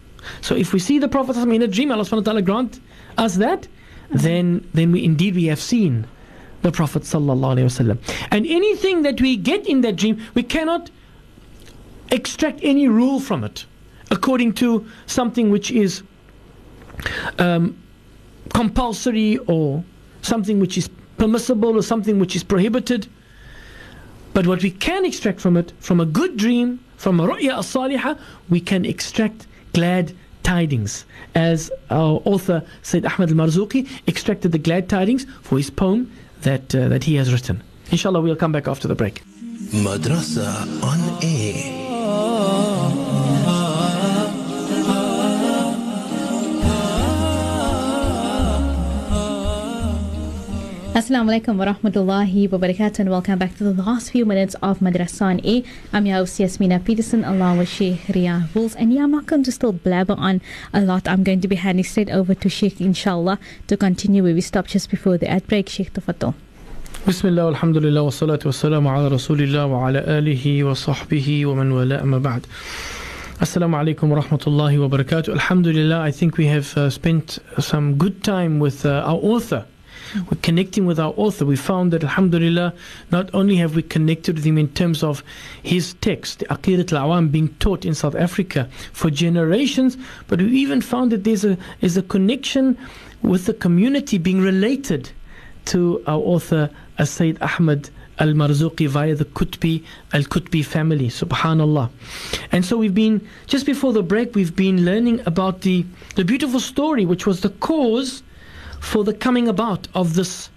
So 0.42 0.56
if 0.56 0.74
we 0.74 0.80
see 0.80 1.00
the 1.00 1.08
Prophet 1.08 1.36
in 1.38 1.62
a 1.62 1.68
dream, 1.68 1.92
Allah 1.92 2.04
subhanahu 2.04 2.18
wa 2.18 2.22
ta'ala 2.22 2.42
grant 2.42 2.80
us 3.18 3.36
that, 3.36 3.68
then 4.12 4.68
then 4.74 4.92
we 4.92 5.04
indeed 5.04 5.36
we 5.36 5.46
have 5.46 5.60
seen 5.60 6.06
the 6.62 6.72
Prophet. 6.72 7.12
And 7.14 8.46
anything 8.46 9.02
that 9.02 9.20
we 9.20 9.38
get 9.38 9.68
in 9.68 9.82
that 9.82 9.96
dream, 9.96 10.22
we 10.36 10.44
cannot 10.44 10.92
extract 12.12 12.60
any 12.62 12.88
rule 12.88 13.20
from 13.20 13.44
it 13.44 13.66
according 14.12 14.54
to 14.54 14.86
something 15.06 15.50
which 15.50 15.72
is 15.72 16.04
um, 17.40 17.82
compulsory 18.54 19.38
or 19.48 19.84
something 20.22 20.60
which 20.60 20.78
is 20.78 20.90
permissible 21.18 21.78
or 21.78 21.82
something 21.82 22.20
which 22.20 22.36
is 22.36 22.44
prohibited. 22.44 23.08
But 24.34 24.48
what 24.48 24.62
we 24.62 24.72
can 24.72 25.06
extract 25.06 25.40
from 25.40 25.58
it, 25.58 25.74
from 25.80 26.00
a 26.00 26.06
good 26.06 26.38
dream, 26.38 26.80
from 27.02 27.18
ru'ya 27.18 27.58
as-salihah, 27.58 28.18
we 28.50 28.60
can 28.62 28.86
extract 28.86 29.48
glad 29.74 30.14
tidings. 30.44 31.06
As 31.34 31.72
our 31.90 32.22
author 32.26 32.64
Sayyid 32.84 33.06
Ahmad 33.06 33.30
al-Marzuqi 33.30 33.90
extracted 34.08 34.52
the 34.52 34.60
glad 34.60 34.88
tidings 34.88 35.26
for 35.42 35.58
his 35.58 35.72
poem 35.72 36.12
that, 36.42 36.76
uh, 36.76 36.90
that 36.90 37.04
he 37.04 37.16
has 37.16 37.34
written. 37.34 37.64
Inshallah, 37.92 38.22
we'll 38.22 38.36
come 38.36 38.52
back 38.52 38.68
after 38.68 38.88
the 38.88 38.96
break. 38.96 39.24
Madrasa 39.72 40.50
on 40.84 41.24
air. 41.24 41.91
Assalamu 50.94 51.30
alaikum 51.32 51.56
wa 51.58 51.66
rahmatullahi 51.66 52.52
wa 52.52 52.58
barakatuh 52.58 53.00
and 53.00 53.10
welcome 53.10 53.40
back 53.40 53.56
to 53.56 53.64
the 53.64 53.82
last 53.82 54.12
few 54.12 54.26
minutes 54.26 54.56
of 54.62 54.80
Madrasa 54.80 55.22
on 55.22 55.40
Air. 55.46 55.64
I'm 55.94 56.06
your 56.06 56.18
host 56.18 56.38
Yasmina 56.40 56.80
Peterson 56.84 57.24
along 57.24 57.60
with 57.60 57.70
Sheikh 57.70 58.08
Ria 58.14 58.50
Wolves 58.54 58.76
and 58.76 58.94
yeah 58.94 59.04
I'm 59.04 59.12
not 59.12 59.26
going 59.26 59.44
to 59.44 59.52
still 59.54 59.72
blabber 59.72 60.16
on 60.18 60.42
a 60.74 60.82
lot. 60.82 61.08
I'm 61.08 61.24
going 61.24 61.40
to 61.42 61.48
be 61.48 61.56
handing 61.56 61.86
straight 61.86 62.10
over 62.10 62.36
to 62.36 62.50
Sheikh 62.50 62.82
inshallah 62.82 63.40
to 63.68 63.78
continue 63.78 64.22
where 64.24 64.34
we 64.34 64.42
stopped 64.42 64.70
just 64.72 64.90
before 64.90 65.18
the 65.18 65.30
ad 65.30 65.48
break. 65.48 65.70
Sheikh 65.70 65.94
Tafatul. 65.94 66.34
بسم 67.08 67.28
الله 67.28 67.46
والحمد 67.46 67.78
لله 67.78 68.02
والصلاة 68.02 68.40
والسلام 68.46 68.88
على 68.88 69.08
رسول 69.08 69.42
الله 69.42 69.66
وعلى 69.66 70.00
آله 70.00 70.64
وصحبه 70.64 71.46
ومن 71.46 71.72
والاه 71.72 72.02
أما 72.04 72.18
بعد 72.20 72.46
Assalamu 73.40 73.76
alaikum 73.78 74.10
wa 74.10 74.22
rahmatullahi 74.22 74.78
wa 74.80 74.88
barakatuh. 74.98 75.30
Alhamdulillah, 75.30 76.00
I 76.02 76.12
think 76.12 76.38
we 76.38 76.46
have 76.46 76.78
uh, 76.78 76.92
spent 76.92 77.40
some 77.60 77.98
good 77.98 78.24
time 78.24 78.60
with 78.60 78.86
uh, 78.86 79.02
our 79.04 79.18
author, 79.18 79.66
we're 80.16 80.42
connecting 80.42 80.86
with 80.86 81.00
our 81.00 81.14
author. 81.18 81.46
We 81.46 81.56
found 81.56 81.92
that, 81.94 82.04
Alhamdulillah, 82.04 82.74
not 83.12 83.30
only 83.34 83.56
have 83.58 83.76
we 83.76 83.82
connected 83.82 84.36
with 84.36 84.46
him 84.46 84.58
in 84.58 84.68
terms 84.70 85.04
of 85.04 85.24
his 85.64 85.94
text, 85.96 86.40
the 86.40 86.46
Aqidatul 86.46 87.00
Awam, 87.00 87.32
being 87.32 87.50
taught 87.56 87.86
in 87.86 87.94
South 87.94 88.16
Africa 88.16 88.70
for 88.94 89.10
generations, 89.10 89.98
but 90.28 90.40
we 90.40 90.50
even 90.50 90.82
found 90.82 91.12
that 91.12 91.24
there's 91.24 91.46
a, 91.46 91.58
is 91.82 91.98
a 91.98 92.04
connection 92.04 92.78
with 93.22 93.46
the 93.46 93.54
community 93.54 94.18
being 94.18 94.42
related 94.42 95.10
to 95.66 96.02
our 96.08 96.20
author, 96.20 96.70
as 96.98 97.10
Sayyid 97.10 97.38
Ahmad 97.42 97.90
Al 98.20 98.34
Marzuqi 98.34 98.88
via 98.88 99.16
the 99.16 99.26
Qutbi 99.26 99.84
al 100.14 100.22
Kutbi 100.24 100.64
family. 100.64 101.08
Subhanallah. 101.08 101.90
And 102.52 102.66
so 102.66 102.78
we've 102.78 102.94
been, 102.94 103.28
just 103.48 103.66
before 103.66 103.94
the 103.94 104.04
break, 104.04 104.36
we've 104.36 104.56
been 104.56 104.86
learning 104.86 105.22
about 105.26 105.62
the, 105.62 105.86
the 106.16 106.24
beautiful 106.24 106.60
story 106.60 107.06
which 107.06 107.26
was 107.26 107.42
the 107.42 107.50
cause 107.50 108.22
for 108.81 109.05
the 109.05 109.15
coming 109.15 109.49
about 109.49 109.89
of 109.95 110.15
this 110.15 110.51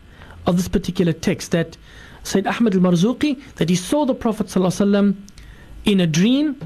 of 0.46 0.58
this 0.58 0.68
particular 0.68 1.14
text 1.14 1.52
that 1.52 1.78
Sayyid 2.24 2.48
Ahmad 2.48 2.76
al-Marzuqi 2.76 3.40
that 3.56 3.70
he 3.70 3.76
saw 3.76 4.06
the 4.06 4.14
Prophet 4.16 4.48
ﷺ 4.48 5.16
in 5.86 6.00
a 6.00 6.08
dream 6.08 6.60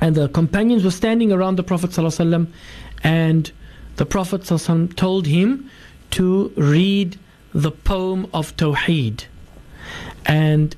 and 0.00 0.14
the 0.14 0.28
companions 0.28 0.84
were 0.84 0.90
standing 0.90 1.32
around 1.32 1.56
the 1.56 1.62
Prophet 1.62 1.90
ﷺ 1.90 2.46
and 3.02 3.52
the 3.96 4.06
Prophet 4.06 4.42
ﷺ 4.42 4.96
told 4.96 5.26
him 5.26 5.70
to 6.12 6.52
read 6.56 7.18
the 7.52 7.70
poem 7.70 8.28
of 8.32 8.56
Tawheed 8.56 9.24
and 10.26 10.76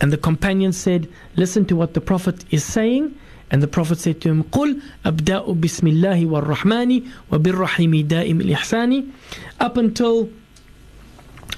and 0.00 0.12
the 0.12 0.16
companions 0.16 0.76
said 0.76 1.08
listen 1.36 1.64
to 1.66 1.76
what 1.76 1.94
the 1.94 2.00
Prophet 2.00 2.44
is 2.50 2.64
saying 2.64 3.16
and 3.50 3.62
the 3.62 3.68
Prophet 3.68 3.98
said 3.98 4.20
to 4.22 4.28
him 4.28 4.44
قل 4.44 4.80
أبدأ 5.06 5.52
بسم 5.52 5.86
الله 5.86 6.26
والرحمن 6.26 7.02
وبالرحيم 7.32 8.08
دائم 8.08 8.40
الإحسان 8.40 9.04
up 9.60 9.76
until 9.76 10.28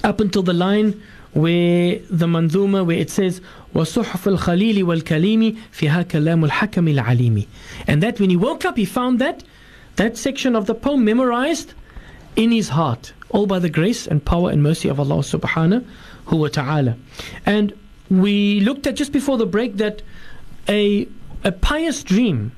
up 0.05 0.21
until 0.21 0.43
the 0.43 0.53
line 0.53 1.01
where 1.33 1.99
the 2.11 2.27
manzuma 2.27 2.85
where 2.85 2.99
it 2.99 3.11
says 3.11 3.41
وصحف 3.75 4.29
الخليل 4.29 4.83
والكليم 4.85 5.57
فيها 5.73 6.03
كلام 6.03 6.45
الحكم 6.45 6.89
العليم 6.89 7.47
and 7.87 8.03
that 8.03 8.21
when 8.21 8.31
he 8.31 8.37
woke 8.37 8.65
up 8.65 8.77
he 8.77 8.85
found 8.85 9.19
that 9.19 9.43
that 9.97 10.17
section 10.17 10.57
of 10.57 10.67
the 10.67 10.75
poem 10.75 11.05
memorized 11.05 11.75
in 12.37 12.51
his 12.51 12.71
heart 12.71 13.13
all 13.31 13.47
by 13.47 13.59
the 13.59 13.69
grace 13.69 14.07
and 14.07 14.25
power 14.25 14.51
and 14.51 14.63
mercy 14.63 14.89
of 14.89 14.99
Allah 14.99 15.19
subhanahu 15.19 15.85
wa 16.31 16.49
ta'ala 16.49 16.97
and 17.47 17.73
we 18.09 18.61
looked 18.61 18.87
at 18.87 18.97
just 18.97 19.13
before 19.13 19.39
the 19.39 19.47
break 19.47 19.77
that 19.77 20.03
a 20.69 21.07
a 21.45 21.53
pious 21.53 22.03
dream 22.03 22.53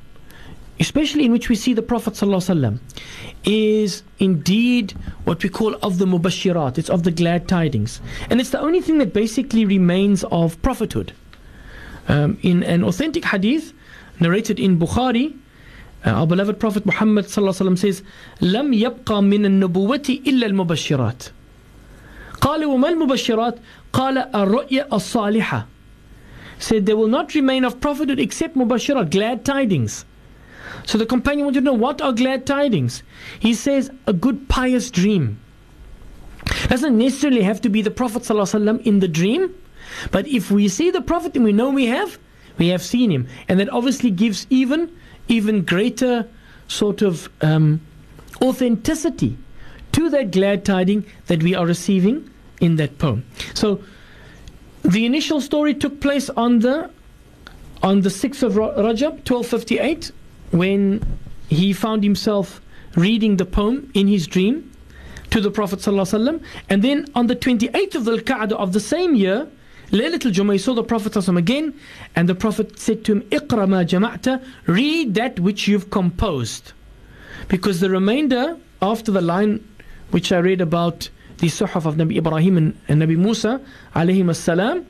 especially 0.82 1.24
in 1.24 1.32
which 1.32 1.48
we 1.48 1.54
see 1.54 1.74
the 1.74 1.82
Prophet 1.82 2.14
ﷺ, 2.14 2.80
is 3.44 4.02
indeed 4.18 4.92
what 5.24 5.42
we 5.42 5.48
call 5.48 5.74
of 5.76 5.98
the 5.98 6.06
mubashirat, 6.06 6.76
it's 6.76 6.90
of 6.90 7.04
the 7.04 7.10
glad 7.10 7.46
tidings. 7.46 8.00
And 8.30 8.40
it's 8.40 8.50
the 8.50 8.60
only 8.60 8.80
thing 8.80 8.98
that 8.98 9.12
basically 9.12 9.64
remains 9.64 10.24
of 10.24 10.60
prophethood. 10.62 11.12
Um, 12.08 12.36
in 12.42 12.64
an 12.64 12.82
authentic 12.82 13.24
hadith 13.24 13.72
narrated 14.18 14.58
in 14.58 14.78
Bukhari, 14.78 15.36
uh, 16.04 16.10
our 16.10 16.26
beloved 16.26 16.58
Prophet 16.58 16.84
Muhammad 16.84 17.26
ﷺ 17.26 17.78
says, 17.78 18.02
لم 18.40 18.74
يبقى 18.74 19.22
من 19.22 19.46
النبوة 19.46 20.22
إلا 20.26 20.46
المبشرات. 20.46 21.30
قال 22.40 22.64
وما 22.64 22.88
المبشرات؟ 22.88 23.58
قال 23.92 24.18
الرؤيا 24.18 24.88
الصالحة. 24.92 25.66
Said 26.59 26.85
there 26.85 26.97
will 26.97 27.07
not 27.07 27.35
remain 27.35 27.63
of 27.63 27.79
prophethood 27.79 28.19
except 28.19 28.55
mubashirat, 28.55 29.11
glad 29.11 29.45
tidings. 29.45 30.05
So 30.85 30.97
the 30.97 31.05
companion 31.05 31.45
wanted 31.45 31.59
to 31.59 31.65
know 31.65 31.73
what 31.73 32.01
are 32.01 32.13
glad 32.13 32.45
tidings. 32.45 33.03
He 33.39 33.53
says 33.53 33.91
a 34.05 34.13
good 34.13 34.47
pious 34.49 34.89
dream. 34.89 35.39
Doesn't 36.69 36.97
necessarily 36.97 37.41
have 37.41 37.61
to 37.61 37.69
be 37.69 37.81
the 37.81 37.91
Prophet 37.91 38.29
in 38.85 38.99
the 38.99 39.07
dream, 39.07 39.53
but 40.11 40.27
if 40.27 40.49
we 40.49 40.67
see 40.67 40.91
the 40.91 41.01
Prophet 41.01 41.35
and 41.35 41.43
we 41.43 41.51
know 41.51 41.69
we 41.69 41.87
have, 41.87 42.17
we 42.57 42.69
have 42.69 42.81
seen 42.81 43.11
him, 43.11 43.27
and 43.47 43.59
that 43.59 43.69
obviously 43.69 44.11
gives 44.11 44.47
even 44.49 44.91
even 45.27 45.63
greater 45.63 46.25
sort 46.67 47.01
of 47.01 47.29
um, 47.41 47.81
authenticity 48.41 49.37
to 49.91 50.09
that 50.09 50.31
glad 50.31 50.63
tiding 50.63 51.05
that 51.27 51.43
we 51.43 51.53
are 51.53 51.65
receiving 51.65 52.29
in 52.61 52.77
that 52.77 52.97
poem. 52.97 53.25
So 53.53 53.81
the 54.87 55.05
initial 55.05 55.41
story 55.41 55.73
took 55.73 55.99
place 55.99 56.29
on 56.31 56.59
the 56.59 56.89
on 57.83 58.01
the 58.01 58.09
6th 58.09 58.41
of 58.41 58.53
Rajab 58.53 59.29
1258 59.29 60.11
when 60.51 61.05
he 61.49 61.73
found 61.73 62.03
himself 62.03 62.61
reading 62.95 63.37
the 63.37 63.45
poem 63.45 63.91
in 63.93 64.07
his 64.07 64.25
dream 64.25 64.71
to 65.29 65.41
the 65.41 65.51
Prophet 65.51 65.79
ﷺ. 65.79 66.41
and 66.69 66.81
then 66.81 67.05
on 67.13 67.27
the 67.27 67.35
28th 67.35 67.95
of 67.95 68.05
the 68.05 68.17
Qa'dah 68.17 68.53
of 68.53 68.73
the 68.73 68.79
same 68.79 69.13
year 69.13 69.47
Laylatul 69.91 70.31
Jummah 70.33 70.53
he 70.53 70.57
saw 70.57 70.73
the 70.73 70.83
Prophet 70.83 71.11
ﷺ 71.13 71.37
again 71.37 71.73
and 72.15 72.27
the 72.27 72.35
Prophet 72.35 72.79
said 72.79 73.03
to 73.05 73.11
him 73.11 73.21
Iqra 73.23 73.67
ma 73.67 73.83
jama'ta 73.83 74.43
read 74.67 75.13
that 75.15 75.39
which 75.39 75.67
you've 75.67 75.89
composed 75.89 76.71
because 77.49 77.81
the 77.81 77.89
remainder 77.89 78.57
after 78.81 79.11
the 79.11 79.21
line 79.21 79.63
which 80.11 80.31
I 80.31 80.37
read 80.37 80.61
about 80.61 81.09
the 81.38 81.48
Suhaf 81.48 81.86
of 81.86 81.96
Nabi 81.96 82.18
Ibrahim 82.18 82.56
and, 82.56 82.80
and 82.88 83.02
Nabi 83.02 83.16
Musa 83.16 83.60
alayhim 83.94 84.30
as-salam 84.30 84.86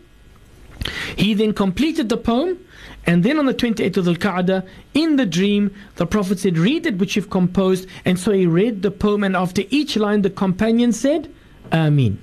he 1.16 1.34
then 1.34 1.52
completed 1.52 2.08
the 2.08 2.16
poem 2.16 2.58
and 3.06 3.24
then 3.24 3.38
on 3.38 3.46
the 3.46 3.54
28th 3.54 3.96
of 3.96 4.04
the 4.04 4.14
Qa'dah, 4.14 4.66
in 4.94 5.16
the 5.16 5.26
dream, 5.26 5.74
the 5.96 6.06
Prophet 6.06 6.38
said, 6.38 6.56
Read 6.56 6.86
it 6.86 6.98
which 6.98 7.16
you've 7.16 7.30
composed. 7.30 7.88
And 8.04 8.18
so 8.18 8.32
he 8.32 8.46
read 8.46 8.82
the 8.82 8.90
poem, 8.92 9.24
and 9.24 9.36
after 9.36 9.62
each 9.70 9.96
line, 9.96 10.22
the 10.22 10.30
companion 10.30 10.92
said, 10.92 11.32
Ameen. 11.72 12.18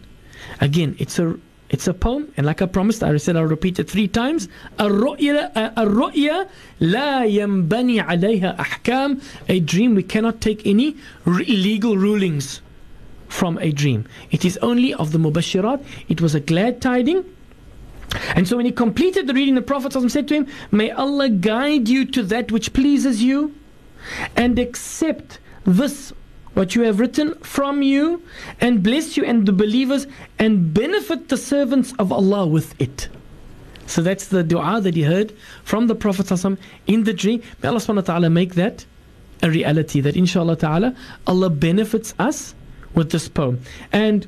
Again, 0.61 0.95
it's 0.99 1.19
a 1.19 1.37
it's 1.69 1.87
a 1.87 1.93
poem, 1.93 2.33
and 2.35 2.47
like 2.47 2.63
I 2.63 2.65
promised, 2.65 3.03
I 3.03 3.15
said 3.17 3.35
I'll 3.35 3.43
repeat 3.43 3.77
it 3.77 3.89
three 3.89 4.07
times. 4.07 4.47
الرؤيا 4.79 6.47
لا 6.81 7.25
ينبني 7.25 7.99
عليها 8.01 8.57
أحكام. 8.59 9.21
A 9.49 9.59
dream, 9.59 9.95
we 9.95 10.03
cannot 10.03 10.41
take 10.41 10.65
any 10.65 10.95
legal 11.25 11.95
rulings 11.97 12.61
from 13.34 13.58
a 13.58 13.72
dream. 13.72 14.06
It 14.30 14.44
is 14.44 14.56
only 14.58 14.94
of 14.94 15.10
the 15.12 15.18
mubashirat. 15.18 15.84
It 16.08 16.20
was 16.20 16.34
a 16.34 16.40
glad 16.40 16.80
tiding 16.80 17.24
and 18.36 18.46
so 18.46 18.56
when 18.56 18.66
he 18.66 18.72
completed 18.72 19.26
the 19.26 19.34
reading, 19.34 19.54
the 19.54 19.62
Prophet 19.62 19.92
said 20.10 20.28
to 20.28 20.34
him, 20.34 20.46
May 20.70 20.90
Allah 20.90 21.28
guide 21.28 21.88
you 21.88 22.04
to 22.06 22.22
that 22.24 22.52
which 22.52 22.72
pleases 22.72 23.22
you 23.22 23.54
and 24.36 24.58
accept 24.58 25.38
this, 25.64 26.12
what 26.54 26.74
you 26.74 26.82
have 26.82 27.00
written 27.00 27.34
from 27.40 27.82
you, 27.82 28.22
and 28.60 28.82
bless 28.82 29.16
you 29.16 29.24
and 29.24 29.46
the 29.46 29.52
believers 29.52 30.06
and 30.38 30.72
benefit 30.72 31.28
the 31.28 31.36
servants 31.36 31.92
of 31.98 32.12
Allah 32.12 32.46
with 32.46 32.80
it. 32.80 33.08
So 33.86 34.00
that's 34.00 34.28
the 34.28 34.42
dua 34.42 34.80
that 34.80 34.94
he 34.94 35.02
heard 35.02 35.34
from 35.62 35.88
the 35.88 35.94
Prophet 35.94 36.30
in 36.86 37.04
the 37.04 37.12
dream. 37.12 37.42
May 37.62 37.68
Allah 37.68 37.80
subhanahu 37.80 37.96
wa 37.96 38.02
ta'ala 38.02 38.30
make 38.30 38.54
that 38.54 38.86
a 39.42 39.50
reality, 39.50 40.00
that 40.00 40.16
inshallah 40.16 40.56
ta'ala, 40.56 40.94
Allah 41.26 41.50
benefits 41.50 42.14
us 42.18 42.54
with 42.94 43.10
this 43.10 43.28
poem. 43.28 43.60
And 43.92 44.26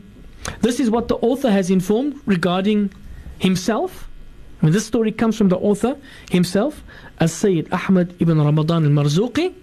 this 0.61 0.81
is 0.81 0.91
what 0.91 1.09
the 1.09 1.17
author 1.17 1.51
has 1.51 1.71
informed 1.71 2.21
regarding 2.27 2.93
himself. 3.39 4.09
I 4.61 4.67
mean, 4.67 4.73
this 4.73 4.87
story 4.87 5.13
comes 5.13 5.37
from 5.37 5.49
the 5.49 5.59
author 5.59 5.97
himself, 6.31 6.83
as 7.21 7.33
Sayyid 7.33 7.69
Ahmad 7.73 8.15
ibn 8.21 8.41
Ramadan 8.41 8.85
al 8.85 8.91
Marzuqi. 8.91 9.55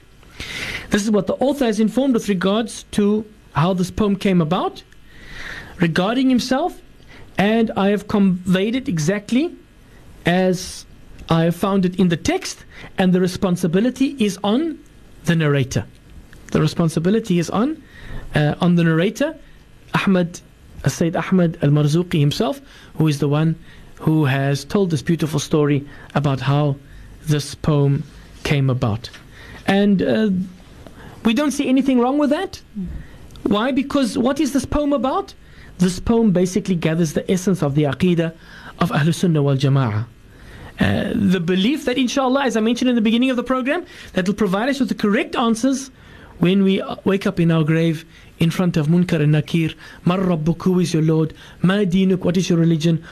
This 0.89 1.03
is 1.03 1.11
what 1.11 1.27
the 1.27 1.33
author 1.35 1.65
has 1.65 1.79
informed 1.79 2.13
with 2.13 2.29
regards 2.29 2.83
to 2.91 3.25
how 3.53 3.73
this 3.73 3.91
poem 3.91 4.15
came 4.15 4.41
about, 4.41 4.83
regarding 5.79 6.29
himself, 6.29 6.79
and 7.37 7.71
I 7.75 7.89
have 7.89 8.07
conveyed 8.07 8.75
it 8.75 8.87
exactly 8.87 9.55
as 10.25 10.85
I 11.29 11.43
have 11.43 11.55
found 11.55 11.85
it 11.85 11.99
in 11.99 12.09
the 12.09 12.17
text, 12.17 12.65
and 12.97 13.13
the 13.13 13.19
responsibility 13.19 14.15
is 14.19 14.37
on 14.43 14.79
the 15.25 15.35
narrator. 15.35 15.85
The 16.51 16.61
responsibility 16.61 17.39
is 17.39 17.49
on 17.49 17.81
uh, 18.35 18.55
on 18.61 18.75
the 18.75 18.83
narrator, 18.83 19.35
Ahmad 19.93 20.39
Sayyid 20.87 21.15
Ahmad 21.15 21.57
al 21.61 21.69
Marzuqi 21.69 22.19
himself, 22.19 22.61
who 22.95 23.07
is 23.07 23.19
the 23.19 23.27
one 23.27 23.55
who 23.99 24.25
has 24.25 24.65
told 24.65 24.89
this 24.89 25.01
beautiful 25.01 25.39
story 25.39 25.87
about 26.13 26.41
how 26.41 26.75
this 27.25 27.55
poem 27.55 28.03
came 28.43 28.69
about. 28.69 29.09
And 29.65 30.01
uh, 30.01 30.29
we 31.23 31.33
don't 31.33 31.51
see 31.51 31.69
anything 31.69 31.99
wrong 31.99 32.17
with 32.17 32.29
that. 32.31 32.61
Why? 33.43 33.71
Because 33.71 34.17
what 34.17 34.39
is 34.39 34.51
this 34.51 34.65
poem 34.65 34.91
about? 34.91 35.33
This 35.77 35.99
poem 35.99 36.31
basically 36.31 36.75
gathers 36.75 37.13
the 37.13 37.29
essence 37.31 37.63
of 37.63 37.75
the 37.75 37.83
aqidah 37.83 38.33
of 38.79 38.89
Ahlul 38.91 39.15
Sunnah 39.15 39.41
wal 39.41 39.55
Jama'ah. 39.55 40.05
Uh, 40.79 41.11
the 41.15 41.39
belief 41.39 41.85
that 41.85 41.97
inshallah, 41.97 42.43
as 42.43 42.57
I 42.57 42.59
mentioned 42.59 42.89
in 42.89 42.95
the 42.95 43.01
beginning 43.01 43.29
of 43.29 43.37
the 43.37 43.43
program, 43.43 43.85
that 44.13 44.27
will 44.27 44.35
provide 44.35 44.69
us 44.69 44.79
with 44.79 44.89
the 44.89 44.95
correct 44.95 45.35
answers 45.35 45.91
when 46.39 46.63
we 46.63 46.81
wake 47.03 47.27
up 47.27 47.39
in 47.39 47.51
our 47.51 47.63
grave 47.63 48.05
in 48.39 48.51
front 48.51 48.77
of 48.77 48.87
Munkar 48.87 49.21
and 49.21 49.33
Nakir, 49.33 49.73
Man 50.05 50.19
Rabbuk, 50.19 50.63
who 50.63 50.79
is 50.79 50.93
your 50.93 51.03
Lord? 51.03 51.33
Ma 51.61 51.75
dinuk, 51.75 52.19
what 52.19 52.37
is 52.37 52.49
your 52.49 52.59
religion? 52.59 53.03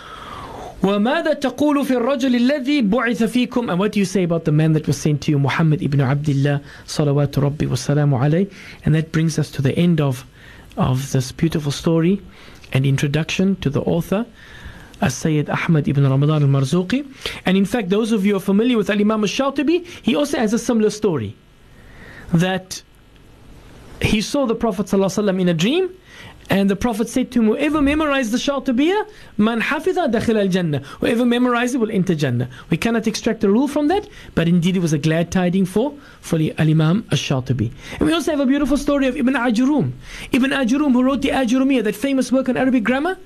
وماذا 0.84 1.34
تقول 1.34 1.86
في 1.86 1.94
الرجل 1.98 2.36
الذي 2.36 2.82
بعث 2.90 3.24
فيكم 3.24 3.70
and 3.70 3.80
what 3.80 3.92
do 3.92 4.00
you 4.00 4.06
say 4.06 4.24
about 4.24 4.46
the 4.46 4.52
man 4.52 4.74
that 4.74 4.88
was 4.88 4.98
sent 4.98 5.22
to 5.22 5.30
you 5.32 5.38
Muhammad 5.38 5.82
ibn 5.84 6.02
Abdullah 6.02 6.60
صلوات 6.88 7.38
ربي 7.38 7.68
wa 7.70 8.18
عليه 8.18 8.50
and 8.84 8.96
that 8.96 9.12
brings 9.12 9.38
us 9.38 9.52
to 9.52 9.62
the 9.62 9.78
end 9.78 10.02
of 10.02 10.26
of 10.78 11.12
this 11.12 11.32
beautiful 11.32 11.72
story 11.72 12.20
and 12.74 12.84
introduction 12.84 13.56
to 13.58 13.70
the 13.70 13.82
author 13.82 14.26
As-Sayyid 15.02 15.52
Ahmad 15.52 15.88
ibn 15.88 16.10
Ramadan 16.10 16.42
al-Marzuqi 16.42 17.06
and 17.46 17.58
in 17.58 17.66
fact 17.66 17.90
those 17.90 18.12
of 18.12 18.26
you 18.26 18.32
who 18.34 18.38
are 18.38 18.40
familiar 18.40 18.78
with 18.78 18.90
Al-Imam 18.90 19.22
al-Shatibi 19.24 19.86
he 20.02 20.16
also 20.16 20.40
has 20.40 20.52
a 20.52 20.60
similar 20.60 20.90
story 20.90 21.36
that 22.34 22.82
he 24.02 24.22
saw 24.22 24.46
the 24.46 24.56
Prophet 24.56 24.88
ﷺ 24.88 25.40
in 25.40 25.50
a 25.50 25.54
dream 25.54 25.90
And 26.52 26.70
the 26.70 26.76
Prophet 26.76 27.08
said 27.08 27.32
to 27.32 27.40
him, 27.40 27.46
Whoever 27.46 27.82
memorized 27.82 28.32
the 28.32 28.38
Shatibiya, 28.38 29.08
man 29.38 29.62
hafidha 29.62 30.12
dakhil 30.12 30.38
al 30.38 30.50
Jannah. 30.50 30.80
Whoever 31.00 31.26
memorized 31.26 31.76
it 31.76 31.78
will 31.78 31.90
enter 31.90 32.14
Jannah. 32.14 32.50
We 32.70 32.76
cannot 32.76 33.08
extract 33.08 33.42
a 33.46 33.50
rule 33.50 33.70
from 33.70 33.88
that, 33.88 34.06
but 34.36 34.50
indeed 34.50 34.76
it 34.76 34.82
was 34.82 34.92
a 34.92 34.98
glad 34.98 35.32
tiding 35.32 35.66
for, 35.66 35.94
for 36.20 36.38
the 36.38 36.54
Al 36.58 36.70
Imam 36.70 37.06
al 37.10 37.18
Shatibi. 37.18 37.72
And 37.94 38.02
we 38.02 38.12
also 38.12 38.32
have 38.32 38.42
a 38.42 38.46
beautiful 38.46 38.76
story 38.76 39.08
of 39.08 39.16
Ibn 39.16 39.34
Ajurum. 39.34 39.94
Ibn 40.34 40.52
Ajurum, 40.52 40.92
who 40.92 41.04
wrote 41.04 41.22
the 41.22 41.30
Ajurumiyah, 41.30 41.86
that 41.86 41.96
famous 41.96 42.34
work 42.34 42.50
on 42.50 42.58
Arabic 42.58 42.84
grammar, 42.84 43.18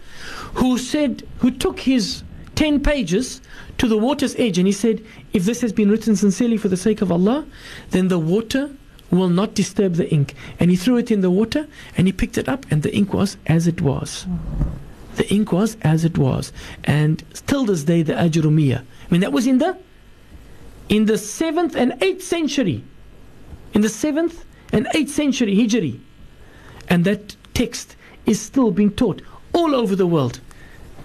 who 0.54 0.78
said, 0.78 1.28
who 1.40 1.50
took 1.50 1.80
his 1.80 2.22
10 2.54 2.84
pages 2.84 3.42
to 3.80 3.88
the 3.88 3.98
water's 3.98 4.36
edge 4.36 4.60
and 4.60 4.68
he 4.68 4.72
said, 4.72 5.04
If 5.34 5.46
this 5.46 5.62
has 5.62 5.74
been 5.74 5.90
written 5.90 6.16
sincerely 6.16 6.58
for 6.58 6.68
the 6.68 6.78
sake 6.78 7.02
of 7.02 7.12
Allah, 7.12 7.44
then 7.90 8.08
the 8.10 8.20
water 8.20 8.70
will 9.18 9.30
not 9.30 9.54
disturb 9.54 9.96
the 9.96 10.10
ink. 10.12 10.36
And 10.60 10.70
he 10.70 10.78
threw 10.78 10.98
it 10.98 11.12
in 11.12 11.22
the 11.22 11.32
water 11.32 11.68
and 11.98 12.08
he 12.08 12.14
picked 12.14 12.38
it 12.38 12.50
up 12.50 12.66
and 12.70 12.84
the 12.84 12.96
ink 12.96 13.14
was 13.14 13.38
as 13.48 13.68
it 13.68 13.82
was. 13.82 14.26
The 15.16 15.28
ink 15.34 15.52
was 15.52 15.78
as 15.82 16.04
it 16.04 16.18
was. 16.18 16.52
And 16.84 17.24
till 17.48 17.66
this 17.66 17.84
day, 17.84 18.02
the 18.02 18.14
Ajurumiyah. 18.14 18.80
I 18.80 19.12
mean, 19.12 19.22
that 19.22 19.32
was 19.32 19.48
in 19.48 19.60
the 19.60 19.78
in 20.88 21.06
the 21.06 21.14
7th 21.14 21.76
and 21.76 21.94
8th 21.94 22.22
century. 22.22 22.84
In 23.74 23.82
the 23.82 23.88
7th 23.88 24.44
and 24.72 24.86
8th 24.88 25.10
century 25.10 25.56
Hijri. 25.56 26.00
And 26.90 27.06
that 27.06 27.36
text 27.54 27.96
is 28.26 28.40
still 28.40 28.72
being 28.72 28.92
taught 28.92 29.22
all 29.54 29.74
over 29.74 29.96
the 29.96 30.06
world 30.06 30.40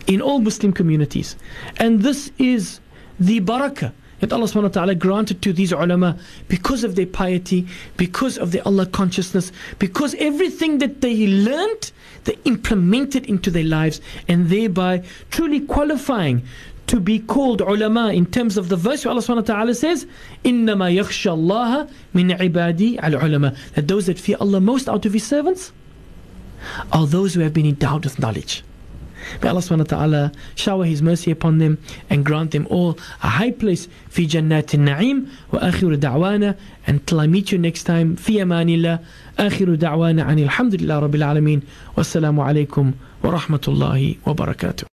in 0.06 0.20
all 0.20 0.40
Muslim 0.40 0.72
communities. 0.72 1.36
And 1.76 2.02
this 2.02 2.32
is 2.38 2.80
the 3.18 3.40
barakah 3.40 3.92
that 4.19 4.31
Allah 4.31 4.45
subhanahu 4.45 4.63
wa 4.63 4.69
ta'ala 4.69 4.95
granted 4.95 5.41
to 5.41 5.53
these 5.53 5.71
ulama 5.71 6.17
because 6.47 6.83
of 6.83 6.95
their 6.95 7.05
piety, 7.05 7.67
because 7.97 8.37
of 8.37 8.51
their 8.51 8.65
Allah 8.65 8.85
consciousness, 8.85 9.51
because 9.79 10.15
everything 10.15 10.77
that 10.79 11.01
they 11.01 11.27
learnt, 11.27 11.91
they 12.23 12.37
implemented 12.45 13.25
into 13.25 13.51
their 13.51 13.63
lives 13.63 14.01
and 14.27 14.49
thereby 14.49 15.03
truly 15.31 15.59
qualifying 15.59 16.43
to 16.87 16.99
be 16.99 17.19
called 17.19 17.61
ulama 17.61 18.13
in 18.13 18.25
terms 18.25 18.57
of 18.57 18.69
the 18.69 18.75
verse 18.77 19.03
where 19.03 19.11
Allah 19.11 19.21
subhanahu 19.21 19.49
wa 19.49 19.55
ta'ala 19.55 19.75
says, 19.75 20.05
إِنَّمَا 20.43 20.93
يَخْشَى 20.93 21.35
اللَّهَ 21.35 21.89
مِنْ 22.13 22.37
عِبَادِي 22.37 22.99
الْعُلَمَا 22.99 23.73
That 23.73 23.87
those 23.87 24.05
that 24.05 24.19
fear 24.19 24.37
Allah 24.39 24.61
most 24.61 24.87
out 24.87 25.05
of 25.05 25.13
His 25.13 25.25
servants 25.25 25.71
are 26.91 27.05
those 27.07 27.33
who 27.33 27.41
have 27.41 27.53
been 27.53 27.65
endowed 27.65 28.05
with 28.05 28.19
knowledge. 28.19 28.63
May 29.42 29.48
Allah 29.48 29.60
subhanahu 29.60 29.90
wa 29.90 29.96
ta'ala 29.96 30.32
shower 30.54 30.84
His 30.84 31.02
mercy 31.02 31.30
upon 31.30 31.58
them 31.58 31.78
and 32.08 32.24
grant 32.24 32.50
them 32.52 32.66
all 32.70 32.98
a 33.22 33.28
high 33.28 33.50
place 33.50 33.88
fi 34.08 34.26
jannat 34.26 34.76
na'im 34.78 35.28
wa 35.50 35.60
akhiru 35.60 35.96
da'wana. 35.96 36.56
Until 36.86 37.20
I 37.20 37.26
meet 37.26 37.52
you 37.52 37.58
next 37.58 37.84
time 37.84 38.16
fi 38.16 38.38
amanillah. 38.38 39.02
Akhiru 39.38 39.76
da'wana 39.76 40.26
anil 40.26 40.48
hamdulillah 40.48 41.02
rabbil 41.02 41.24
alameen. 41.24 41.62
Wassalamu 41.96 42.40
alaykum 42.44 42.94
wa 43.22 43.30
rahmatullahi 43.30 44.18
wa 44.24 44.34
barakatuh. 44.34 44.88